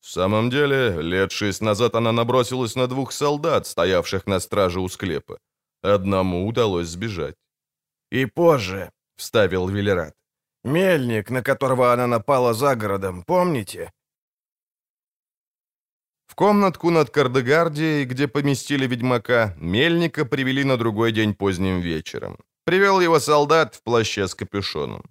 «В 0.00 0.08
самом 0.08 0.50
деле, 0.50 1.00
лет 1.02 1.32
шесть 1.32 1.62
назад 1.62 1.94
она 1.94 2.12
набросилась 2.12 2.76
на 2.76 2.86
двух 2.86 3.12
солдат, 3.12 3.66
стоявших 3.66 4.26
на 4.26 4.40
страже 4.40 4.80
у 4.80 4.88
склепа. 4.88 5.38
Одному 5.82 6.46
удалось 6.46 6.88
сбежать». 6.88 7.36
«И 8.10 8.26
позже»,— 8.26 8.90
вставил 9.16 9.68
Велерат. 9.68 10.14
«Мельник, 10.64 11.30
на 11.30 11.42
которого 11.42 11.92
она 11.92 12.06
напала 12.06 12.54
за 12.54 12.74
городом, 12.74 13.22
помните?» 13.22 13.90
В 16.26 16.34
комнатку 16.34 16.90
над 16.90 17.10
Кардегардией, 17.10 18.04
где 18.06 18.26
поместили 18.26 18.86
ведьмака, 18.86 19.54
Мельника 19.60 20.24
привели 20.24 20.64
на 20.64 20.76
другой 20.76 21.12
день 21.12 21.34
поздним 21.34 21.80
вечером. 21.80 22.38
Привел 22.64 23.00
его 23.00 23.20
солдат 23.20 23.74
в 23.74 23.82
плаще 23.82 24.26
с 24.26 24.34
капюшоном. 24.34 25.02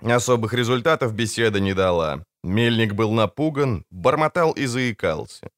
Особых 0.00 0.52
результатов 0.52 1.14
беседа 1.14 1.60
не 1.60 1.74
дала. 1.74 2.24
Мельник 2.44 2.92
был 2.92 3.12
напуган, 3.12 3.84
бормотал 3.90 4.52
и 4.52 4.66
заикался. 4.66 5.48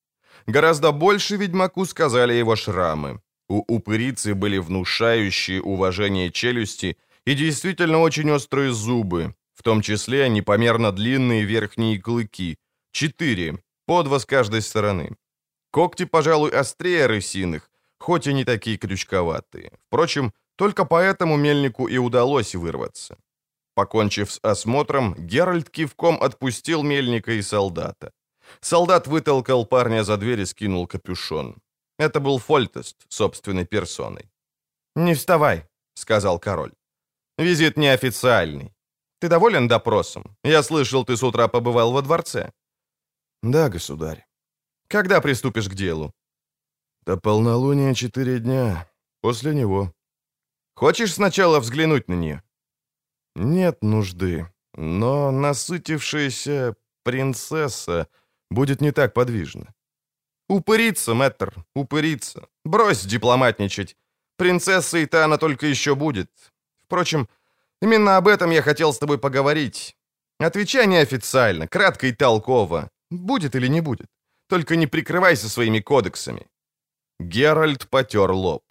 Гораздо 0.47 0.93
больше 0.93 1.37
ведьмаку 1.37 1.85
сказали 1.85 2.35
его 2.35 2.55
шрамы. 2.57 3.21
У 3.49 3.65
упырицы 3.75 4.35
были 4.35 4.59
внушающие 4.59 5.61
уважение 5.61 6.31
челюсти 6.31 6.97
и 7.27 7.35
действительно 7.35 7.99
очень 7.99 8.31
острые 8.31 8.73
зубы, 8.73 9.35
в 9.55 9.63
том 9.63 9.83
числе 9.83 10.29
непомерно 10.29 10.93
длинные 10.93 11.45
верхние 11.45 12.01
клыки, 12.01 12.59
четыре, 12.93 13.59
по 13.87 14.03
два 14.03 14.19
с 14.19 14.25
каждой 14.25 14.63
стороны. 14.63 15.17
Когти, 15.71 16.07
пожалуй, 16.07 16.51
острее 16.51 17.07
рысиных, 17.07 17.71
хоть 17.99 18.27
и 18.27 18.33
не 18.33 18.45
такие 18.45 18.79
крючковатые. 18.79 19.73
Впрочем, 19.87 20.33
только 20.57 20.85
поэтому 20.85 21.37
мельнику 21.37 21.89
и 21.89 21.99
удалось 21.99 22.55
вырваться. 22.55 23.17
Покончив 23.75 24.31
с 24.31 24.41
осмотром, 24.43 25.15
Геральт 25.19 25.69
кивком 25.69 26.23
отпустил 26.23 26.83
мельника 26.83 27.33
и 27.33 27.43
солдата. 27.43 28.13
Солдат 28.61 29.07
вытолкал 29.07 29.67
парня 29.67 30.05
за 30.05 30.17
дверь 30.17 30.41
и 30.41 30.47
скинул 30.47 30.87
капюшон. 30.87 31.57
Это 31.99 32.21
был 32.21 32.39
Фольтест, 32.39 32.97
собственной 33.09 33.67
персоной. 33.67 34.31
«Не 34.95 35.15
вставай»,— 35.15 35.65
сказал 35.95 36.39
король. 36.39 36.73
«Визит 37.39 37.77
неофициальный. 37.77 38.73
Ты 39.19 39.29
доволен 39.29 39.69
допросом? 39.69 40.37
Я 40.43 40.63
слышал, 40.63 41.05
ты 41.05 41.17
с 41.17 41.23
утра 41.23 41.49
побывал 41.49 41.93
во 41.93 42.03
дворце». 42.03 42.53
«Да, 43.43 43.69
государь». 43.69 44.27
«Когда 44.89 45.21
приступишь 45.21 45.69
к 45.69 45.75
делу?» 45.75 46.13
«До 47.05 47.17
полнолуния 47.17 47.95
четыре 47.95 48.39
дня. 48.39 48.91
После 49.21 49.55
него». 49.55 49.93
«Хочешь 50.75 51.15
сначала 51.15 51.61
взглянуть 51.61 52.09
на 52.09 52.15
нее?» 52.15 52.43
«Нет 53.35 53.83
нужды. 53.83 54.47
Но 54.75 55.31
насытившаяся 55.31 56.75
принцесса 57.03 58.09
будет 58.51 58.81
не 58.81 58.93
так 58.93 59.15
подвижна». 59.15 59.75
«Упыриться, 60.49 61.15
мэтр, 61.15 61.55
упыриться. 61.75 62.49
Брось 62.65 63.05
дипломатничать. 63.05 63.97
Принцессой-то 64.37 65.25
она 65.25 65.39
только 65.39 65.67
еще 65.67 65.95
будет. 65.95 66.31
Впрочем, 66.87 67.29
именно 67.83 68.17
об 68.17 68.29
этом 68.29 68.51
я 68.51 68.63
хотел 68.63 68.93
с 68.93 68.99
тобой 68.99 69.19
поговорить. 69.19 69.97
Отвечай 70.39 70.87
неофициально, 70.87 71.67
кратко 71.67 72.07
и 72.07 72.13
толково. 72.13 72.91
Будет 73.11 73.55
или 73.55 73.69
не 73.69 73.81
будет. 73.81 74.09
Только 74.49 74.77
не 74.77 74.87
прикрывайся 74.87 75.49
своими 75.49 75.81
кодексами». 75.81 76.47
Геральт 77.21 77.89
потер 77.89 78.31
лоб. 78.31 78.63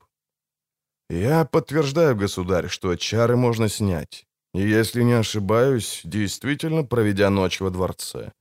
«Я 1.10 1.46
подтверждаю, 1.46 2.16
государь, 2.16 2.68
что 2.68 2.96
чары 2.96 3.36
можно 3.36 3.70
снять. 3.70 4.26
И 4.54 4.62
если 4.62 5.04
не 5.04 5.14
ошибаюсь, 5.14 6.02
действительно 6.04 6.84
проведя 6.84 7.30
ночь 7.30 7.60
во 7.60 7.70
дворце. 7.70 8.32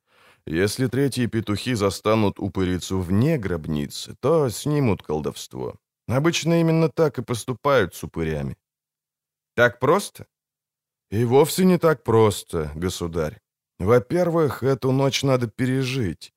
Если 0.46 0.88
третьи 0.88 1.26
петухи 1.26 1.74
застанут 1.74 2.38
упырицу 2.38 3.00
вне 3.00 3.38
гробницы, 3.38 4.14
то 4.20 4.50
снимут 4.50 5.02
колдовство. 5.02 5.74
Обычно 6.06 6.60
именно 6.60 6.88
так 6.88 7.18
и 7.18 7.22
поступают 7.22 7.94
с 7.94 8.04
упырями. 8.04 8.56
Так 9.54 9.78
просто? 9.78 10.26
И 11.10 11.24
вовсе 11.24 11.64
не 11.64 11.78
так 11.78 12.02
просто, 12.02 12.70
государь. 12.74 13.40
Во-первых, 13.78 14.62
эту 14.62 14.92
ночь 14.92 15.22
надо 15.22 15.46
пережить. 15.46 16.32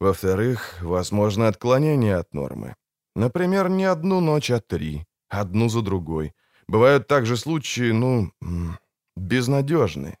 Во-вторых, 0.00 0.76
возможно 0.82 1.48
отклонение 1.48 2.16
от 2.16 2.34
нормы. 2.34 2.74
Например, 3.14 3.68
не 3.68 3.84
одну 3.84 4.20
ночь, 4.20 4.50
а 4.50 4.60
три. 4.60 5.06
Одну 5.28 5.68
за 5.68 5.82
другой. 5.82 6.32
Бывают 6.68 7.06
также 7.06 7.36
случаи, 7.36 7.92
ну, 7.92 8.32
безнадежны. 9.16 10.18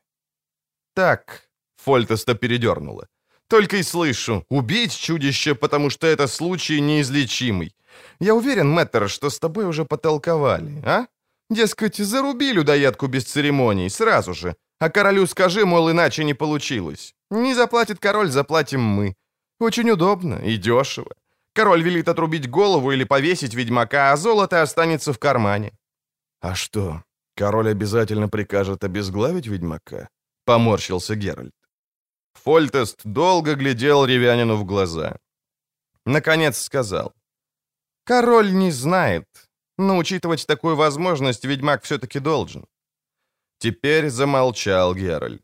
Так, 0.94 1.48
Фольтеста 1.76 2.34
передернула. 2.34 3.08
Только 3.48 3.76
и 3.76 3.82
слышу, 3.82 4.44
убить 4.48 4.96
чудище, 4.96 5.54
потому 5.54 5.90
что 5.90 6.06
это 6.06 6.26
случай 6.26 6.80
неизлечимый. 6.80 7.74
Я 8.18 8.34
уверен, 8.34 8.68
мэтр, 8.70 9.08
что 9.08 9.30
с 9.30 9.38
тобой 9.38 9.66
уже 9.66 9.84
потолковали, 9.84 10.82
а? 10.84 11.06
Дескать, 11.50 11.96
заруби 11.96 12.52
людоедку 12.52 13.06
без 13.06 13.24
церемоний, 13.24 13.90
сразу 13.90 14.34
же. 14.34 14.54
А 14.80 14.90
королю 14.90 15.26
скажи, 15.26 15.64
мол, 15.64 15.90
иначе 15.90 16.24
не 16.24 16.34
получилось. 16.34 17.14
Не 17.30 17.54
заплатит 17.54 17.98
король, 17.98 18.30
заплатим 18.30 18.80
мы. 18.80 19.14
Очень 19.60 19.90
удобно 19.90 20.34
и 20.44 20.56
дешево. 20.56 21.14
Король 21.54 21.82
велит 21.82 22.08
отрубить 22.08 22.50
голову 22.50 22.92
или 22.92 23.04
повесить 23.04 23.54
ведьмака, 23.54 24.12
а 24.12 24.16
золото 24.16 24.62
останется 24.62 25.12
в 25.12 25.18
кармане. 25.18 25.72
А 26.40 26.54
что, 26.54 27.02
король 27.34 27.70
обязательно 27.70 28.28
прикажет 28.28 28.84
обезглавить 28.84 29.46
ведьмака? 29.46 30.08
Поморщился 30.44 31.14
Геральт. 31.14 31.54
Фольтест 32.34 33.00
долго 33.04 33.54
глядел 33.54 34.04
Ревянину 34.04 34.56
в 34.56 34.64
глаза. 34.64 35.16
Наконец 36.04 36.58
сказал. 36.58 37.14
«Король 38.04 38.52
не 38.52 38.70
знает, 38.70 39.26
но 39.78 39.96
учитывать 39.96 40.46
такую 40.46 40.76
возможность 40.76 41.44
ведьмак 41.44 41.84
все-таки 41.84 42.18
должен». 42.18 42.66
Теперь 43.58 44.10
замолчал 44.10 44.94
Геральт. 44.94 45.42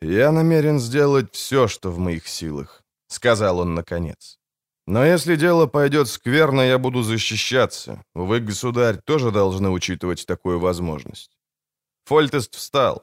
«Я 0.00 0.32
намерен 0.32 0.80
сделать 0.80 1.32
все, 1.32 1.68
что 1.68 1.90
в 1.90 1.98
моих 1.98 2.28
силах»,— 2.28 2.82
сказал 3.06 3.60
он 3.60 3.74
наконец. 3.74 4.38
«Но 4.86 5.04
если 5.04 5.36
дело 5.36 5.66
пойдет 5.66 6.08
скверно, 6.08 6.60
я 6.60 6.78
буду 6.78 7.02
защищаться. 7.02 8.04
Вы, 8.14 8.40
государь, 8.40 9.00
тоже 9.04 9.30
должны 9.30 9.70
учитывать 9.70 10.26
такую 10.26 10.58
возможность». 10.58 11.38
Фольтест 12.04 12.54
встал. 12.54 13.02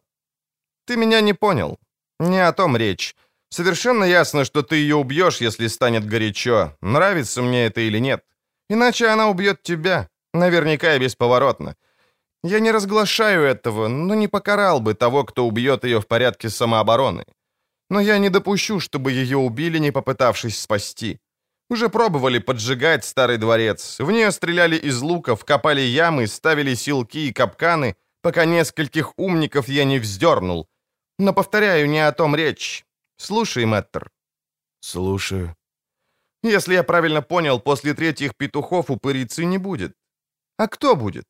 «Ты 0.86 0.96
меня 0.96 1.22
не 1.22 1.34
понял. 1.34 1.80
Не 2.20 2.48
о 2.48 2.54
том 2.54 2.78
речь. 2.78 3.16
Совершенно 3.50 4.04
ясно, 4.04 4.46
что 4.46 4.62
ты 4.62 4.76
ее 4.76 4.96
убьешь, 4.96 5.42
если 5.42 5.68
станет 5.68 6.06
горячо, 6.06 6.78
нравится 6.82 7.42
мне 7.42 7.66
это 7.66 7.82
или 7.82 8.00
нет. 8.00 8.24
Иначе 8.72 9.08
она 9.08 9.30
убьет 9.30 9.64
тебя, 9.64 10.08
наверняка 10.34 10.96
и 10.96 11.00
бесповоротно. 11.00 11.76
Я 12.42 12.62
не 12.62 12.72
разглашаю 12.72 13.44
этого, 13.44 13.90
но 13.90 14.16
не 14.16 14.30
покарал 14.30 14.80
бы 14.80 14.94
того, 14.94 15.26
кто 15.26 15.46
убьет 15.46 15.84
ее 15.84 16.00
в 16.00 16.08
порядке 16.08 16.50
самообороны. 16.50 17.26
Но 17.90 18.00
я 18.00 18.18
не 18.18 18.30
допущу, 18.30 18.80
чтобы 18.80 19.12
ее 19.12 19.38
убили, 19.38 19.80
не 19.80 19.92
попытавшись 19.92 20.58
спасти. 20.58 21.20
Уже 21.70 21.90
пробовали 21.90 22.40
поджигать 22.40 23.04
старый 23.04 23.38
дворец. 23.38 24.00
В 24.00 24.10
нее 24.10 24.32
стреляли 24.32 24.78
из 24.78 25.02
луков, 25.02 25.44
копали 25.44 25.82
ямы, 25.82 26.28
ставили 26.28 26.76
силки 26.76 27.28
и 27.28 27.34
капканы, 27.34 27.96
пока 28.22 28.46
нескольких 28.46 29.12
умников 29.18 29.68
я 29.68 29.84
не 29.84 30.00
вздернул. 30.00 30.70
Но, 31.20 31.34
повторяю, 31.34 31.90
не 31.90 32.08
о 32.08 32.12
том 32.14 32.38
речь. 32.38 32.86
Слушай, 33.18 33.66
Мэттер». 33.66 34.12
«Слушаю». 34.80 35.56
«Если 36.44 36.74
я 36.74 36.84
правильно 36.84 37.22
понял, 37.22 37.60
после 37.60 37.94
третьих 37.94 38.36
петухов 38.36 38.90
упырицы 38.90 39.46
не 39.46 39.58
будет. 39.58 39.96
А 40.58 40.68
кто 40.68 40.96
будет?» 40.96 41.26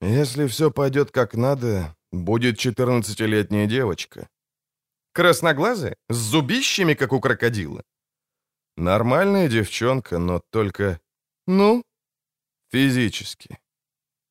«Если 0.00 0.46
все 0.46 0.70
пойдет 0.70 1.10
как 1.10 1.34
надо, 1.34 1.96
будет 2.12 2.58
14-летняя 2.58 3.66
девочка». 3.66 4.28
«Красноглазая? 5.12 5.96
С 6.08 6.16
зубищами, 6.16 6.94
как 6.94 7.12
у 7.12 7.20
крокодила?» 7.20 7.82
«Нормальная 8.76 9.48
девчонка, 9.48 10.18
но 10.18 10.40
только...» 10.50 11.00
«Ну?» 11.46 11.82
«Физически». 12.70 13.58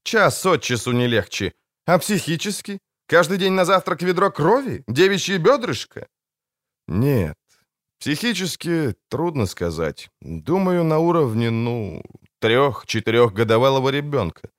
«Час 0.04 0.46
от 0.46 0.64
часу 0.64 0.94
не 0.94 1.08
легче. 1.08 1.54
А 1.86 1.98
психически? 1.98 2.80
Каждый 3.08 3.38
день 3.38 3.54
на 3.54 3.66
завтрак 3.66 4.02
ведро 4.02 4.32
крови? 4.32 4.84
Девичье 4.88 5.38
бедрышко?» 5.38 6.08
«Нет. 6.88 7.37
Психически 8.00 8.96
трудно 9.10 9.46
сказать. 9.46 10.10
Думаю, 10.22 10.84
на 10.84 11.00
уровне, 11.00 11.50
ну, 11.50 12.04
трех-четырехгодовалого 12.40 13.90
ребенка. 13.90 14.50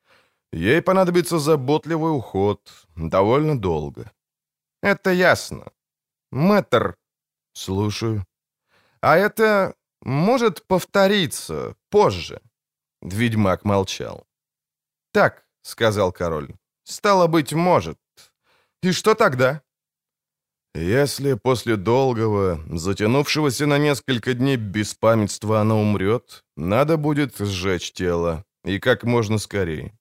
Ей 0.53 0.83
понадобится 0.83 1.39
заботливый 1.39 2.17
уход. 2.17 2.61
Довольно 2.97 3.59
долго». 3.59 4.11
«Это 4.83 5.11
ясно. 5.13 5.73
Мэтр...» 6.31 6.97
«Слушаю». 7.53 8.25
«А 9.01 9.17
это 9.17 9.75
может 10.01 10.67
повториться 10.67 11.75
позже?» 11.91 12.41
Ведьмак 13.03 13.65
молчал. 13.65 14.27
«Так»,— 15.13 15.47
сказал 15.63 16.13
король,— 16.13 16.55
«стало 16.85 17.27
быть, 17.29 17.53
может. 17.53 17.99
И 18.83 18.93
что 18.93 19.15
тогда?» 19.15 19.63
«Если 20.81 21.35
после 21.35 21.77
долгого, 21.77 22.61
затянувшегося 22.71 23.67
на 23.67 23.79
несколько 23.79 24.35
дней 24.35 24.57
беспамятства 24.57 25.61
она 25.61 25.75
умрет, 25.75 26.45
надо 26.57 26.97
будет 26.97 27.37
сжечь 27.39 27.93
тело, 27.93 28.45
и 28.65 28.79
как 28.79 29.03
можно 29.05 29.39
скорее». 29.39 29.93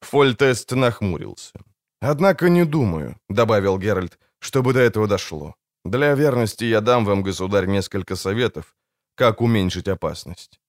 Фольтест 0.00 0.72
нахмурился. 0.72 1.52
«Однако 2.00 2.48
не 2.48 2.64
думаю»,— 2.64 3.16
добавил 3.28 3.78
Геральт,— 3.78 4.18
«чтобы 4.40 4.72
до 4.72 4.80
этого 4.80 5.06
дошло. 5.06 5.54
Для 5.84 6.14
верности 6.14 6.64
я 6.64 6.80
дам 6.80 7.04
вам, 7.04 7.22
государь, 7.22 7.66
несколько 7.66 8.16
советов, 8.16 8.74
как 9.16 9.40
уменьшить 9.40 9.88
опасность. 9.88 10.60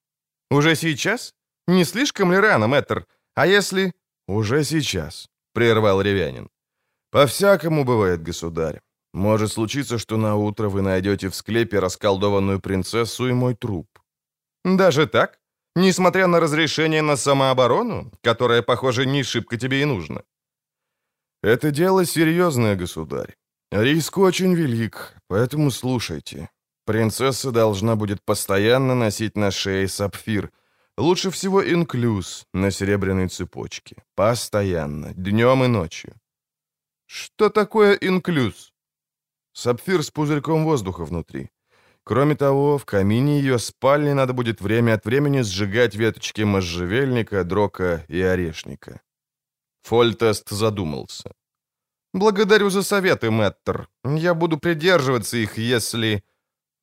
«Уже 0.51 0.75
сейчас? 0.75 1.33
Не 1.67 1.85
слишком 1.85 2.31
ли 2.31 2.39
рано, 2.39 2.67
мэтр? 2.67 3.05
А 3.35 3.47
если...» 3.47 3.93
«Уже 4.27 4.63
сейчас»,— 4.63 5.29
прервал 5.53 6.01
Ревянин. 6.01 6.49
«По-всякому 7.11 7.85
бывает, 7.85 8.21
государь. 8.21 8.81
Может 9.17 9.51
случиться, 9.51 9.97
что 9.97 10.17
на 10.17 10.35
утро 10.35 10.69
вы 10.69 10.81
найдете 10.81 11.29
в 11.29 11.35
склепе 11.35 11.79
расколдованную 11.79 12.59
принцессу 12.59 13.27
и 13.27 13.33
мой 13.33 13.55
труп». 13.55 13.87
«Даже 14.63 15.07
так? 15.07 15.39
Несмотря 15.75 16.27
на 16.27 16.39
разрешение 16.39 17.01
на 17.01 17.17
самооборону, 17.17 18.11
которое, 18.21 18.61
похоже, 18.61 19.07
не 19.07 19.23
шибко 19.23 19.57
тебе 19.57 19.81
и 19.81 19.85
нужно?» 19.85 20.21
«Это 21.41 21.71
дело 21.71 22.05
серьезное, 22.05 22.75
государь. 22.75 23.35
Риск 23.71 24.19
очень 24.19 24.53
велик, 24.53 25.15
поэтому 25.27 25.71
слушайте. 25.71 26.49
Принцесса 26.85 27.51
должна 27.51 27.95
будет 27.95 28.21
постоянно 28.23 28.93
носить 28.93 29.35
на 29.35 29.49
шее 29.49 29.87
сапфир. 29.87 30.51
Лучше 30.95 31.31
всего 31.31 31.63
инклюз 31.63 32.45
на 32.53 32.69
серебряной 32.71 33.29
цепочке. 33.29 33.95
Постоянно, 34.15 35.13
днем 35.15 35.63
и 35.63 35.67
ночью. 35.67 36.13
Что 37.07 37.49
такое 37.49 37.93
инклюз? 37.95 38.73
Сапфир 39.57 40.03
с 40.03 40.11
пузырьком 40.11 40.65
воздуха 40.65 41.03
внутри. 41.03 41.49
Кроме 42.03 42.35
того, 42.35 42.77
в 42.77 42.85
камине 42.85 43.39
ее 43.39 43.57
спальни 43.57 44.13
надо 44.13 44.33
будет 44.33 44.61
время 44.61 44.93
от 44.93 45.05
времени 45.05 45.41
сжигать 45.41 45.95
веточки 45.95 46.43
можжевельника, 46.43 47.43
дрока 47.43 48.05
и 48.07 48.21
орешника. 48.21 49.01
Фольтест 49.81 50.49
задумался. 50.49 51.31
«Благодарю 52.13 52.69
за 52.69 52.83
советы, 52.83 53.31
Мэттер. 53.31 53.89
Я 54.05 54.35
буду 54.35 54.59
придерживаться 54.59 55.37
их, 55.37 55.57
если...» 55.57 56.23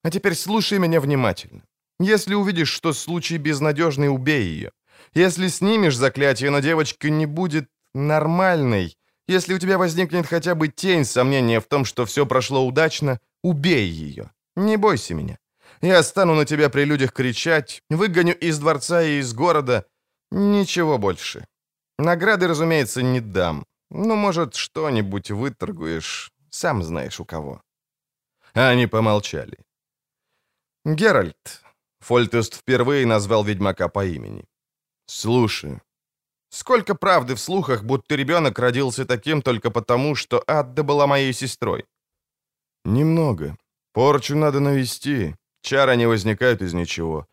А 0.03 0.11
теперь 0.11 0.35
слушай 0.35 0.81
меня 0.81 1.01
внимательно. 1.01 1.63
Если 2.01 2.35
увидишь, 2.35 2.73
что 2.73 2.93
случай 2.93 3.39
безнадежный, 3.39 4.09
убей 4.09 4.47
ее. 4.47 4.73
Если 5.15 5.47
снимешь 5.47 5.97
заклятие, 5.97 6.51
но 6.51 6.59
девочка 6.59 7.09
не 7.09 7.27
будет 7.27 7.69
нормальной, 7.95 8.97
если 9.27 9.55
у 9.55 9.59
тебя 9.59 9.79
возникнет 9.79 10.27
хотя 10.27 10.55
бы 10.55 10.69
тень 10.69 11.05
сомнения 11.05 11.61
в 11.61 11.67
том, 11.67 11.85
что 11.85 12.05
все 12.05 12.27
прошло 12.27 12.67
удачно, 12.67 13.21
убей 13.43 13.89
ее. 13.89 14.31
Не 14.57 14.77
бойся 14.77 15.15
меня. 15.15 15.39
Я 15.81 16.03
стану 16.03 16.35
на 16.35 16.45
тебя 16.45 16.69
при 16.69 16.85
людях 16.85 17.13
кричать, 17.13 17.83
выгоню 17.91 18.35
из 18.35 18.59
дворца 18.59 19.03
и 19.03 19.19
из 19.19 19.33
города. 19.33 19.85
Ничего 20.31 20.99
больше. 20.99 21.47
Награды, 21.99 22.49
разумеется, 22.49 23.03
не 23.03 23.21
дам. 23.21 23.65
Ну, 23.91 24.17
может, 24.17 24.55
что-нибудь 24.55 25.31
выторгуешь, 25.31 26.33
сам 26.51 26.83
знаешь 26.83 27.21
у 27.21 27.25
кого». 27.25 27.63
Они 28.53 28.87
помолчали. 28.87 29.59
«Геральт». 30.85 31.63
Фольтест 32.01 32.55
впервые 32.55 33.07
назвал 33.07 33.45
ведьмака 33.45 33.89
по 33.89 34.05
имени. 34.05 34.45
«Слушаю. 35.07 35.81
Сколько 36.55 36.95
правды 36.95 37.35
в 37.35 37.41
слухах, 37.41 37.83
будто 37.83 38.15
ребенок 38.15 38.61
родился 38.61 39.05
таким 39.05 39.43
только 39.43 39.71
потому, 39.71 40.15
что 40.15 40.41
Адда 40.47 40.85
была 40.85 41.09
моей 41.09 41.33
сестрой?» 41.33 41.85
«Немного. 42.85 43.57
Порчу 43.93 44.37
надо 44.37 44.61
навести. 44.61 45.35
Чары 45.63 45.97
не 45.97 46.07
возникают 46.07 46.63
из 46.63 46.73
ничего. 46.73 47.27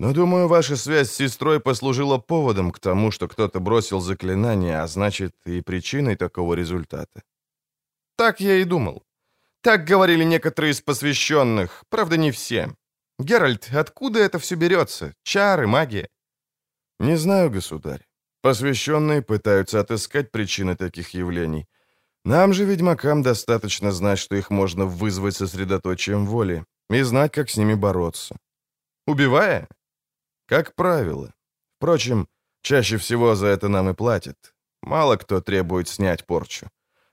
Но, 0.00 0.12
думаю, 0.12 0.48
ваша 0.48 0.76
связь 0.76 1.10
с 1.10 1.16
сестрой 1.16 1.60
послужила 1.60 2.18
поводом 2.18 2.72
к 2.72 2.80
тому, 2.80 3.12
что 3.12 3.28
кто-то 3.28 3.60
бросил 3.60 4.00
заклинание, 4.00 4.80
а 4.80 4.88
значит, 4.88 5.32
и 5.44 5.60
причиной 5.60 6.16
такого 6.16 6.54
результата». 6.54 7.22
«Так 8.16 8.40
я 8.40 8.56
и 8.56 8.64
думал. 8.64 9.04
Так 9.62 9.84
говорили 9.84 10.24
некоторые 10.24 10.72
из 10.72 10.80
посвященных, 10.80 11.84
правда, 11.88 12.16
не 12.16 12.32
все. 12.32 12.74
Геральт, 13.20 13.70
откуда 13.72 14.18
это 14.18 14.40
все 14.40 14.56
берется? 14.56 15.14
Чары, 15.22 15.68
магия?» 15.68 16.08
«Не 16.98 17.16
знаю, 17.16 17.50
государь. 17.50 18.05
Посвященные 18.46 19.22
пытаются 19.22 19.80
отыскать 19.80 20.30
причины 20.30 20.76
таких 20.76 21.14
явлений. 21.14 21.66
Нам 22.24 22.52
же, 22.52 22.64
ведьмакам, 22.64 23.22
достаточно 23.22 23.90
знать, 23.90 24.20
что 24.20 24.36
их 24.36 24.50
можно 24.50 24.84
вызвать 24.84 25.34
сосредоточием 25.34 26.26
воли 26.26 26.64
и 26.88 27.02
знать, 27.02 27.32
как 27.32 27.50
с 27.50 27.56
ними 27.56 27.74
бороться. 27.74 28.36
Убивая? 29.04 29.66
Как 30.46 30.76
правило. 30.76 31.34
Впрочем, 31.76 32.28
чаще 32.62 32.98
всего 32.98 33.34
за 33.34 33.48
это 33.48 33.66
нам 33.66 33.90
и 33.90 33.94
платят. 33.94 34.54
Мало 34.80 35.16
кто 35.16 35.40
требует 35.40 35.88
снять 35.88 36.24
порчу. 36.24 36.68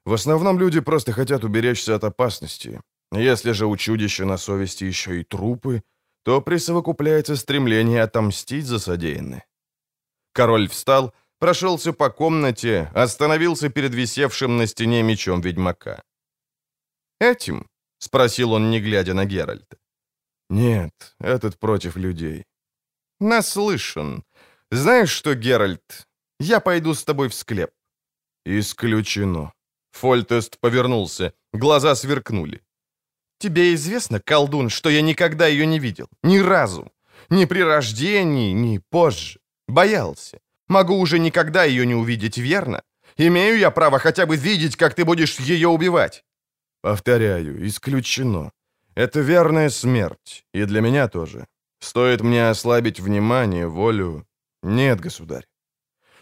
В 0.06 0.14
основном 0.14 0.60
люди 0.60 0.82
просто 0.82 1.14
хотят 1.14 1.44
уберечься 1.44 1.96
от 1.96 2.04
опасности. 2.04 2.80
Если 3.12 3.54
же 3.54 3.66
у 3.66 3.76
чудища 3.76 4.26
на 4.26 4.38
совести 4.38 4.84
еще 4.84 5.20
и 5.20 5.24
трупы, 5.24 5.82
то 6.24 6.42
присовокупляется 6.42 7.36
стремление 7.36 8.04
отомстить 8.04 8.68
за 8.68 8.78
содеянное. 8.78 9.48
Король 10.34 10.68
встал, 10.68 11.14
прошелся 11.44 11.92
по 11.92 12.10
комнате, 12.10 12.90
остановился 12.96 13.68
перед 13.70 13.94
висевшим 13.94 14.58
на 14.58 14.66
стене 14.66 15.04
мечом 15.04 15.42
ведьмака. 15.42 16.02
«Этим?»— 17.20 17.68
спросил 18.00 18.54
он, 18.54 18.72
не 18.72 18.80
глядя 18.80 19.14
на 19.14 19.26
Геральта. 19.26 19.78
«Нет, 20.50 21.16
этот 21.20 21.60
против 21.60 21.98
людей». 21.98 22.46
«Наслышан. 23.20 24.24
Знаешь 24.72 25.12
что, 25.12 25.36
Геральт, 25.36 26.08
я 26.40 26.62
пойду 26.62 26.94
с 26.94 27.04
тобой 27.04 27.28
в 27.28 27.34
склеп». 27.34 27.72
«Исключено». 28.46 29.52
Фольтест 29.92 30.58
повернулся, 30.62 31.34
глаза 31.54 31.96
сверкнули. 31.96 32.62
Тебе 33.40 33.74
известно, 33.74 34.22
колдун, 34.22 34.70
что 34.70 34.90
я 34.90 35.02
никогда 35.02 35.48
ее 35.48 35.66
не 35.66 35.80
видел? 35.80 36.08
Ни 36.24 36.40
разу. 36.40 36.90
Ни 37.30 37.46
при 37.46 37.64
рождении, 37.64 38.54
ни 38.54 38.80
позже. 38.90 39.40
Боялся. 39.68 40.40
Могу 40.74 40.96
уже 41.00 41.20
никогда 41.20 41.66
ее 41.66 41.86
не 41.86 41.96
увидеть, 41.96 42.40
верно? 42.40 42.82
Имею 43.18 43.58
я 43.60 43.72
право 43.72 44.00
хотя 44.00 44.26
бы 44.26 44.36
видеть, 44.38 44.76
как 44.76 44.96
ты 44.96 45.06
будешь 45.06 45.40
ее 45.40 45.68
убивать?» 45.68 46.24
«Повторяю, 46.82 47.68
исключено. 47.68 48.52
Это 48.96 49.20
верная 49.22 49.70
смерть. 49.70 50.46
И 50.56 50.66
для 50.66 50.82
меня 50.82 51.08
тоже. 51.08 51.46
Стоит 51.80 52.22
мне 52.22 52.50
ослабить 52.50 53.00
внимание, 53.00 53.68
волю... 53.68 54.26
Нет, 54.64 55.00
государь». 55.00 55.46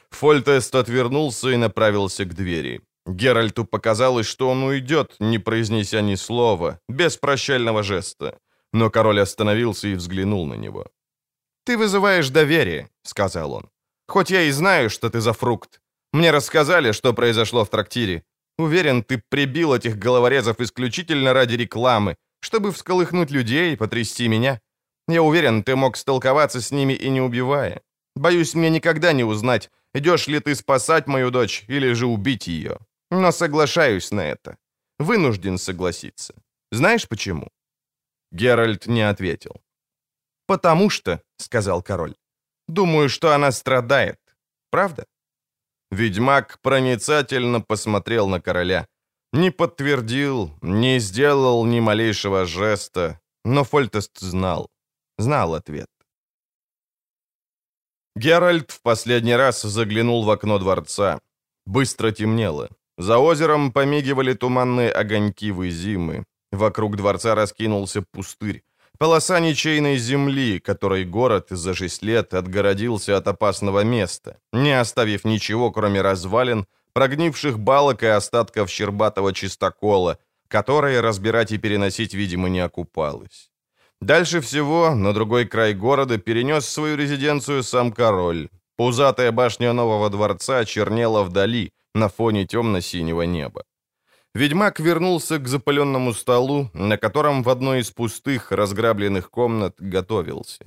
Фольтест 0.09 0.75
отвернулся 0.75 1.49
и 1.51 1.57
направился 1.57 2.25
к 2.25 2.33
двери. 2.33 2.81
Геральту 3.07 3.63
показалось, 3.63 4.27
что 4.27 4.49
он 4.49 4.63
уйдет, 4.63 5.15
не 5.19 5.39
произнеся 5.39 6.01
ни 6.01 6.15
слова, 6.15 6.79
без 6.89 7.17
прощального 7.17 7.83
жеста. 7.83 8.37
Но 8.73 8.89
король 8.89 9.21
остановился 9.21 9.87
и 9.87 9.95
взглянул 9.95 10.45
на 10.45 10.57
него. 10.57 10.87
«Ты 11.63 11.77
вызываешь 11.77 12.29
доверие»,— 12.29 12.89
сказал 13.03 13.53
он. 13.53 13.69
«Хоть 14.11 14.31
я 14.31 14.41
и 14.41 14.51
знаю, 14.51 14.89
что 14.89 15.09
ты 15.09 15.21
за 15.21 15.31
фрукт. 15.31 15.81
Мне 16.13 16.31
рассказали, 16.31 16.91
что 16.91 17.13
произошло 17.13 17.63
в 17.63 17.69
трактире. 17.69 18.23
Уверен, 18.57 19.03
ты 19.03 19.23
прибил 19.29 19.73
этих 19.73 19.97
головорезов 19.97 20.59
исключительно 20.59 21.33
ради 21.33 21.55
рекламы, 21.55 22.15
чтобы 22.41 22.71
всколыхнуть 22.71 23.31
людей 23.31 23.73
и 23.73 23.77
потрясти 23.77 24.27
меня. 24.27 24.59
Я 25.07 25.21
уверен, 25.21 25.63
ты 25.63 25.75
мог 25.75 25.95
столковаться 25.97 26.59
с 26.59 26.71
ними 26.71 26.93
и 26.93 27.09
не 27.09 27.21
убивая. 27.21 27.81
Боюсь, 28.15 28.53
мне 28.53 28.69
никогда 28.69 29.13
не 29.13 29.23
узнать, 29.23 29.69
идешь 29.95 30.27
ли 30.27 30.39
ты 30.39 30.55
спасать 30.55 31.07
мою 31.07 31.31
дочь 31.31 31.63
или 31.69 31.93
же 31.93 32.05
убить 32.05 32.47
ее. 32.47 32.77
Но 33.11 33.31
соглашаюсь 33.31 34.11
на 34.11 34.21
это. 34.21 34.57
Вынужден 34.99 35.57
согласиться. 35.57 36.33
Знаешь 36.71 37.07
почему?» 37.07 37.47
Геральт 38.33 38.87
не 38.87 39.09
ответил. 39.09 39.61
«Потому 40.47 40.89
что»,— 40.89 41.21
сказал 41.37 41.81
король,— 41.81 42.15
«думаю, 42.73 43.09
что 43.09 43.35
она 43.35 43.51
страдает. 43.51 44.19
Правда?» 44.69 45.05
Ведьмак 45.91 46.59
проницательно 46.61 47.61
посмотрел 47.61 48.27
на 48.27 48.39
короля. 48.39 48.87
Не 49.33 49.51
подтвердил, 49.51 50.51
не 50.61 50.99
сделал 50.99 51.65
ни 51.65 51.81
малейшего 51.81 52.45
жеста, 52.45 53.19
но 53.45 53.63
Фольтест 53.63 54.19
знал. 54.19 54.69
Знал 55.17 55.53
ответ. 55.53 55.87
Геральт 58.15 58.71
в 58.71 58.81
последний 58.81 59.35
раз 59.35 59.61
заглянул 59.61 60.23
в 60.23 60.29
окно 60.29 60.59
дворца. 60.59 61.19
Быстро 61.65 62.11
темнело. 62.11 62.69
За 62.97 63.17
озером 63.17 63.71
помигивали 63.71 64.33
туманные 64.33 64.91
огоньки 64.91 65.51
Вызимы. 65.51 66.25
Вокруг 66.51 66.97
дворца 66.97 67.35
раскинулся 67.35 68.03
пустырь. 68.11 68.63
Полоса 69.01 69.39
ничейной 69.39 69.97
земли, 69.97 70.59
которой 70.59 71.05
город 71.05 71.47
за 71.49 71.73
шесть 71.73 72.03
лет 72.03 72.35
отгородился 72.35 73.17
от 73.17 73.27
опасного 73.27 73.83
места, 73.83 74.37
не 74.53 74.79
оставив 74.79 75.25
ничего, 75.25 75.71
кроме 75.71 76.01
развалин, 76.01 76.67
прогнивших 76.93 77.57
балок 77.57 78.03
и 78.03 78.05
остатков 78.05 78.69
щербатого 78.69 79.33
чистокола, 79.33 80.19
которые 80.47 81.01
разбирать 81.01 81.51
и 81.51 81.57
переносить, 81.57 82.13
видимо, 82.13 82.47
не 82.47 82.59
окупалось. 82.59 83.49
Дальше 84.01 84.39
всего 84.39 84.93
на 84.93 85.13
другой 85.13 85.45
край 85.45 85.73
города 85.73 86.19
перенес 86.19 86.69
свою 86.69 86.95
резиденцию 86.95 87.63
сам 87.63 87.91
король. 87.91 88.49
Пузатая 88.77 89.31
башня 89.31 89.73
нового 89.73 90.11
дворца 90.11 90.63
чернела 90.63 91.23
вдали, 91.23 91.71
на 91.95 92.07
фоне 92.07 92.45
темно-синего 92.45 93.23
неба. 93.23 93.63
Ведьмак 94.33 94.79
вернулся 94.79 95.39
к 95.39 95.47
запаленному 95.47 96.13
столу, 96.13 96.69
на 96.73 96.97
котором 96.97 97.43
в 97.43 97.49
одной 97.49 97.79
из 97.79 97.91
пустых, 97.91 98.51
разграбленных 98.51 99.29
комнат 99.29 99.75
готовился. 99.79 100.65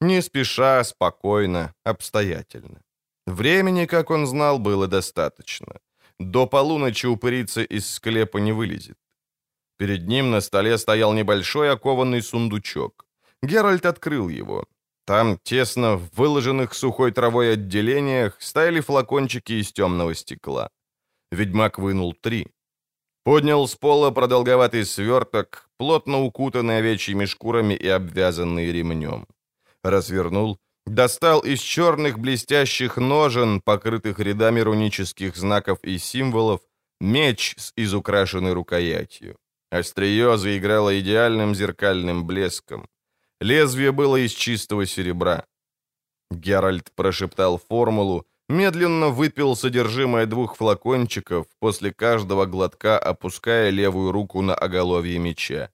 Не 0.00 0.22
спеша, 0.22 0.84
спокойно, 0.84 1.72
обстоятельно. 1.84 2.82
Времени, 3.26 3.86
как 3.86 4.10
он 4.10 4.26
знал, 4.26 4.58
было 4.58 4.88
достаточно. 4.88 5.78
До 6.18 6.46
полуночи 6.46 7.06
упырица 7.06 7.62
из 7.62 7.90
склепа 7.90 8.38
не 8.38 8.52
вылезет. 8.52 8.96
Перед 9.78 10.08
ним 10.08 10.30
на 10.30 10.40
столе 10.40 10.78
стоял 10.78 11.12
небольшой 11.12 11.70
окованный 11.70 12.22
сундучок. 12.22 13.04
Геральт 13.42 13.86
открыл 13.86 14.28
его. 14.28 14.64
Там, 15.06 15.38
тесно 15.44 15.96
в 15.96 16.10
выложенных 16.16 16.74
сухой 16.74 17.12
травой 17.12 17.52
отделениях, 17.52 18.36
стояли 18.40 18.80
флакончики 18.80 19.52
из 19.52 19.72
темного 19.72 20.14
стекла. 20.14 20.70
Ведьмак 21.30 21.78
вынул 21.78 22.12
три. 22.14 22.48
Поднял 23.26 23.66
с 23.66 23.74
пола 23.74 24.12
продолговатый 24.12 24.84
сверток, 24.84 25.68
плотно 25.78 26.22
укутанный 26.22 26.78
овечьими 26.78 27.24
шкурами 27.24 27.74
и 27.74 27.88
обвязанный 27.88 28.70
ремнем. 28.70 29.26
Развернул, 29.82 30.60
достал 30.86 31.40
из 31.40 31.58
черных 31.58 32.20
блестящих 32.20 32.98
ножен, 32.98 33.60
покрытых 33.60 34.20
рядами 34.20 34.60
рунических 34.60 35.34
знаков 35.34 35.80
и 35.82 35.98
символов, 35.98 36.60
меч 37.00 37.56
с 37.58 37.72
изукрашенной 37.74 38.52
рукоятью. 38.52 39.36
Острие 39.72 40.38
заиграло 40.38 40.96
идеальным 41.00 41.52
зеркальным 41.52 42.28
блеском. 42.28 42.88
Лезвие 43.40 43.90
было 43.90 44.24
из 44.24 44.30
чистого 44.30 44.86
серебра. 44.86 45.46
Геральт 46.30 46.92
прошептал 46.94 47.58
формулу, 47.58 48.24
медленно 48.48 49.08
выпил 49.08 49.56
содержимое 49.56 50.26
двух 50.26 50.56
флакончиков, 50.56 51.46
после 51.58 51.92
каждого 51.92 52.46
глотка 52.46 52.98
опуская 52.98 53.70
левую 53.70 54.12
руку 54.12 54.42
на 54.42 54.54
оголовье 54.54 55.18
меча. 55.18 55.70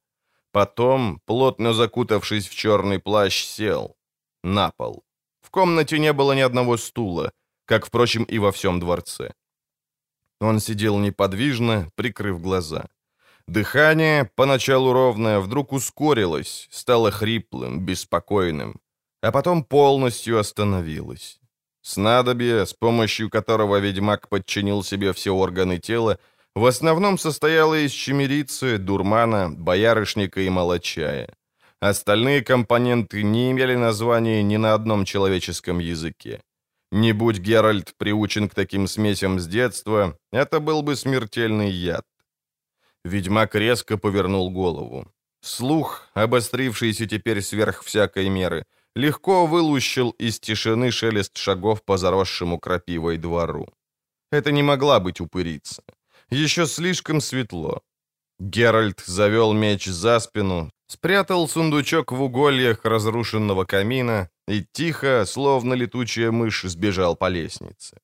Потом, 0.52 1.20
плотно 1.24 1.72
закутавшись 1.72 2.48
в 2.48 2.54
черный 2.54 2.98
плащ, 2.98 3.44
сел. 3.44 3.96
На 4.42 4.70
пол. 4.70 5.04
В 5.40 5.50
комнате 5.50 5.98
не 5.98 6.12
было 6.12 6.32
ни 6.32 6.40
одного 6.40 6.76
стула, 6.76 7.32
как, 7.64 7.86
впрочем, 7.86 8.24
и 8.24 8.38
во 8.38 8.50
всем 8.52 8.80
дворце. 8.80 9.32
Он 10.40 10.60
сидел 10.60 10.98
неподвижно, 10.98 11.88
прикрыв 11.94 12.40
глаза. 12.40 12.88
Дыхание, 13.46 14.30
поначалу 14.34 14.92
ровное, 14.92 15.40
вдруг 15.40 15.72
ускорилось, 15.72 16.68
стало 16.70 17.10
хриплым, 17.10 17.84
беспокойным, 17.84 18.80
а 19.20 19.30
потом 19.32 19.64
полностью 19.64 20.38
остановилось. 20.38 21.41
Снадобье, 21.82 22.64
с 22.64 22.72
помощью 22.72 23.28
которого 23.28 23.78
ведьмак 23.78 24.28
подчинил 24.28 24.84
себе 24.84 25.12
все 25.12 25.32
органы 25.32 25.78
тела, 25.78 26.18
в 26.54 26.64
основном 26.64 27.18
состояло 27.18 27.74
из 27.74 27.90
чемерицы, 27.90 28.78
дурмана, 28.78 29.50
боярышника 29.50 30.40
и 30.40 30.48
молочая. 30.48 31.34
Остальные 31.80 32.42
компоненты 32.42 33.24
не 33.24 33.50
имели 33.50 33.74
названия 33.74 34.42
ни 34.42 34.56
на 34.56 34.74
одном 34.74 35.04
человеческом 35.04 35.80
языке. 35.80 36.40
Не 36.92 37.12
будь 37.12 37.38
Геральт 37.38 37.94
приучен 37.96 38.48
к 38.48 38.54
таким 38.54 38.86
смесям 38.86 39.40
с 39.40 39.48
детства, 39.48 40.16
это 40.30 40.60
был 40.60 40.82
бы 40.82 40.94
смертельный 40.94 41.70
яд. 41.70 42.04
Ведьмак 43.04 43.56
резко 43.56 43.98
повернул 43.98 44.50
голову. 44.50 45.08
Слух, 45.40 46.06
обострившийся 46.14 47.08
теперь 47.08 47.42
сверх 47.42 47.82
всякой 47.82 48.28
меры, 48.28 48.64
легко 48.94 49.46
вылущил 49.46 50.10
из 50.10 50.40
тишины 50.40 50.90
шелест 50.90 51.36
шагов 51.36 51.82
по 51.84 51.96
заросшему 51.96 52.58
крапивой 52.58 53.18
двору. 53.18 53.68
Это 54.30 54.52
не 54.52 54.62
могла 54.62 55.00
быть 55.00 55.20
упырица. 55.20 55.82
Еще 56.30 56.66
слишком 56.66 57.20
светло. 57.20 57.82
Геральт 58.38 59.00
завел 59.06 59.52
меч 59.52 59.86
за 59.86 60.18
спину, 60.20 60.70
спрятал 60.86 61.48
сундучок 61.48 62.12
в 62.12 62.22
угольях 62.22 62.84
разрушенного 62.84 63.64
камина 63.64 64.30
и 64.48 64.64
тихо, 64.72 65.24
словно 65.26 65.74
летучая 65.74 66.30
мышь, 66.30 66.62
сбежал 66.62 67.16
по 67.16 67.28
лестнице. 67.28 67.98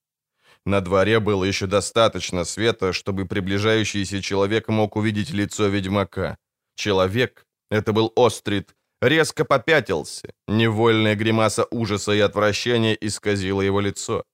На 0.64 0.80
дворе 0.80 1.18
было 1.18 1.44
еще 1.44 1.66
достаточно 1.66 2.44
света, 2.44 2.92
чтобы 2.92 3.24
приближающийся 3.24 4.20
человек 4.20 4.68
мог 4.68 4.96
увидеть 4.96 5.30
лицо 5.30 5.66
ведьмака. 5.68 6.36
Человек, 6.76 7.46
это 7.70 7.92
был 7.92 8.12
Острид, 8.16 8.74
резко 9.00 9.44
попятился. 9.44 10.32
Невольная 10.48 11.14
гримаса 11.14 11.66
ужаса 11.70 12.12
и 12.12 12.20
отвращения 12.20 12.94
исказила 12.94 13.62
его 13.62 13.80
лицо. 13.80 14.24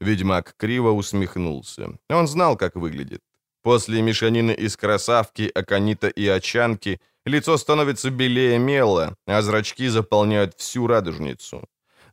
Ведьмак 0.00 0.54
криво 0.56 0.90
усмехнулся. 0.90 1.98
Он 2.10 2.26
знал, 2.26 2.56
как 2.56 2.76
выглядит. 2.76 3.20
После 3.62 4.02
мешанины 4.02 4.52
из 4.52 4.76
красавки, 4.76 5.50
аконита 5.54 6.08
и 6.08 6.26
очанки 6.26 7.00
лицо 7.26 7.56
становится 7.56 8.10
белее 8.10 8.58
мела, 8.58 9.16
а 9.26 9.42
зрачки 9.42 9.88
заполняют 9.88 10.54
всю 10.58 10.86
радужницу. 10.86 11.62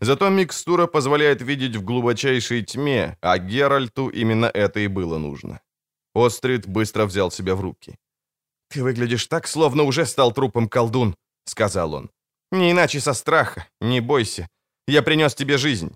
Зато 0.01 0.29
микстура 0.29 0.87
позволяет 0.87 1.41
видеть 1.41 1.75
в 1.75 1.83
глубочайшей 1.83 2.63
тьме, 2.63 3.17
а 3.21 3.37
Геральту 3.37 4.09
именно 4.09 4.45
это 4.45 4.79
и 4.79 4.87
было 4.87 5.17
нужно. 5.19 5.59
Острид 6.15 6.67
быстро 6.67 7.05
взял 7.05 7.31
себя 7.31 7.55
в 7.55 7.61
руки. 7.61 7.95
«Ты 8.69 8.83
выглядишь 8.83 9.27
так, 9.27 9.47
словно 9.47 9.83
уже 9.83 10.05
стал 10.05 10.31
трупом 10.31 10.69
колдун»,— 10.69 11.15
сказал 11.45 11.93
он. 11.93 12.09
«Не 12.51 12.71
иначе 12.71 12.99
со 12.99 13.13
страха. 13.13 13.67
Не 13.81 14.01
бойся. 14.01 14.47
Я 14.87 15.01
принес 15.01 15.35
тебе 15.35 15.57
жизнь». 15.57 15.95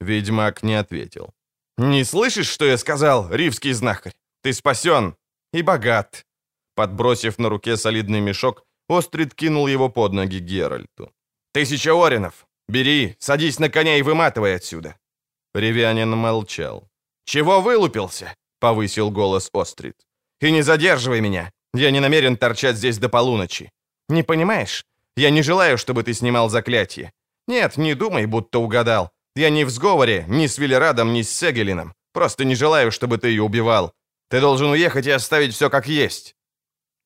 Ведьмак 0.00 0.62
не 0.62 0.74
ответил. 0.74 1.32
«Не 1.78 2.04
слышишь, 2.04 2.48
что 2.48 2.64
я 2.64 2.78
сказал, 2.78 3.30
ривский 3.30 3.72
знахарь? 3.72 4.14
Ты 4.42 4.52
спасен 4.52 5.16
и 5.52 5.62
богат». 5.62 6.24
Подбросив 6.74 7.38
на 7.38 7.48
руке 7.48 7.76
солидный 7.76 8.20
мешок, 8.20 8.64
Острид 8.88 9.34
кинул 9.34 9.66
его 9.66 9.88
под 9.88 10.12
ноги 10.12 10.40
Геральту. 10.40 11.12
«Тысяча 11.52 11.94
оренов. 11.94 12.46
Бери, 12.68 13.16
садись 13.18 13.60
на 13.60 13.68
коня 13.68 13.96
и 13.96 14.02
выматывай 14.02 14.56
отсюда». 14.56 14.96
Ревянин 15.54 16.10
молчал. 16.10 16.88
«Чего 17.24 17.60
вылупился?»— 17.60 18.34
повысил 18.60 19.10
голос 19.10 19.50
Острид. 19.52 19.96
«И 20.40 20.50
не 20.50 20.62
задерживай 20.62 21.20
меня. 21.20 21.50
Я 21.74 21.90
не 21.90 22.00
намерен 22.00 22.36
торчать 22.36 22.76
здесь 22.76 22.98
до 22.98 23.08
полуночи. 23.08 23.70
Не 24.08 24.22
понимаешь? 24.22 24.84
Я 25.16 25.30
не 25.30 25.42
желаю, 25.42 25.78
чтобы 25.78 26.02
ты 26.02 26.14
снимал 26.14 26.48
заклятие. 26.48 27.12
Нет, 27.46 27.76
не 27.76 27.94
думай, 27.94 28.26
будто 28.26 28.58
угадал. 28.58 29.10
Я 29.36 29.50
не 29.50 29.64
в 29.64 29.70
сговоре 29.70 30.24
ни 30.28 30.46
с 30.46 30.58
Велерадом, 30.58 31.12
ни 31.12 31.22
с 31.22 31.30
Сегелином. 31.30 31.94
Просто 32.12 32.44
не 32.44 32.54
желаю, 32.54 32.92
чтобы 32.92 33.18
ты 33.18 33.28
ее 33.28 33.42
убивал. 33.42 33.92
Ты 34.28 34.40
должен 34.40 34.70
уехать 34.70 35.06
и 35.06 35.10
оставить 35.10 35.54
все 35.54 35.70
как 35.70 35.86
есть». 35.86 36.36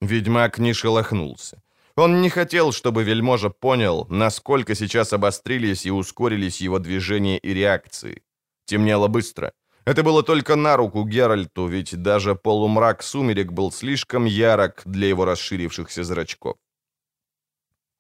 Ведьмак 0.01 0.59
не 0.59 0.73
шелохнулся. 0.73 1.61
Он 1.97 2.21
не 2.23 2.31
хотел, 2.31 2.73
чтобы 2.73 3.03
вельможа 3.03 3.51
понял, 3.51 4.07
насколько 4.09 4.77
сейчас 4.77 5.13
обострились 5.13 5.87
и 5.87 5.91
ускорились 5.91 6.61
его 6.61 6.79
движения 6.79 7.39
и 7.39 7.53
реакции. 7.53 8.23
Темнело 8.67 9.09
быстро. 9.09 9.53
Это 9.85 10.03
было 10.05 10.23
только 10.23 10.55
на 10.55 10.77
руку 10.77 11.05
Геральту, 11.05 11.67
ведь 11.67 12.01
даже 12.01 12.35
полумрак 12.37 13.03
сумерек 13.03 13.51
был 13.51 13.73
слишком 13.73 14.27
ярок 14.27 14.83
для 14.85 15.09
его 15.09 15.25
расширившихся 15.25 16.05
зрачков. 16.05 16.57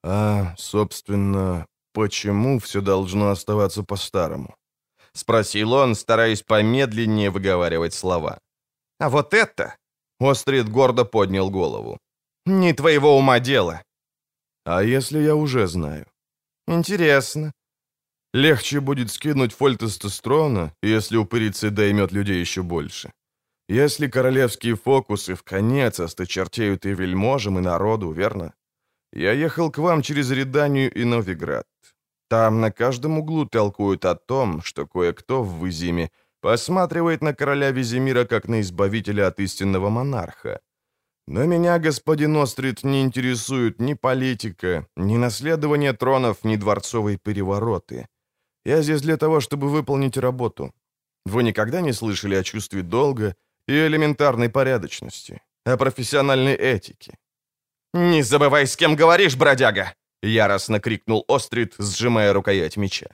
«А, 0.04 0.54
собственно, 0.56 1.66
почему 1.92 2.58
все 2.58 2.80
должно 2.80 3.30
оставаться 3.30 3.82
по-старому?»— 3.82 4.54
спросил 5.12 5.72
он, 5.72 5.94
стараясь 5.94 6.42
помедленнее 6.42 7.30
выговаривать 7.30 7.94
слова. 7.94 8.38
«А 9.00 9.08
вот 9.08 9.34
это...»— 9.34 9.76
Острид 10.20 10.68
гордо 10.68 11.04
поднял 11.04 11.50
голову. 11.50 11.98
«Не 12.46 12.72
твоего 12.72 13.16
ума 13.16 13.40
дело. 13.40 13.82
А 14.64 14.82
если 14.82 15.18
я 15.20 15.34
уже 15.34 15.66
знаю? 15.66 16.06
Интересно. 16.66 17.52
Легче 18.34 18.80
будет 18.80 19.10
скинуть 19.10 19.54
фоль 19.54 19.76
тестостерона, 19.76 20.74
если 20.82 21.16
упырица 21.16 21.70
доймет 21.70 22.12
людей 22.12 22.40
еще 22.40 22.62
больше. 22.62 23.10
Если 23.70 24.08
королевские 24.08 24.74
фокусы 24.74 25.34
в 25.34 25.42
конец 25.42 26.00
осточертеют 26.00 26.84
и 26.84 26.94
вельможам, 26.94 27.58
и 27.58 27.62
народу, 27.62 28.12
верно? 28.12 28.52
Я 29.12 29.32
ехал 29.32 29.70
к 29.70 29.78
вам 29.78 30.02
через 30.02 30.30
Реданию 30.30 30.92
и 30.92 31.04
Новиград. 31.04 31.66
Там 32.28 32.60
на 32.60 32.70
каждом 32.70 33.18
углу 33.18 33.46
толкуют 33.46 34.04
о 34.04 34.14
том, 34.14 34.62
что 34.62 34.86
кое-кто 34.86 35.42
в 35.42 35.58
Вызиме 35.58 36.10
посматривает 36.40 37.22
на 37.22 37.34
короля 37.34 37.70
Визимира 37.70 38.24
как 38.24 38.48
на 38.48 38.60
избавителя 38.60 39.28
от 39.28 39.40
истинного 39.40 39.88
монарха. 39.88 40.60
Но 41.26 41.46
меня, 41.46 41.78
господин 41.78 42.36
Острид, 42.36 42.84
не 42.84 43.02
интересует 43.02 43.80
ни 43.80 43.94
политика, 43.94 44.86
ни 44.96 45.16
наследование 45.18 45.92
тронов, 45.92 46.44
ни 46.44 46.56
дворцовые 46.56 47.18
перевороты. 47.18 48.06
Я 48.64 48.82
здесь 48.82 49.02
для 49.02 49.16
того, 49.16 49.40
чтобы 49.40 49.68
выполнить 49.68 50.16
работу. 50.16 50.72
Вы 51.26 51.42
никогда 51.42 51.80
не 51.80 51.92
слышали 51.92 52.34
о 52.34 52.42
чувстве 52.42 52.82
долга 52.82 53.34
и 53.66 53.72
элементарной 53.72 54.48
порядочности, 54.48 55.40
о 55.64 55.76
профессиональной 55.76 56.54
этике? 56.54 57.18
«Не 57.98 58.22
забывай, 58.22 58.64
с 58.64 58.76
кем 58.76 58.94
говоришь, 58.94 59.34
бродяга!»— 59.34 59.92
яростно 60.22 60.78
крикнул 60.78 61.24
Острид, 61.26 61.74
сжимая 61.78 62.32
рукоять 62.32 62.76
меча. 62.76 63.06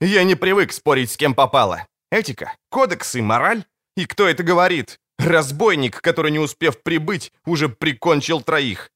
«Я 0.00 0.24
не 0.24 0.34
привык 0.34 0.72
спорить 0.72 1.10
с 1.10 1.16
кем 1.18 1.34
попало. 1.34 1.86
Этика, 2.10 2.54
кодексы, 2.70 3.20
мораль? 3.20 3.64
И 3.98 4.06
кто 4.06 4.26
это 4.26 4.42
говорит? 4.42 4.98
Разбойник, 5.18 6.00
который, 6.00 6.30
не 6.30 6.38
успев 6.38 6.82
прибыть, 6.82 7.32
уже 7.44 7.68
прикончил 7.68 8.40
троих. 8.40 8.90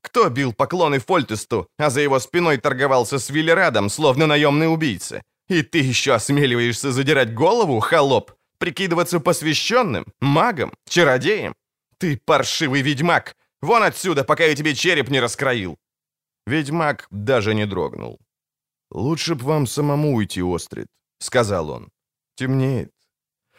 Кто 0.00 0.30
бил 0.30 0.54
поклоны 0.54 1.00
Фольтесту, 1.00 1.68
а 1.78 1.90
за 1.90 2.00
его 2.00 2.18
спиной 2.18 2.56
торговался 2.56 3.18
с 3.18 3.28
Виллерадом, 3.28 3.90
словно 3.90 4.26
наемный 4.26 4.72
убийца? 4.72 5.22
И 5.48 5.62
ты 5.62 5.80
еще 5.80 6.14
осмеливаешься 6.14 6.92
задирать 6.92 7.34
голову, 7.34 7.78
холоп? 7.80 8.32
Прикидываться 8.56 9.20
посвященным? 9.20 10.06
Магом? 10.20 10.72
Чародеем? 10.88 11.54
Ты 11.98 12.16
паршивый 12.16 12.80
ведьмак! 12.80 13.36
Вон 13.62 13.82
отсюда, 13.82 14.24
пока 14.24 14.44
я 14.44 14.54
тебе 14.54 14.74
череп 14.74 15.10
не 15.10 15.20
раскроил!» 15.20 15.76
Ведьмак 16.46 17.06
даже 17.10 17.54
не 17.54 17.66
дрогнул. 17.66 18.18
«Лучше 18.90 19.34
б 19.34 19.44
вам 19.44 19.66
самому 19.66 20.16
уйти, 20.16 20.42
Острид»,— 20.42 20.88
сказал 21.18 21.70
он. 21.70 21.90
«Темнеет». 22.36 22.90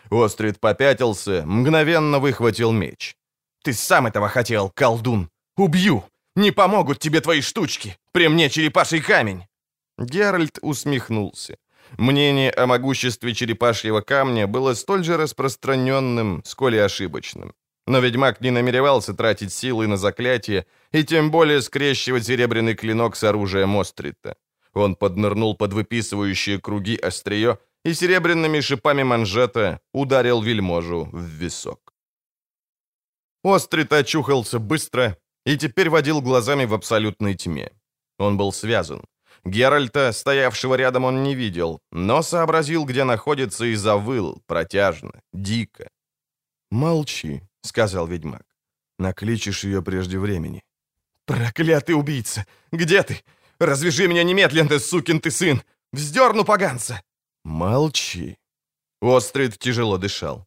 Острид 0.09 0.59
попятился, 0.59 1.43
мгновенно 1.45 2.19
выхватил 2.19 2.71
меч. 2.71 3.15
«Ты 3.63 3.73
сам 3.73 4.07
этого 4.07 4.27
хотел, 4.27 4.69
колдун! 4.69 5.29
Убью! 5.57 6.03
Не 6.35 6.51
помогут 6.51 6.99
тебе 6.99 7.21
твои 7.21 7.41
штучки! 7.41 7.97
При 8.11 8.27
мне 8.27 8.49
черепаший 8.49 9.01
камень!» 9.01 9.45
Геральт 9.97 10.57
усмехнулся. 10.61 11.57
Мнение 11.97 12.51
о 12.51 12.65
могуществе 12.65 13.33
черепашьего 13.33 14.01
камня 14.01 14.47
было 14.47 14.73
столь 14.73 15.03
же 15.03 15.17
распространенным, 15.17 16.41
сколь 16.45 16.75
и 16.75 16.79
ошибочным. 16.79 17.53
Но 17.87 17.99
ведьмак 17.99 18.41
не 18.41 18.51
намеревался 18.51 19.13
тратить 19.13 19.51
силы 19.53 19.87
на 19.87 19.97
заклятие 19.97 20.65
и 20.91 21.03
тем 21.03 21.31
более 21.31 21.61
скрещивать 21.61 22.25
серебряный 22.25 22.75
клинок 22.75 23.15
с 23.15 23.23
оружием 23.23 23.77
Острита. 23.77 24.35
Он 24.73 24.95
поднырнул 24.95 25.55
под 25.55 25.73
выписывающие 25.73 26.59
круги 26.59 26.95
острие 26.95 27.57
и 27.83 27.93
серебряными 27.93 28.61
шипами 28.61 29.03
манжета 29.03 29.79
ударил 29.93 30.41
вельможу 30.41 31.09
в 31.11 31.21
висок. 31.23 31.93
Острит 33.43 33.91
очухался 33.91 34.59
быстро 34.59 35.17
и 35.45 35.57
теперь 35.57 35.89
водил 35.89 36.21
глазами 36.21 36.65
в 36.65 36.73
абсолютной 36.73 37.33
тьме. 37.33 37.71
Он 38.19 38.37
был 38.37 38.53
связан. 38.53 39.03
Геральта, 39.43 40.11
стоявшего 40.11 40.75
рядом, 40.75 41.05
он 41.05 41.23
не 41.23 41.33
видел, 41.33 41.79
но 41.91 42.21
сообразил, 42.21 42.85
где 42.85 43.03
находится, 43.03 43.65
и 43.65 43.73
завыл, 43.73 44.43
протяжно, 44.45 45.21
дико. 45.33 45.89
«Молчи»,— 46.69 47.41
сказал 47.61 48.07
ведьмак. 48.07 48.45
«Накличешь 48.99 49.63
ее 49.63 49.81
прежде 49.81 50.19
времени». 50.19 50.63
«Проклятый 51.25 51.95
убийца! 51.95 52.45
Где 52.71 53.03
ты? 53.03 53.23
Развяжи 53.59 54.07
меня 54.07 54.23
немедленно, 54.23 54.79
сукин 54.79 55.19
ты 55.19 55.31
сын! 55.31 55.61
Вздерну 55.93 56.45
поганца!» 56.45 57.01
«Молчи!» 57.43 58.37
Острид 59.01 59.57
тяжело 59.57 59.97
дышал. 59.97 60.45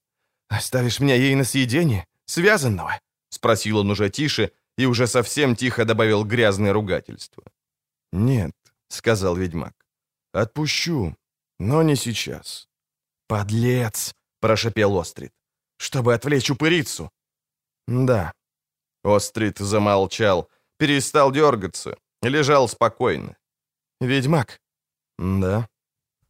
«Оставишь 0.49 1.01
меня 1.01 1.15
ей 1.15 1.35
на 1.35 1.45
съедение? 1.45 2.07
Связанного?» 2.27 3.01
Спросил 3.31 3.79
он 3.79 3.91
уже 3.91 4.11
тише 4.11 4.53
и 4.79 4.87
уже 4.87 5.07
совсем 5.07 5.57
тихо 5.57 5.85
добавил 5.85 6.25
грязное 6.25 6.73
ругательство. 6.73 7.43
«Нет»,— 8.13 8.55
сказал 8.89 9.37
ведьмак. 9.37 9.75
«Отпущу, 10.33 11.17
но 11.59 11.83
не 11.83 11.97
сейчас». 11.97 12.69
«Подлец!»— 13.27 14.15
прошепел 14.41 14.99
Острид. 14.99 15.33
«Чтобы 15.79 16.15
отвлечь 16.15 16.51
упырицу!» 16.51 17.11
«Да». 17.87 18.33
Острид 19.03 19.59
замолчал, 19.59 20.49
перестал 20.79 21.31
дергаться, 21.31 21.97
лежал 22.23 22.69
спокойно. 22.69 23.37
«Ведьмак?» 24.01 24.61
«Да». 25.19 25.69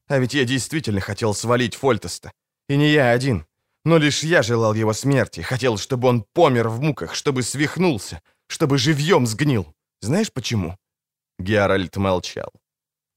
А 0.09 0.19
ведь 0.19 0.35
я 0.35 0.45
действительно 0.45 1.01
хотел 1.01 1.35
свалить 1.35 1.77
Фольтеста. 1.77 2.33
И 2.69 2.77
не 2.77 2.91
я 2.91 3.11
один. 3.11 3.47
Но 3.85 3.99
лишь 3.99 4.23
я 4.23 4.43
желал 4.43 4.75
его 4.75 4.93
смерти, 4.93 5.41
хотел, 5.41 5.77
чтобы 5.77 6.09
он 6.09 6.25
помер 6.33 6.69
в 6.69 6.81
муках, 6.81 7.15
чтобы 7.15 7.43
свихнулся, 7.43 8.23
чтобы 8.49 8.79
живьем 8.79 9.27
сгнил. 9.27 9.75
Знаешь 10.01 10.33
почему?» 10.33 10.77
Геральт 11.39 11.97
молчал. 11.97 12.51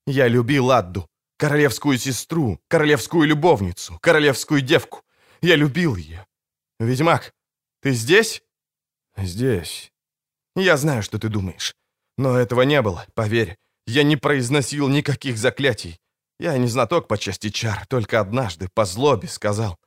«Я 0.05 0.27
любил 0.27 0.71
Адду, 0.71 1.07
королевскую 1.37 1.97
сестру, 1.97 2.59
королевскую 2.67 3.27
любовницу, 3.27 3.97
королевскую 4.01 4.61
девку. 4.61 5.03
Я 5.41 5.55
любил 5.55 5.95
ее. 5.95 6.25
Ведьмак, 6.79 7.33
ты 7.81 7.91
здесь?» 7.91 8.43
«Здесь». 9.17 9.91
«Я 10.55 10.77
знаю, 10.77 11.03
что 11.03 11.19
ты 11.19 11.29
думаешь. 11.29 11.75
Но 12.17 12.37
этого 12.37 12.63
не 12.63 12.81
было, 12.81 13.05
поверь. 13.13 13.57
Я 13.85 14.03
не 14.03 14.17
произносил 14.17 14.89
никаких 14.89 15.37
заклятий. 15.37 15.99
Я 16.39 16.57
не 16.57 16.67
знаток 16.67 17.07
по 17.07 17.17
части 17.17 17.49
чар, 17.49 17.85
только 17.87 18.19
однажды, 18.19 18.69
по 18.73 18.85
злобе, 18.85 19.27
сказал. 19.27 19.77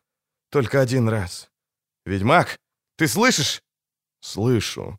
Только 0.50 0.80
один 0.80 1.08
раз. 1.08 1.48
«Ведьмак, 2.06 2.58
ты 2.96 3.06
слышишь?» 3.06 3.62
«Слышу». 4.20 4.98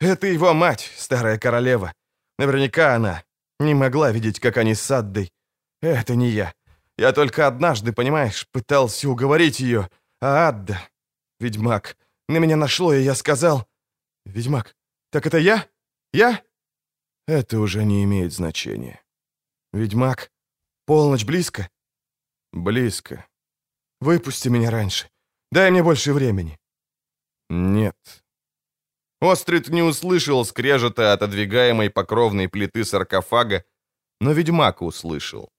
«Это 0.00 0.26
его 0.26 0.52
мать, 0.52 0.90
старая 0.96 1.38
королева. 1.38 1.94
Наверняка 2.38 2.94
она 2.94 3.24
не 3.58 3.74
могла 3.74 4.12
видеть, 4.12 4.40
как 4.40 4.58
они 4.58 4.74
с 4.74 4.90
Аддой. 4.90 5.32
Это 5.80 6.14
не 6.14 6.28
я. 6.28 6.52
Я 6.98 7.12
только 7.12 7.46
однажды, 7.46 7.92
понимаешь, 7.92 8.48
пытался 8.52 9.08
уговорить 9.08 9.60
ее, 9.60 9.90
а 10.20 10.48
Адда... 10.48 10.80
Ведьмак, 11.38 11.98
на 12.28 12.38
меня 12.38 12.56
нашло, 12.56 12.94
и 12.94 13.02
я 13.02 13.14
сказал... 13.14 13.68
Ведьмак, 14.24 14.74
так 15.10 15.26
это 15.26 15.38
я? 15.38 15.68
Я?» 16.12 16.42
«Это 17.28 17.58
уже 17.58 17.84
не 17.84 18.04
имеет 18.04 18.32
значения. 18.32 19.02
Ведьмак, 19.72 20.30
Полночь 20.86 21.24
близко?» 21.24 21.68
«Близко. 22.52 23.26
Выпусти 24.00 24.48
меня 24.48 24.70
раньше. 24.70 25.10
Дай 25.50 25.70
мне 25.70 25.82
больше 25.82 26.12
времени». 26.12 26.58
«Нет». 27.50 27.96
Острид 29.20 29.68
не 29.68 29.82
услышал 29.82 30.44
скрежета 30.44 31.12
отодвигаемой 31.12 31.90
покровной 31.90 32.48
плиты 32.48 32.84
саркофага, 32.84 33.64
но 34.20 34.32
ведьмак 34.32 34.80
услышал. 34.80 35.50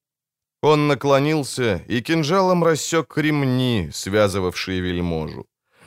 Он 0.61 0.87
наклонился 0.87 1.83
и 1.87 2.01
кинжалом 2.01 2.63
рассек 2.63 3.17
ремни, 3.17 3.89
связывавшие 3.93 4.81
вельможу. 4.81 5.45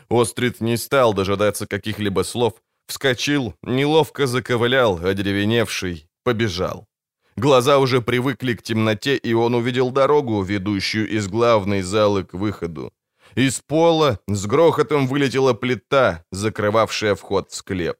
Острид 0.08 0.60
не 0.60 0.76
стал 0.76 1.12
дожидаться 1.12 1.66
каких-либо 1.66 2.22
слов, 2.22 2.54
вскочил, 2.86 3.54
неловко 3.62 4.26
заковылял, 4.26 5.04
одеревеневший, 5.04 6.08
побежал. 6.24 6.86
Глаза 7.36 7.78
уже 7.78 8.00
привыкли 8.00 8.54
к 8.54 8.62
темноте, 8.62 9.16
и 9.16 9.32
он 9.32 9.54
увидел 9.54 9.90
дорогу, 9.90 10.42
ведущую 10.42 11.08
из 11.08 11.28
главной 11.28 11.82
залы 11.82 12.24
к 12.24 12.34
выходу. 12.34 12.92
Из 13.36 13.60
пола 13.60 14.18
с 14.26 14.46
грохотом 14.46 15.06
вылетела 15.06 15.54
плита, 15.54 16.24
закрывавшая 16.32 17.14
вход 17.14 17.50
в 17.50 17.54
склеп. 17.54 17.96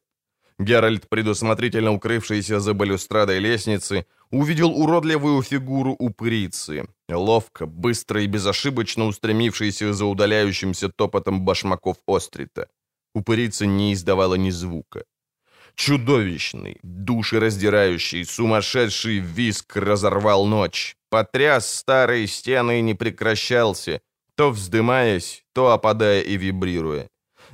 Геральт, 0.59 1.09
предусмотрительно 1.09 1.93
укрывшийся 1.93 2.61
за 2.61 2.75
балюстрадой 2.75 3.39
лестницы, 3.39 4.05
увидел 4.31 4.70
уродливую 4.70 5.43
фигуру 5.43 5.97
упырицы, 5.99 6.87
ловко, 7.09 7.66
быстро 7.66 8.22
и 8.22 8.26
безошибочно 8.26 9.07
устремившейся 9.07 9.93
за 9.93 10.05
удаляющимся 10.05 10.89
топотом 10.89 11.43
башмаков 11.43 11.97
Острита. 12.07 12.68
Упырица 13.14 13.66
не 13.66 13.93
издавала 13.93 14.37
ни 14.37 14.51
звука. 14.51 15.05
Чудовищный, 15.74 16.78
душераздирающий, 16.83 18.24
сумасшедший 18.24 19.18
виск 19.18 19.76
разорвал 19.76 20.47
ночь. 20.47 20.97
Потряс 21.11 21.70
старые 21.70 22.26
стены 22.26 22.78
и 22.78 22.83
не 22.83 22.95
прекращался, 22.95 24.01
то 24.37 24.51
вздымаясь, 24.51 25.43
то 25.53 25.72
опадая 25.72 26.22
и 26.22 26.37
вибрируя. 26.37 27.09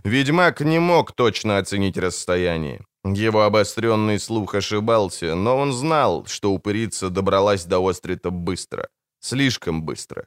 Ведьмак 0.05 0.61
не 0.61 0.79
мог 0.79 1.12
точно 1.12 1.59
оценить 1.59 1.99
расстояние. 1.99 2.85
Его 3.15 3.43
обостренный 3.43 4.19
слух 4.19 4.55
ошибался, 4.55 5.35
но 5.35 5.57
он 5.57 5.73
знал, 5.73 6.27
что 6.27 6.53
упырица 6.53 7.09
добралась 7.09 7.65
до 7.65 7.79
Острита 7.87 8.31
быстро. 8.31 8.89
Слишком 9.21 9.83
быстро. 9.83 10.27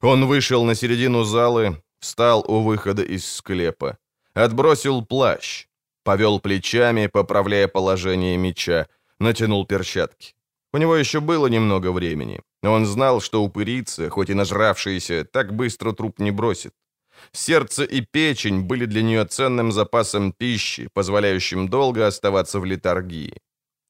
Он 0.00 0.26
вышел 0.26 0.64
на 0.64 0.74
середину 0.74 1.24
залы, 1.24 1.82
встал 2.00 2.44
у 2.46 2.60
выхода 2.60 3.02
из 3.02 3.26
склепа. 3.26 3.96
Отбросил 4.34 5.04
плащ. 5.04 5.66
Повел 6.04 6.40
плечами, 6.40 7.06
поправляя 7.06 7.68
положение 7.68 8.36
меча, 8.36 8.86
натянул 9.18 9.66
перчатки. 9.66 10.34
У 10.72 10.78
него 10.78 10.96
еще 10.96 11.20
было 11.20 11.48
немного 11.48 11.92
времени. 11.92 12.40
Он 12.62 12.86
знал, 12.86 13.20
что 13.20 13.42
упырица, 13.42 14.08
хоть 14.08 14.30
и 14.30 14.34
нажравшаяся, 14.34 15.24
так 15.24 15.54
быстро 15.54 15.92
труп 15.92 16.18
не 16.18 16.30
бросит. 16.30 16.72
Сердце 17.32 17.84
и 17.84 18.00
печень 18.00 18.62
были 18.62 18.86
для 18.86 19.02
нее 19.02 19.24
ценным 19.24 19.72
запасом 19.72 20.32
пищи, 20.32 20.88
позволяющим 20.92 21.68
долго 21.68 22.06
оставаться 22.06 22.60
в 22.60 22.64
литургии. 22.64 23.40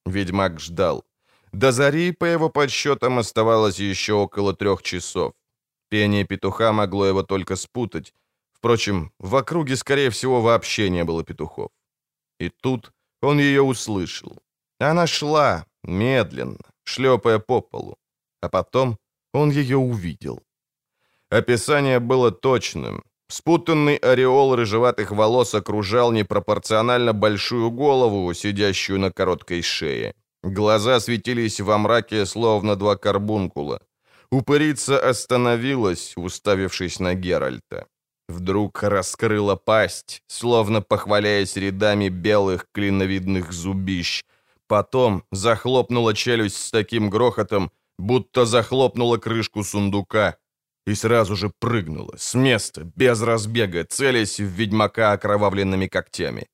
Ведьмак 0.07 0.61
ждал. 0.61 1.05
До 1.53 1.73
зари, 1.73 2.13
по 2.13 2.25
его 2.25 2.51
подсчетам, 2.51 3.19
оставалось 3.19 3.81
еще 3.81 4.13
около 4.13 4.55
трех 4.55 4.83
часов. 4.83 5.33
Пение 5.89 6.25
петуха 6.25 6.73
могло 6.73 7.07
его 7.07 7.23
только 7.23 7.57
спутать. 7.57 8.15
Впрочем, 8.53 9.11
в 9.19 9.35
округе, 9.35 9.77
скорее 9.77 10.11
всего, 10.11 10.41
вообще 10.41 10.91
не 10.91 11.05
было 11.05 11.25
петухов. 11.25 11.71
И 12.39 12.51
тут 12.51 12.93
он 13.23 13.41
ее 13.41 13.63
услышал. 13.63 14.39
Она 14.79 15.07
шла, 15.07 15.67
медленно, 15.83 16.59
шлепая 16.85 17.39
по 17.39 17.61
полу. 17.61 17.97
А 18.41 18.49
потом 18.49 18.99
он 19.33 19.51
ее 19.51 19.77
увидел. 19.77 20.43
Описание 21.31 22.01
было 22.01 22.31
точным. 22.31 23.03
Спутанный 23.31 23.95
ореол 23.97 24.57
рыжеватых 24.57 25.13
волос 25.13 25.55
окружал 25.55 26.11
непропорционально 26.11 27.13
большую 27.13 27.71
голову, 27.71 28.35
сидящую 28.35 28.99
на 28.99 29.13
короткой 29.13 29.63
шее. 29.63 30.15
Глаза 30.43 30.99
светились 30.99 31.61
во 31.61 31.79
мраке, 31.79 32.27
словно 32.27 32.75
два 32.75 32.97
карбункула. 32.97 33.81
Упырица 34.33 34.99
остановилась, 34.99 36.15
уставившись 36.17 36.99
на 36.99 37.15
Геральта. 37.15 37.87
Вдруг 38.29 38.83
раскрыла 38.83 39.55
пасть, 39.55 40.23
словно 40.27 40.83
похваляясь 40.83 41.57
рядами 41.57 42.09
белых 42.09 42.67
клиновидных 42.73 43.53
зубищ. 43.53 44.25
Потом 44.67 45.23
захлопнула 45.31 46.15
челюсть 46.15 46.57
с 46.57 46.71
таким 46.73 47.11
грохотом, 47.11 47.71
будто 47.99 48.45
захлопнула 48.45 49.19
крышку 49.19 49.63
сундука. 49.63 50.37
И 50.91 50.95
сразу 50.95 51.37
же 51.37 51.53
прыгнула, 51.61 52.17
с 52.19 52.35
места, 52.35 52.83
без 52.97 53.23
разбега, 53.23 53.85
целясь 53.85 54.41
в 54.41 54.45
ведьмака 54.45 55.13
окровавленными 55.13 55.87
когтями. 55.87 56.49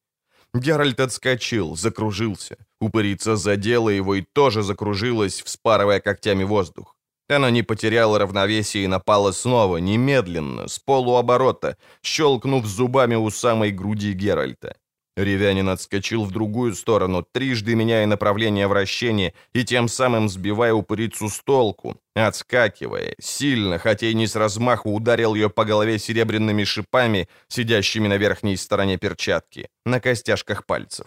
Геральт 0.52 1.00
отскочил, 1.00 1.74
закружился. 1.74 2.56
Упырица 2.78 3.36
задела 3.36 3.88
его 3.88 4.14
и 4.14 4.24
тоже 4.34 4.62
закружилась, 4.62 5.40
вспарывая 5.40 6.00
когтями 6.00 6.44
воздух. 6.44 6.94
Она 7.30 7.50
не 7.50 7.62
потеряла 7.62 8.18
равновесие 8.18 8.84
и 8.84 8.88
напала 8.88 9.32
снова, 9.32 9.78
немедленно, 9.78 10.68
с 10.68 10.78
полуоборота, 10.78 11.78
щелкнув 12.02 12.66
зубами 12.66 13.14
у 13.14 13.30
самой 13.30 13.70
груди 13.70 14.12
Геральта. 14.12 14.76
Ревянин 15.16 15.70
отскочил 15.70 16.24
в 16.24 16.30
другую 16.30 16.74
сторону, 16.74 17.26
трижды 17.32 17.74
меняя 17.74 18.06
направление 18.06 18.68
вращения 18.68 19.32
и 19.54 19.64
тем 19.64 19.88
самым 19.88 20.28
сбивая 20.28 20.74
упырицу 20.74 21.30
с 21.30 21.40
толку. 21.40 21.98
Отскакивая, 22.14 23.14
сильно, 23.18 23.78
хотя 23.78 24.08
и 24.08 24.14
не 24.14 24.26
с 24.26 24.36
размаху, 24.36 24.90
ударил 24.90 25.34
ее 25.34 25.48
по 25.48 25.64
голове 25.64 25.98
серебряными 25.98 26.64
шипами, 26.64 27.28
сидящими 27.48 28.08
на 28.08 28.18
верхней 28.18 28.56
стороне 28.56 28.98
перчатки, 28.98 29.68
на 29.86 30.00
костяшках 30.00 30.66
пальцев. 30.66 31.06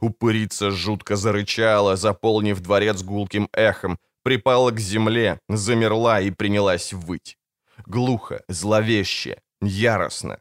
Упырица 0.00 0.72
жутко 0.72 1.14
зарычала, 1.14 1.96
заполнив 1.96 2.60
дворец 2.60 3.02
гулким 3.02 3.48
эхом, 3.52 3.98
припала 4.24 4.72
к 4.72 4.80
земле, 4.80 5.38
замерла 5.48 6.20
и 6.20 6.30
принялась 6.30 6.92
выть. 6.92 7.38
Глухо, 7.86 8.42
зловеще, 8.48 9.38
яростно. 9.62 10.40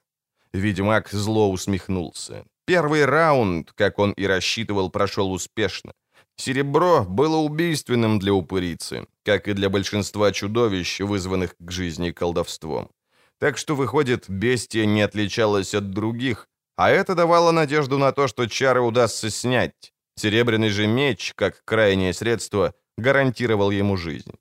Ведьмак 0.54 1.10
зло 1.12 1.52
усмехнулся. 1.52 2.46
Первый 2.66 3.06
раунд, 3.06 3.74
как 3.74 4.00
он 4.00 4.12
и 4.14 4.26
рассчитывал, 4.26 4.90
прошел 4.90 5.32
успешно. 5.32 5.94
Серебро 6.36 7.04
было 7.04 7.38
убийственным 7.38 8.20
для 8.20 8.34
упырицы, 8.34 9.06
как 9.24 9.48
и 9.48 9.54
для 9.54 9.70
большинства 9.70 10.32
чудовищ, 10.32 11.02
вызванных 11.02 11.56
к 11.60 11.72
жизни 11.72 12.12
колдовством. 12.12 12.90
Так 13.40 13.58
что, 13.58 13.76
выходит, 13.76 14.30
бестия 14.30 14.86
не 14.86 15.02
отличалась 15.02 15.76
от 15.76 15.92
других, 15.92 16.48
а 16.78 16.90
это 16.90 17.14
давало 17.16 17.52
надежду 17.52 17.98
на 17.98 18.12
то, 18.12 18.28
что 18.28 18.48
чары 18.48 18.82
удастся 18.82 19.30
снять. 19.30 19.94
Серебряный 20.16 20.70
же 20.70 20.88
меч, 20.88 21.34
как 21.36 21.64
крайнее 21.66 22.14
средство, 22.14 22.74
гарантировал 22.98 23.72
ему 23.72 23.98
жизнь. 23.98 24.34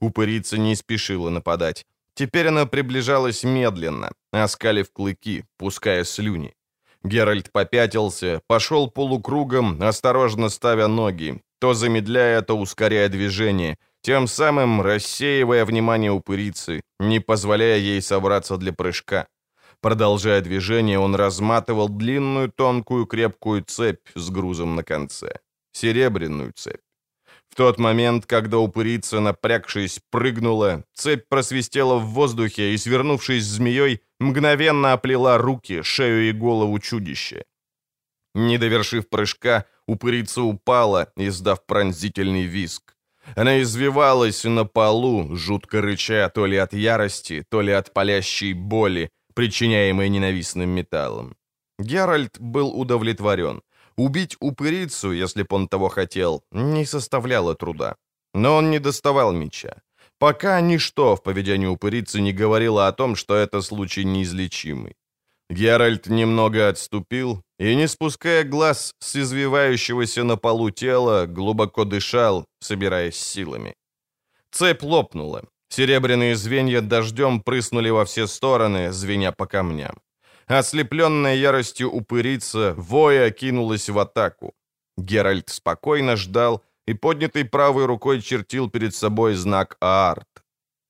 Упырица 0.00 0.58
не 0.58 0.74
спешила 0.74 1.28
нападать. 1.28 1.86
Теперь 2.14 2.48
она 2.48 2.66
приближалась 2.66 3.44
медленно, 3.44 4.10
оскалив 4.32 4.90
клыки, 4.92 5.44
пуская 5.56 6.04
слюни. 6.04 6.54
Геральт 7.04 7.52
попятился, 7.52 8.40
пошел 8.48 8.90
полукругом, 8.90 9.80
осторожно 9.82 10.48
ставя 10.48 10.88
ноги, 10.88 11.40
то 11.60 11.74
замедляя, 11.74 12.42
то 12.42 12.58
ускоряя 12.58 13.08
движение, 13.08 13.78
тем 14.02 14.26
самым 14.26 14.80
рассеивая 14.82 15.64
внимание 15.64 16.10
упырицы, 16.10 16.82
не 16.98 17.20
позволяя 17.20 17.78
ей 17.78 18.02
собраться 18.02 18.56
для 18.56 18.72
прыжка. 18.72 19.28
Продолжая 19.80 20.40
движение, 20.40 20.98
он 20.98 21.14
разматывал 21.14 21.88
длинную 21.88 22.50
тонкую 22.50 23.06
крепкую 23.06 23.62
цепь 23.64 24.08
с 24.14 24.30
грузом 24.30 24.74
на 24.74 24.82
конце. 24.82 25.38
Серебряную 25.72 26.52
цепь. 26.56 26.87
Тот 27.58 27.78
момент, 27.80 28.24
когда 28.24 28.58
упырица, 28.58 29.18
напрягшись, 29.18 30.00
прыгнула, 30.10 30.84
цепь 30.94 31.28
просвистела 31.28 31.96
в 31.98 32.04
воздухе 32.04 32.72
и, 32.72 32.78
свернувшись 32.78 33.44
змеей, 33.44 34.00
мгновенно 34.20 34.92
оплела 34.92 35.38
руки, 35.38 35.82
шею 35.82 36.28
и 36.28 36.32
голову 36.32 36.78
чудища. 36.78 37.42
Не 38.34 38.58
довершив 38.58 39.08
прыжка, 39.08 39.64
упырица 39.88 40.42
упала, 40.42 41.08
издав 41.16 41.66
пронзительный 41.66 42.44
виск. 42.44 42.94
Она 43.34 43.60
извивалась 43.60 44.44
на 44.44 44.64
полу, 44.64 45.34
жутко 45.34 45.80
рыча 45.80 46.30
то 46.32 46.46
ли 46.46 46.56
от 46.58 46.72
ярости, 46.72 47.44
то 47.50 47.60
ли 47.60 47.72
от 47.72 47.92
палящей 47.92 48.52
боли, 48.52 49.10
причиняемой 49.34 50.08
ненавистным 50.10 50.70
металлом. 50.70 51.34
Геральт 51.80 52.38
был 52.38 52.68
удовлетворен. 52.80 53.62
Убить 53.98 54.36
упырицу, 54.40 55.10
если 55.10 55.42
б 55.42 55.48
он 55.50 55.68
того 55.68 55.88
хотел, 55.88 56.44
не 56.52 56.86
составляло 56.86 57.54
труда. 57.54 57.96
Но 58.32 58.56
он 58.56 58.70
не 58.70 58.78
доставал 58.78 59.32
меча. 59.32 59.82
Пока 60.18 60.60
ничто 60.60 61.16
в 61.16 61.22
поведении 61.22 61.66
упырицы 61.66 62.20
не 62.20 62.32
говорило 62.32 62.86
о 62.86 62.92
том, 62.92 63.16
что 63.16 63.34
это 63.34 63.60
случай 63.60 64.04
неизлечимый. 64.04 64.94
Геральт 65.50 66.06
немного 66.06 66.68
отступил 66.68 67.42
и, 67.58 67.74
не 67.74 67.88
спуская 67.88 68.44
глаз 68.44 68.94
с 69.00 69.16
извивающегося 69.16 70.22
на 70.22 70.36
полу 70.36 70.70
тела, 70.70 71.26
глубоко 71.26 71.84
дышал, 71.84 72.44
собираясь 72.60 73.16
силами. 73.16 73.74
Цепь 74.52 74.82
лопнула. 74.84 75.42
Серебряные 75.70 76.36
звенья 76.36 76.82
дождем 76.82 77.40
прыснули 77.40 77.90
во 77.90 78.04
все 78.04 78.26
стороны, 78.28 78.92
звеня 78.92 79.32
по 79.32 79.46
камням. 79.46 79.96
Ослепленная 80.48 81.34
яростью 81.34 81.90
упырица, 81.90 82.74
воя 82.78 83.30
кинулась 83.30 83.90
в 83.90 83.98
атаку. 83.98 84.54
Геральт 84.96 85.50
спокойно 85.50 86.16
ждал 86.16 86.62
и 86.86 86.94
поднятой 86.94 87.44
правой 87.44 87.84
рукой 87.84 88.22
чертил 88.22 88.70
перед 88.70 88.94
собой 88.94 89.34
знак 89.34 89.76
Аарт. 89.80 90.26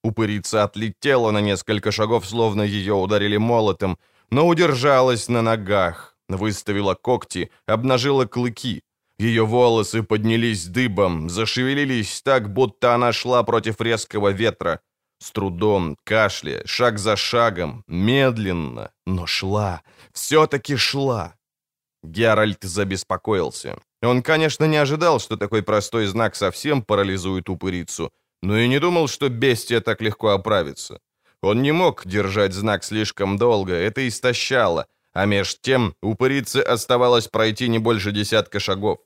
Упырица 0.04 0.62
отлетела 0.62 1.32
на 1.32 1.40
несколько 1.40 1.90
шагов, 1.90 2.24
словно 2.24 2.62
ее 2.62 2.94
ударили 2.94 3.36
молотом, 3.36 3.98
но 4.30 4.46
удержалась 4.46 5.28
на 5.28 5.42
ногах, 5.42 6.16
выставила 6.28 6.94
когти, 6.94 7.50
обнажила 7.66 8.26
клыки. 8.26 8.82
Ее 9.18 9.44
волосы 9.44 10.04
поднялись 10.04 10.66
дыбом, 10.66 11.28
зашевелились 11.28 12.22
так, 12.22 12.52
будто 12.52 12.94
она 12.94 13.12
шла 13.12 13.42
против 13.42 13.80
резкого 13.80 14.28
ветра, 14.28 14.80
с 15.18 15.30
трудом, 15.32 15.96
кашляя, 16.04 16.62
шаг 16.64 16.98
за 16.98 17.16
шагом, 17.16 17.82
медленно, 17.86 18.90
но 19.06 19.26
шла, 19.26 19.82
все-таки 20.12 20.76
шла. 20.76 21.34
Геральт 22.02 22.62
забеспокоился. 22.62 23.78
Он, 24.02 24.22
конечно, 24.22 24.64
не 24.64 24.76
ожидал, 24.76 25.18
что 25.18 25.36
такой 25.36 25.62
простой 25.62 26.06
знак 26.06 26.36
совсем 26.36 26.82
парализует 26.82 27.48
упырицу, 27.48 28.12
но 28.42 28.56
и 28.56 28.68
не 28.68 28.78
думал, 28.78 29.08
что 29.08 29.28
бестия 29.28 29.80
так 29.80 30.00
легко 30.00 30.28
оправится. 30.28 31.00
Он 31.42 31.62
не 31.62 31.72
мог 31.72 32.06
держать 32.06 32.52
знак 32.52 32.84
слишком 32.84 33.36
долго, 33.36 33.72
это 33.72 34.06
истощало, 34.06 34.86
а 35.12 35.26
меж 35.26 35.58
тем 35.60 35.94
упырице 36.02 36.58
оставалось 36.58 37.28
пройти 37.28 37.68
не 37.68 37.78
больше 37.78 38.12
десятка 38.12 38.60
шагов. 38.60 38.98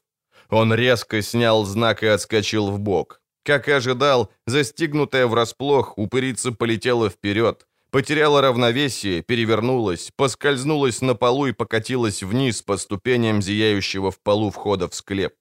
Он 0.50 0.74
резко 0.74 1.22
снял 1.22 1.64
знак 1.64 2.02
и 2.02 2.06
отскочил 2.06 2.70
в 2.70 2.78
бок. 2.78 3.21
Как 3.44 3.68
и 3.68 3.72
ожидал, 3.72 4.30
застигнутая 4.46 5.26
врасплох, 5.26 5.98
упырица 5.98 6.52
полетела 6.52 7.10
вперед, 7.10 7.66
потеряла 7.90 8.40
равновесие, 8.40 9.22
перевернулась, 9.22 10.12
поскользнулась 10.16 11.00
на 11.02 11.14
полу 11.14 11.46
и 11.46 11.52
покатилась 11.52 12.22
вниз 12.22 12.62
по 12.62 12.76
ступеням 12.76 13.42
зияющего 13.42 14.12
в 14.12 14.20
полу 14.20 14.50
входа 14.50 14.88
в 14.88 14.94
склеп. 14.94 15.34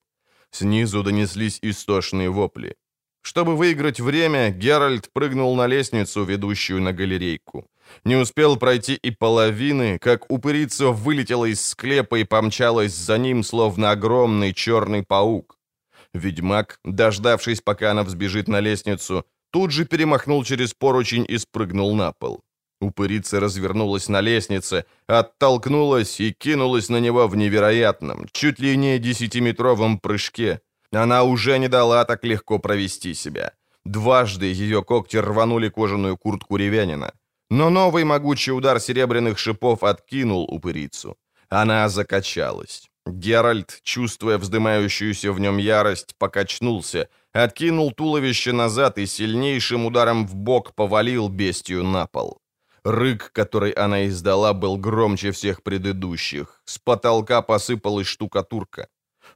Снизу 0.50 1.02
донеслись 1.02 1.60
истошные 1.62 2.28
вопли. 2.28 2.74
Чтобы 3.22 3.56
выиграть 3.56 4.00
время, 4.00 4.50
Геральт 4.50 5.08
прыгнул 5.12 5.54
на 5.54 5.68
лестницу, 5.68 6.24
ведущую 6.24 6.82
на 6.82 6.92
галерейку. 6.92 7.66
Не 8.04 8.16
успел 8.16 8.56
пройти 8.56 8.94
и 8.94 9.12
половины, 9.12 9.98
как 10.00 10.28
упырица 10.28 10.88
вылетела 10.88 11.44
из 11.44 11.64
склепа 11.64 12.16
и 12.16 12.24
помчалась 12.24 12.92
за 12.92 13.18
ним, 13.18 13.44
словно 13.44 13.92
огромный 13.92 14.52
черный 14.52 15.04
паук. 15.04 15.56
Ведьмак, 16.14 16.78
дождавшись, 16.84 17.60
пока 17.60 17.90
она 17.90 18.02
взбежит 18.02 18.48
на 18.48 18.60
лестницу, 18.60 19.24
тут 19.50 19.70
же 19.70 19.84
перемахнул 19.84 20.44
через 20.44 20.74
поручень 20.74 21.24
и 21.28 21.38
спрыгнул 21.38 21.94
на 21.94 22.12
пол. 22.12 22.42
Упырица 22.80 23.38
развернулась 23.38 24.08
на 24.08 24.20
лестнице, 24.20 24.84
оттолкнулась 25.06 26.20
и 26.20 26.32
кинулась 26.32 26.88
на 26.88 26.98
него 27.00 27.28
в 27.28 27.36
невероятном, 27.36 28.26
чуть 28.32 28.58
ли 28.58 28.76
не 28.76 28.98
десятиметровом 28.98 29.98
прыжке. 29.98 30.60
Она 30.90 31.22
уже 31.22 31.58
не 31.58 31.68
дала 31.68 32.04
так 32.04 32.24
легко 32.24 32.58
провести 32.58 33.14
себя. 33.14 33.52
Дважды 33.84 34.46
ее 34.46 34.82
когти 34.82 35.16
рванули 35.16 35.68
кожаную 35.68 36.16
куртку 36.16 36.56
ревянина. 36.56 37.12
Но 37.50 37.70
новый 37.70 38.04
могучий 38.04 38.52
удар 38.52 38.80
серебряных 38.80 39.38
шипов 39.38 39.82
откинул 39.84 40.44
упырицу. 40.44 41.16
Она 41.48 41.88
закачалась. 41.88 42.90
Геральт, 43.06 43.80
чувствуя 43.82 44.38
вздымающуюся 44.38 45.32
в 45.32 45.40
нем 45.40 45.58
ярость, 45.58 46.14
покачнулся, 46.18 47.08
откинул 47.32 47.92
туловище 47.92 48.52
назад 48.52 48.98
и 48.98 49.06
сильнейшим 49.06 49.86
ударом 49.86 50.26
в 50.26 50.34
бок 50.34 50.74
повалил 50.74 51.28
бестию 51.28 51.84
на 51.84 52.06
пол. 52.06 52.40
Рык, 52.84 53.30
который 53.32 53.70
она 53.72 54.06
издала, 54.08 54.52
был 54.54 54.76
громче 54.76 55.30
всех 55.30 55.62
предыдущих. 55.62 56.62
С 56.64 56.78
потолка 56.78 57.42
посыпалась 57.42 58.08
штукатурка. 58.08 58.88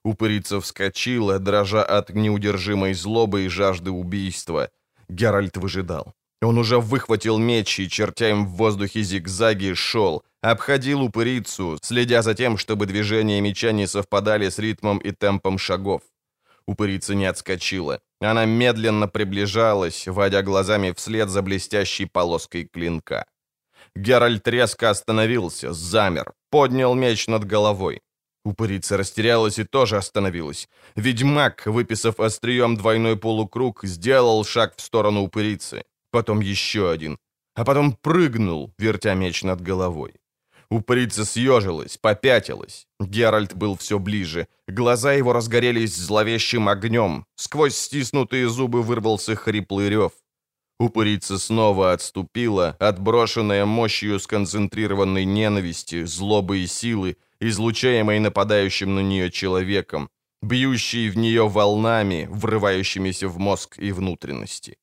Упырица 0.02 0.60
вскочила, 0.60 1.38
дрожа 1.38 1.84
от 1.84 2.10
неудержимой 2.10 2.94
злобы 2.94 3.44
и 3.44 3.48
жажды 3.48 3.90
убийства. 3.90 4.70
Геральт 5.08 5.56
выжидал. 5.56 6.14
Он 6.42 6.58
уже 6.58 6.78
выхватил 6.78 7.38
меч 7.38 7.78
и, 7.78 7.88
чертя 7.88 8.30
им 8.30 8.46
в 8.46 8.56
воздухе 8.56 9.02
зигзаги, 9.02 9.74
шел, 9.74 10.24
обходил 10.50 11.02
упырицу, 11.02 11.78
следя 11.82 12.22
за 12.22 12.34
тем, 12.34 12.56
чтобы 12.56 12.86
движения 12.86 13.40
меча 13.40 13.72
не 13.72 13.86
совпадали 13.86 14.48
с 14.48 14.58
ритмом 14.58 14.98
и 14.98 15.12
темпом 15.12 15.58
шагов. 15.58 16.02
Упырица 16.66 17.14
не 17.14 17.26
отскочила. 17.26 18.00
Она 18.20 18.44
медленно 18.44 19.08
приближалась, 19.08 20.06
водя 20.08 20.42
глазами 20.42 20.92
вслед 20.92 21.28
за 21.30 21.42
блестящей 21.42 22.06
полоской 22.06 22.64
клинка. 22.64 23.24
Геральт 23.94 24.46
резко 24.48 24.90
остановился, 24.90 25.72
замер, 25.72 26.32
поднял 26.50 26.94
меч 26.94 27.28
над 27.28 27.44
головой. 27.44 28.00
Упырица 28.44 28.96
растерялась 28.96 29.58
и 29.58 29.64
тоже 29.64 29.96
остановилась. 29.96 30.68
Ведьмак, 30.94 31.66
выписав 31.66 32.20
острием 32.20 32.76
двойной 32.76 33.16
полукруг, 33.16 33.84
сделал 33.84 34.44
шаг 34.44 34.74
в 34.76 34.80
сторону 34.80 35.22
упырицы. 35.22 35.82
Потом 36.10 36.40
еще 36.40 36.90
один. 36.90 37.18
А 37.54 37.64
потом 37.64 37.92
прыгнул, 37.92 38.72
вертя 38.78 39.14
меч 39.14 39.42
над 39.42 39.60
головой. 39.60 40.14
Упырица 40.68 41.24
съежилась, 41.24 41.96
попятилась. 41.96 42.86
Геральт 42.98 43.54
был 43.54 43.76
все 43.76 43.98
ближе. 43.98 44.48
Глаза 44.66 45.12
его 45.12 45.32
разгорелись 45.32 45.94
зловещим 45.94 46.68
огнем. 46.68 47.24
Сквозь 47.36 47.76
стиснутые 47.76 48.48
зубы 48.48 48.82
вырвался 48.82 49.36
хриплый 49.36 49.88
рев. 49.88 50.12
Упырица 50.78 51.38
снова 51.38 51.92
отступила, 51.92 52.76
отброшенная 52.80 53.64
мощью 53.64 54.18
сконцентрированной 54.20 55.24
ненависти, 55.24 56.04
злобы 56.04 56.58
и 56.58 56.66
силы, 56.66 57.16
излучаемой 57.40 58.18
нападающим 58.18 58.94
на 58.94 59.00
нее 59.00 59.30
человеком, 59.30 60.10
бьющей 60.42 61.08
в 61.08 61.16
нее 61.16 61.48
волнами, 61.48 62.28
врывающимися 62.30 63.28
в 63.28 63.38
мозг 63.38 63.78
и 63.78 63.92
внутренности. 63.92 64.76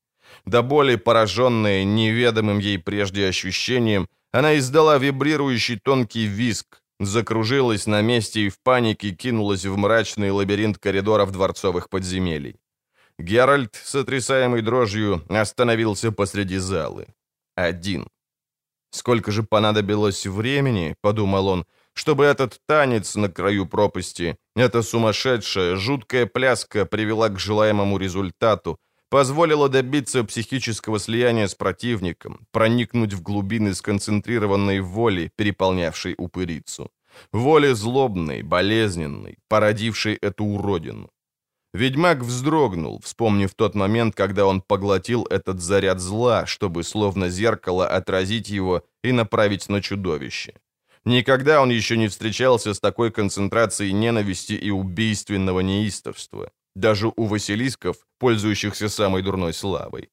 До 0.46 0.64
боли 0.64 0.96
пораженная 0.96 1.84
неведомым 1.84 2.58
ей 2.58 2.80
прежде 2.80 3.28
ощущением, 3.28 4.08
она 4.34 4.58
издала 4.58 4.98
вибрирующий 4.98 5.80
тонкий 5.80 6.26
визг, 6.26 6.82
закружилась 7.00 7.88
на 7.88 8.02
месте 8.02 8.42
и 8.42 8.50
в 8.50 8.60
панике 8.64 9.12
кинулась 9.12 9.64
в 9.66 9.78
мрачный 9.78 10.32
лабиринт 10.32 10.80
коридоров 10.80 11.32
дворцовых 11.32 11.88
подземелий. 11.88 12.56
Геральт, 13.20 13.76
сотрясаемый 13.76 14.64
дрожью, 14.64 15.24
остановился 15.30 16.12
посреди 16.12 16.58
залы. 16.58 17.06
Один. 17.56 18.08
«Сколько 18.90 19.32
же 19.32 19.44
понадобилось 19.44 20.26
времени,— 20.26 20.96
подумал 21.02 21.48
он,— 21.48 21.66
чтобы 21.94 22.26
этот 22.26 22.60
танец 22.68 23.16
на 23.16 23.30
краю 23.30 23.68
пропасти, 23.68 24.36
эта 24.56 24.82
сумасшедшая, 24.82 25.76
жуткая 25.76 26.26
пляска 26.26 26.86
привела 26.86 27.30
к 27.30 27.40
желаемому 27.40 28.00
результату, 28.00 28.80
позволила 29.14 29.70
добиться 29.70 30.24
психического 30.24 30.98
слияния 30.98 31.46
с 31.46 31.54
противником, 31.54 32.48
проникнуть 32.52 33.14
в 33.14 33.22
глубины 33.22 33.76
сконцентрированной 33.76 34.80
воли, 34.80 35.32
переполнявшей 35.36 36.16
упырицу. 36.18 36.90
Воли 37.32 37.74
злобной, 37.74 38.42
болезненной, 38.42 39.38
породившей 39.48 40.16
эту 40.16 40.46
уродину. 40.46 41.12
Ведьмак 41.76 42.24
вздрогнул, 42.24 43.02
вспомнив 43.04 43.54
тот 43.54 43.76
момент, 43.76 44.16
когда 44.16 44.48
он 44.48 44.62
поглотил 44.62 45.28
этот 45.30 45.62
заряд 45.62 46.00
зла, 46.00 46.48
чтобы 46.48 46.84
словно 46.84 47.30
зеркало 47.30 47.88
отразить 47.88 48.50
его 48.50 48.82
и 49.04 49.12
направить 49.12 49.70
на 49.70 49.80
чудовище. 49.80 50.56
Никогда 51.06 51.62
он 51.62 51.70
еще 51.70 51.98
не 51.98 52.08
встречался 52.08 52.74
с 52.74 52.80
такой 52.80 53.12
концентрацией 53.12 53.92
ненависти 53.94 54.54
и 54.54 54.72
убийственного 54.72 55.60
неистовства, 55.60 56.50
даже 56.76 57.12
у 57.16 57.26
василисков, 57.26 57.98
пользующихся 58.20 58.90
самой 58.90 59.22
дурной 59.22 59.54
славой. 59.54 60.10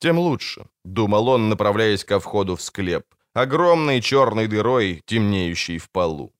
Тем 0.00 0.18
лучше, 0.18 0.66
думал 0.84 1.28
он, 1.28 1.48
направляясь 1.48 2.04
ко 2.04 2.20
входу 2.20 2.56
в 2.56 2.62
склеп, 2.62 3.04
огромной 3.34 4.00
черной 4.00 4.46
дырой, 4.46 5.02
темнеющей 5.06 5.78
в 5.78 5.90
полу 5.90 6.32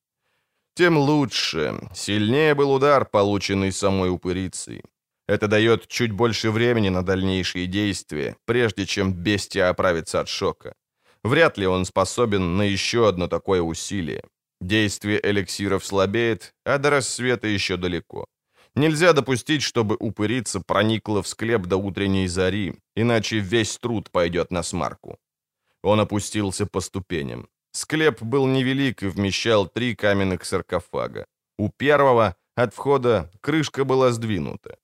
тем 0.78 0.96
лучше. 0.96 1.74
Сильнее 1.92 2.54
был 2.54 2.72
удар, 2.72 3.04
полученный 3.04 3.72
самой 3.72 4.10
упырицей. 4.10 4.82
Это 5.26 5.48
дает 5.48 5.88
чуть 5.88 6.12
больше 6.12 6.52
времени 6.52 6.88
на 6.88 7.02
дальнейшие 7.02 7.66
действия, 7.66 8.36
прежде 8.44 8.86
чем 8.86 9.12
бестия 9.12 9.70
оправится 9.70 10.20
от 10.20 10.28
шока. 10.28 10.74
Вряд 11.24 11.58
ли 11.58 11.66
он 11.66 11.84
способен 11.84 12.56
на 12.56 12.62
еще 12.62 13.08
одно 13.08 13.26
такое 13.26 13.60
усилие. 13.60 14.22
Действие 14.60 15.18
эликсиров 15.20 15.84
слабеет, 15.84 16.54
а 16.64 16.78
до 16.78 16.90
рассвета 16.90 17.48
еще 17.48 17.76
далеко. 17.76 18.26
Нельзя 18.78 19.12
допустить, 19.12 19.62
чтобы 19.62 19.96
упырица 19.98 20.60
проникла 20.60 21.20
в 21.20 21.26
склеп 21.26 21.62
до 21.62 21.76
утренней 21.76 22.28
зари, 22.28 22.74
иначе 22.94 23.40
весь 23.40 23.76
труд 23.76 24.08
пойдет 24.12 24.52
на 24.52 24.62
смарку. 24.62 25.18
Он 25.82 25.98
опустился 25.98 26.64
по 26.64 26.80
ступеням. 26.80 27.48
Склеп 27.72 28.22
был 28.22 28.46
невелик 28.46 29.02
и 29.02 29.08
вмещал 29.08 29.66
три 29.66 29.96
каменных 29.96 30.44
саркофага. 30.44 31.26
У 31.58 31.70
первого 31.70 32.36
от 32.54 32.72
входа 32.72 33.32
крышка 33.40 33.84
была 33.84 34.12
сдвинута. 34.12 34.76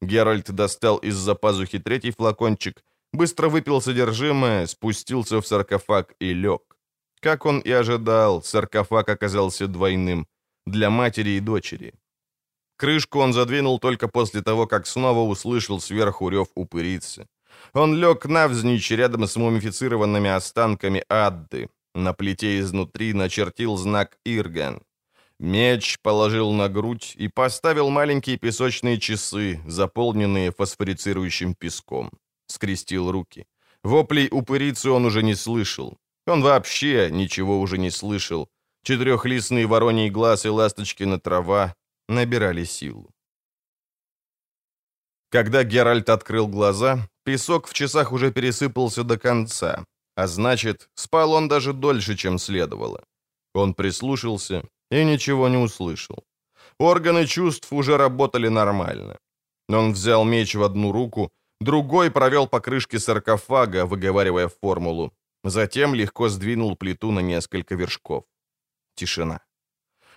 Геральт 0.00 0.50
достал 0.50 0.96
из-за 0.96 1.34
пазухи 1.34 1.78
третий 1.78 2.12
флакончик, 2.12 2.82
быстро 3.12 3.50
выпил 3.50 3.82
содержимое, 3.82 4.66
спустился 4.66 5.42
в 5.42 5.46
саркофаг 5.46 6.14
и 6.20 6.32
лег. 6.32 6.62
Как 7.20 7.44
он 7.44 7.60
и 7.60 7.70
ожидал, 7.70 8.42
саркофаг 8.42 9.10
оказался 9.10 9.66
двойным 9.66 10.26
для 10.66 10.88
матери 10.88 11.32
и 11.36 11.40
дочери. 11.40 11.92
Крышку 12.82 13.20
он 13.20 13.32
задвинул 13.32 13.78
только 13.78 14.08
после 14.08 14.42
того, 14.42 14.66
как 14.66 14.88
снова 14.88 15.20
услышал 15.20 15.80
сверху 15.80 16.28
рев 16.28 16.48
упырицы. 16.56 17.28
Он 17.74 17.94
лег 17.94 18.26
навзничь 18.26 18.90
рядом 18.90 19.28
с 19.28 19.36
мумифицированными 19.36 20.28
останками 20.28 21.04
Адды, 21.08 21.68
на 21.94 22.12
плите 22.12 22.58
изнутри 22.58 23.12
начертил 23.12 23.76
знак 23.76 24.18
«Ирген». 24.24 24.82
Меч 25.38 26.00
положил 26.02 26.50
на 26.50 26.68
грудь 26.68 27.14
и 27.16 27.28
поставил 27.28 27.88
маленькие 27.88 28.36
песочные 28.36 28.98
часы, 28.98 29.60
заполненные 29.64 30.50
фосфорицирующим 30.50 31.54
песком. 31.54 32.10
Скрестил 32.48 33.12
руки. 33.12 33.46
Воплей 33.84 34.28
упырицы 34.28 34.90
он 34.90 35.04
уже 35.04 35.22
не 35.22 35.36
слышал. 35.36 35.98
Он 36.26 36.42
вообще 36.42 37.10
ничего 37.12 37.60
уже 37.60 37.78
не 37.78 37.90
слышал. 37.90 38.48
Четырехлистный 38.82 39.66
вороний 39.66 40.10
глаз 40.10 40.44
и 40.46 40.48
ласточкина 40.48 41.20
трава 41.20 41.76
набирали 42.08 42.64
силу. 42.64 43.10
Когда 45.30 45.64
Геральт 45.64 46.10
открыл 46.10 46.46
глаза, 46.46 47.08
песок 47.24 47.66
в 47.66 47.72
часах 47.72 48.12
уже 48.12 48.30
пересыпался 48.32 49.02
до 49.02 49.18
конца, 49.18 49.84
а 50.14 50.26
значит, 50.26 50.90
спал 50.94 51.32
он 51.32 51.48
даже 51.48 51.72
дольше, 51.72 52.16
чем 52.16 52.38
следовало. 52.38 53.02
Он 53.54 53.74
прислушался 53.74 54.62
и 54.90 55.04
ничего 55.04 55.48
не 55.48 55.56
услышал. 55.56 56.24
Органы 56.78 57.26
чувств 57.26 57.72
уже 57.72 57.96
работали 57.96 58.48
нормально. 58.48 59.18
Он 59.68 59.92
взял 59.92 60.24
меч 60.24 60.54
в 60.54 60.62
одну 60.62 60.92
руку, 60.92 61.30
другой 61.60 62.10
провел 62.10 62.46
по 62.46 62.60
крышке 62.60 62.98
саркофага, 62.98 63.86
выговаривая 63.86 64.48
формулу. 64.48 65.12
Затем 65.44 65.94
легко 65.94 66.28
сдвинул 66.28 66.76
плиту 66.76 67.10
на 67.10 67.20
несколько 67.20 67.74
вершков. 67.74 68.24
Тишина. 68.94 69.40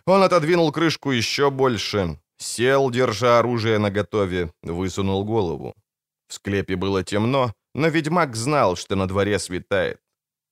Он 0.06 0.22
отодвинул 0.24 0.72
крышку 0.72 1.12
еще 1.12 1.50
больше, 1.50 2.20
сел, 2.38 2.92
держа 2.92 3.40
оружие 3.40 3.80
наготове, 3.80 4.52
высунул 4.62 5.26
голову. 5.26 5.74
В 6.28 6.34
склепе 6.34 6.76
было 6.76 7.04
темно, 7.04 7.54
но 7.74 7.88
ведьмак 7.88 8.36
знал, 8.36 8.76
что 8.76 8.96
на 8.96 9.08
дворе 9.08 9.40
светает. 9.40 10.00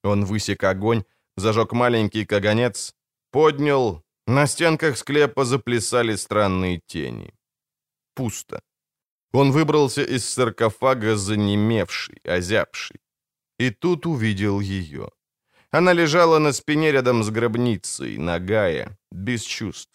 Он 0.03 0.25
высек 0.25 0.63
огонь, 0.63 1.03
зажег 1.37 1.71
маленький 1.71 2.25
каганец, 2.25 2.93
поднял. 3.31 4.03
На 4.27 4.47
стенках 4.47 4.97
склепа 4.97 5.45
заплясали 5.45 6.15
странные 6.15 6.79
тени. 6.87 7.33
Пусто. 8.15 8.61
Он 9.33 9.51
выбрался 9.51 10.03
из 10.03 10.29
саркофага 10.29 11.15
занемевший, 11.17 12.21
озябший. 12.23 13.01
И 13.59 13.69
тут 13.69 14.05
увидел 14.05 14.61
ее. 14.61 15.09
Она 15.73 15.93
лежала 15.93 16.39
на 16.39 16.53
спине 16.53 16.91
рядом 16.91 17.23
с 17.23 17.31
гробницей, 17.31 18.17
нагая, 18.17 18.95
без 19.11 19.41
чувств. 19.41 19.89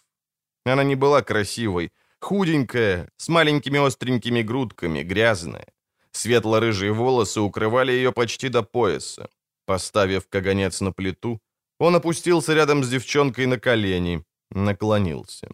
Она 0.65 0.83
не 0.83 0.95
была 0.95 1.21
красивой, 1.21 1.91
худенькая, 2.19 3.07
с 3.15 3.29
маленькими 3.29 3.79
остренькими 3.79 4.41
грудками, 4.41 5.03
грязная. 5.03 5.67
Светло-рыжие 6.11 6.91
волосы 6.91 7.39
укрывали 7.39 7.93
ее 7.93 8.11
почти 8.11 8.49
до 8.49 8.61
пояса. 8.61 9.29
Поставив 9.65 10.27
каганец 10.27 10.81
на 10.81 10.91
плиту, 10.91 11.39
он 11.79 11.95
опустился 11.95 12.53
рядом 12.53 12.83
с 12.83 12.89
девчонкой 12.89 13.45
на 13.45 13.57
колени, 13.57 14.25
наклонился. 14.51 15.47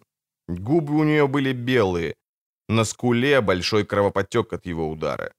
Губы 0.48 0.94
у 0.96 1.04
нее 1.04 1.28
были 1.28 1.52
белые, 1.52 2.14
на 2.68 2.84
скуле 2.84 3.40
большой 3.40 3.84
кровопотек 3.84 4.52
от 4.52 4.66
его 4.66 4.90
удара. 4.90 5.32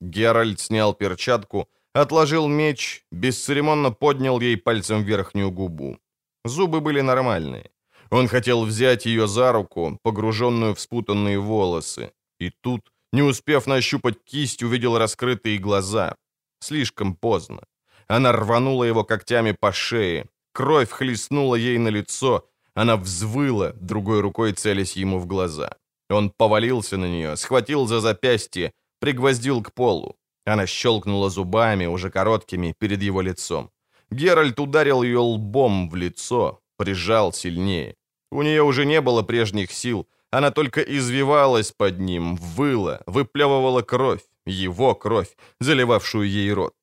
Геральт 0.00 0.60
снял 0.60 0.94
перчатку, 0.94 1.68
Отложил 1.92 2.46
меч, 2.46 3.04
бесцеремонно 3.10 3.90
поднял 3.90 4.40
ей 4.40 4.56
пальцем 4.56 5.02
верхнюю 5.02 5.50
губу. 5.50 5.98
Зубы 6.44 6.80
были 6.80 7.00
нормальные. 7.00 7.70
Он 8.10 8.28
хотел 8.28 8.64
взять 8.64 9.06
ее 9.06 9.26
за 9.26 9.52
руку, 9.52 9.98
погруженную 10.02 10.74
в 10.74 10.80
спутанные 10.80 11.38
волосы. 11.38 12.12
И 12.38 12.50
тут, 12.50 12.92
не 13.12 13.22
успев 13.22 13.66
нащупать 13.66 14.22
кисть, 14.24 14.62
увидел 14.62 14.98
раскрытые 14.98 15.58
глаза. 15.58 16.14
Слишком 16.60 17.14
поздно. 17.14 17.62
Она 18.06 18.32
рванула 18.32 18.84
его 18.84 19.04
когтями 19.04 19.52
по 19.52 19.72
шее. 19.72 20.26
Кровь 20.52 20.90
хлестнула 20.90 21.56
ей 21.56 21.78
на 21.78 21.88
лицо. 21.88 22.48
Она 22.74 22.96
взвыла, 22.96 23.72
другой 23.80 24.20
рукой 24.20 24.52
целясь 24.52 24.96
ему 24.96 25.18
в 25.18 25.26
глаза. 25.26 25.76
Он 26.08 26.30
повалился 26.30 26.96
на 26.96 27.06
нее, 27.06 27.36
схватил 27.36 27.86
за 27.86 28.00
запястье, 28.00 28.72
пригвоздил 29.00 29.62
к 29.62 29.72
полу. 29.72 30.16
Она 30.46 30.66
щелкнула 30.66 31.30
зубами, 31.30 31.86
уже 31.86 32.10
короткими, 32.10 32.74
перед 32.78 33.02
его 33.02 33.22
лицом. 33.22 33.70
Геральт 34.10 34.58
ударил 34.58 35.02
ее 35.02 35.18
лбом 35.18 35.88
в 35.88 35.96
лицо, 35.96 36.60
прижал 36.76 37.32
сильнее. 37.32 37.94
У 38.32 38.42
нее 38.42 38.62
уже 38.62 38.84
не 38.86 39.00
было 39.00 39.22
прежних 39.22 39.72
сил, 39.72 40.06
она 40.30 40.50
только 40.50 40.80
извивалась 40.80 41.72
под 41.72 41.98
ним, 42.00 42.36
выла, 42.36 43.02
выплевывала 43.06 43.82
кровь, 43.82 44.22
его 44.46 44.94
кровь, 44.94 45.36
заливавшую 45.60 46.28
ей 46.28 46.52
рот. 46.52 46.74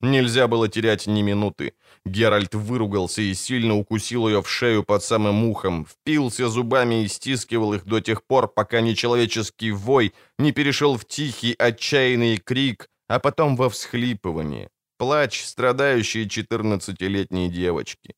Нельзя 0.00 0.46
было 0.46 0.68
терять 0.68 1.06
ни 1.06 1.22
минуты. 1.22 1.72
Геральт 2.04 2.54
выругался 2.54 3.22
и 3.22 3.34
сильно 3.34 3.76
укусил 3.76 4.28
ее 4.28 4.42
в 4.42 4.48
шею 4.48 4.84
под 4.84 5.02
самым 5.02 5.44
ухом, 5.44 5.86
впился 5.86 6.48
зубами 6.48 7.04
и 7.04 7.08
стискивал 7.08 7.72
их 7.72 7.86
до 7.86 8.00
тех 8.00 8.22
пор, 8.22 8.46
пока 8.46 8.80
нечеловеческий 8.80 9.70
вой 9.70 10.12
не 10.38 10.52
перешел 10.52 10.98
в 10.98 11.06
тихий, 11.06 11.54
отчаянный 11.58 12.36
крик, 12.36 12.90
а 13.08 13.18
потом 13.18 13.56
во 13.56 13.68
всхлипывание. 13.68 14.68
Плач 14.98 15.44
страдающей 15.44 16.28
четырнадцатилетней 16.28 17.48
девочки. 17.48 18.14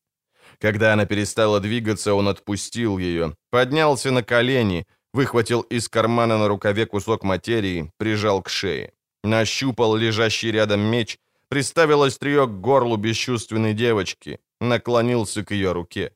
Когда 0.59 0.93
она 0.93 1.05
перестала 1.05 1.59
двигаться, 1.59 2.13
он 2.13 2.27
отпустил 2.27 2.97
ее, 2.97 3.35
поднялся 3.49 4.11
на 4.11 4.23
колени, 4.23 4.85
выхватил 5.13 5.61
из 5.61 5.89
кармана 5.89 6.37
на 6.37 6.47
рукаве 6.47 6.85
кусок 6.85 7.23
материи, 7.23 7.91
прижал 7.97 8.41
к 8.41 8.49
шее. 8.49 8.93
Нащупал 9.23 9.95
лежащий 9.95 10.51
рядом 10.51 10.81
меч, 10.81 11.17
приставил 11.49 12.03
острие 12.03 12.45
к 12.47 12.61
горлу 12.61 12.97
бесчувственной 12.97 13.73
девочки, 13.73 14.39
наклонился 14.61 15.43
к 15.43 15.51
ее 15.51 15.71
руке. 15.71 16.13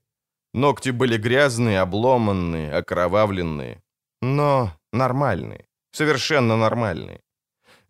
Ногти 0.53 0.91
были 0.91 1.17
грязные, 1.17 1.82
обломанные, 1.82 2.71
окровавленные, 2.74 3.82
но 4.21 4.71
нормальные, 4.91 5.65
совершенно 5.91 6.55
нормальные. 6.55 7.22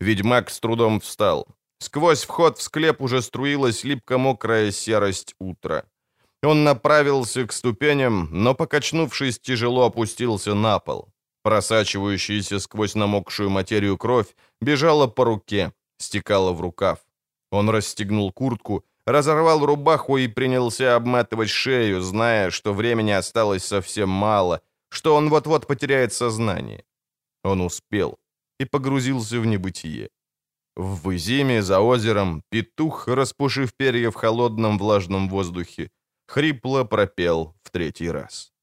Ведьмак 0.04 0.50
с 0.50 0.60
трудом 0.60 1.00
встал. 1.00 1.48
Сквозь 1.80 2.24
вход 2.24 2.58
в 2.58 2.62
склеп 2.62 3.02
уже 3.02 3.22
струилась 3.22 3.84
липко-мокрая 3.86 4.72
серость 4.72 5.34
утра. 5.40 5.86
Он 6.44 6.64
направился 6.64 7.48
к 7.48 7.54
ступеням, 7.54 8.28
но, 8.32 8.54
покачнувшись, 8.54 9.40
тяжело 9.40 9.86
опустился 9.86 10.54
на 10.54 10.80
пол. 10.80 11.08
Просачивающаяся 11.44 12.60
сквозь 12.60 12.96
намокшую 12.96 13.50
материю 13.50 13.98
кровь 13.98 14.36
бежала 14.62 15.08
по 15.08 15.26
руке, 15.26 15.72
стекала 15.98 16.52
в 16.52 16.62
рукав. 16.62 17.00
Он 17.52 17.70
расстегнул 17.70 18.32
куртку, 18.34 18.84
разорвал 19.06 19.66
рубаху 19.66 20.18
и 20.18 20.28
принялся 20.28 20.96
обматывать 20.96 21.50
шею, 21.50 22.02
зная, 22.02 22.50
что 22.50 22.74
времени 22.74 23.12
осталось 23.12 23.66
совсем 23.66 24.10
мало, 24.10 24.62
что 24.90 25.16
он 25.16 25.30
вот-вот 25.30 25.66
потеряет 25.68 26.14
сознание. 26.14 26.84
Он 27.44 27.62
успел 27.62 28.18
и 28.64 28.66
погрузился 28.66 29.40
в 29.40 29.46
небытие. 29.46 30.10
В 30.76 30.96
Вызиме 31.04 31.62
за 31.62 31.80
озером 31.80 32.42
петух, 32.50 33.08
распушив 33.08 33.72
перья 33.78 34.10
в 34.10 34.16
холодном 34.16 34.78
влажном 34.78 35.30
воздухе, 35.30 35.90
хрипло 36.28 36.86
пропел 36.86 37.54
в 37.64 37.70
третий 37.70 38.12
раз. 38.12 38.54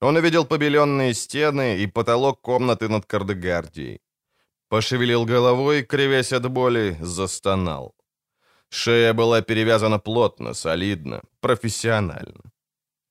Он 0.00 0.16
увидел 0.16 0.46
побеленные 0.46 1.14
стены 1.14 1.82
и 1.82 1.86
потолок 1.86 2.40
комнаты 2.40 2.88
над 2.88 3.04
Кардегардией. 3.04 4.00
Пошевелил 4.68 5.26
головой, 5.26 5.82
кривясь 5.82 6.32
от 6.32 6.50
боли, 6.50 6.96
застонал. 7.02 7.94
Шея 8.70 9.12
была 9.12 9.42
перевязана 9.42 9.98
плотно, 9.98 10.54
солидно, 10.54 11.20
профессионально. 11.40 12.52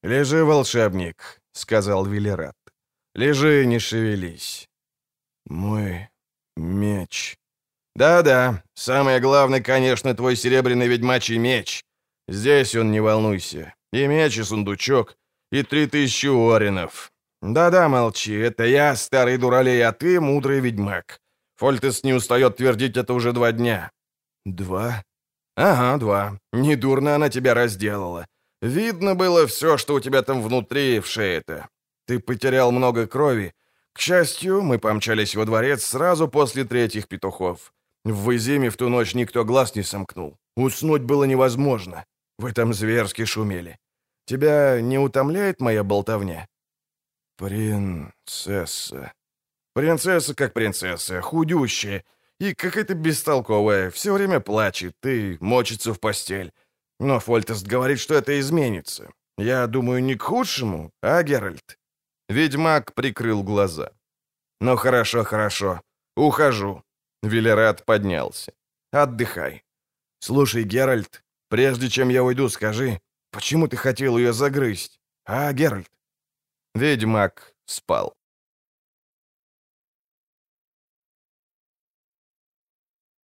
«Лежи, 0.03 0.43
волшебник»,— 0.43 1.41
сказал 1.51 2.05
Велерат. 2.05 2.55
«Лежи, 3.15 3.65
не 3.65 3.79
шевелись». 3.79 4.68
«Мой 5.49 6.09
меч». 6.55 7.37
«Да-да, 7.95 8.63
самое 8.75 9.19
главное, 9.19 9.61
конечно, 9.61 10.13
твой 10.13 10.35
серебряный 10.35 10.87
ведьмачий 10.87 11.37
меч. 11.37 11.83
Здесь 12.27 12.75
он, 12.75 12.91
не 12.91 13.01
волнуйся. 13.01 13.73
И 13.91 14.07
меч, 14.07 14.37
и 14.37 14.43
сундучок, 14.43 15.17
и 15.51 15.63
три 15.63 15.87
тысячи 15.87 16.27
оринов. 16.27 17.11
Да-да, 17.41 17.89
молчи, 17.89 18.33
это 18.33 18.65
я, 18.65 18.95
старый 18.95 19.37
дуралей, 19.37 19.81
а 19.83 19.91
ты 19.91 20.21
мудрый 20.21 20.59
ведьмак. 20.59 21.19
Фольтес 21.55 22.03
не 22.03 22.13
устает 22.13 22.57
твердить 22.57 22.97
это 22.97 23.13
уже 23.13 23.33
два 23.33 23.51
дня. 23.51 23.91
Два? 24.45 25.03
Ага, 25.55 25.97
два. 25.97 26.39
Недурно 26.53 27.15
она 27.15 27.29
тебя 27.29 27.53
разделала. 27.53 28.27
Видно 28.61 29.15
было 29.15 29.47
все, 29.47 29.77
что 29.77 29.95
у 29.95 29.99
тебя 29.99 30.21
там 30.21 30.41
внутри 30.41 30.99
в 30.99 31.07
шее-то. 31.07 31.67
Ты 32.05 32.19
потерял 32.19 32.71
много 32.71 33.07
крови. 33.07 33.53
К 33.99 34.01
счастью, 34.01 34.61
мы 34.61 34.79
помчались 34.79 35.35
во 35.35 35.43
дворец 35.43 35.83
сразу 35.83 36.29
после 36.29 36.63
третьих 36.63 37.09
петухов. 37.09 37.73
В 38.05 38.33
Изиме 38.33 38.69
в 38.69 38.77
ту 38.77 38.87
ночь 38.87 39.13
никто 39.13 39.43
глаз 39.43 39.75
не 39.75 39.83
сомкнул. 39.83 40.37
Уснуть 40.55 41.01
было 41.01 41.25
невозможно. 41.25 42.05
Вы 42.37 42.53
там 42.53 42.73
зверски 42.73 43.25
шумели. 43.25 43.77
Тебя 44.25 44.79
не 44.79 44.97
утомляет 44.97 45.59
моя 45.59 45.83
болтовня?» 45.83 46.47
«Принцесса. 47.37 49.11
Принцесса 49.73 50.33
как 50.33 50.53
принцесса, 50.53 51.19
худющая 51.19 52.05
и 52.39 52.53
какая-то 52.53 52.93
бестолковая, 52.93 53.91
все 53.91 54.13
время 54.13 54.39
плачет 54.39 54.95
и 55.03 55.35
мочится 55.41 55.93
в 55.93 55.99
постель. 55.99 56.53
Но 57.01 57.19
Фольтест 57.19 57.67
говорит, 57.67 57.99
что 57.99 58.15
это 58.15 58.39
изменится. 58.39 59.11
Я 59.37 59.67
думаю, 59.67 60.01
не 60.01 60.15
к 60.15 60.21
худшему, 60.21 60.89
а, 61.01 61.21
Геральт?» 61.21 61.78
Ведьмак 62.29 62.93
прикрыл 62.93 63.43
глаза. 63.43 63.91
«Ну 64.61 64.77
хорошо, 64.77 65.23
хорошо. 65.23 65.81
Ухожу». 66.15 66.83
Велерат 67.23 67.85
поднялся. 67.85 68.53
«Отдыхай. 68.91 69.63
Слушай, 70.19 70.63
Геральт, 70.63 71.23
Прежде 71.49 71.89
чем 71.89 72.09
я 72.09 72.23
уйду, 72.23 72.47
скажи, 72.47 73.01
почему 73.31 73.67
ты 73.67 73.75
хотел 73.75 74.17
ее 74.17 74.33
загрызть? 74.33 75.01
А, 75.25 75.51
Геральт?» 75.51 75.91
Ведьмак 76.75 77.55
спал. 77.65 78.15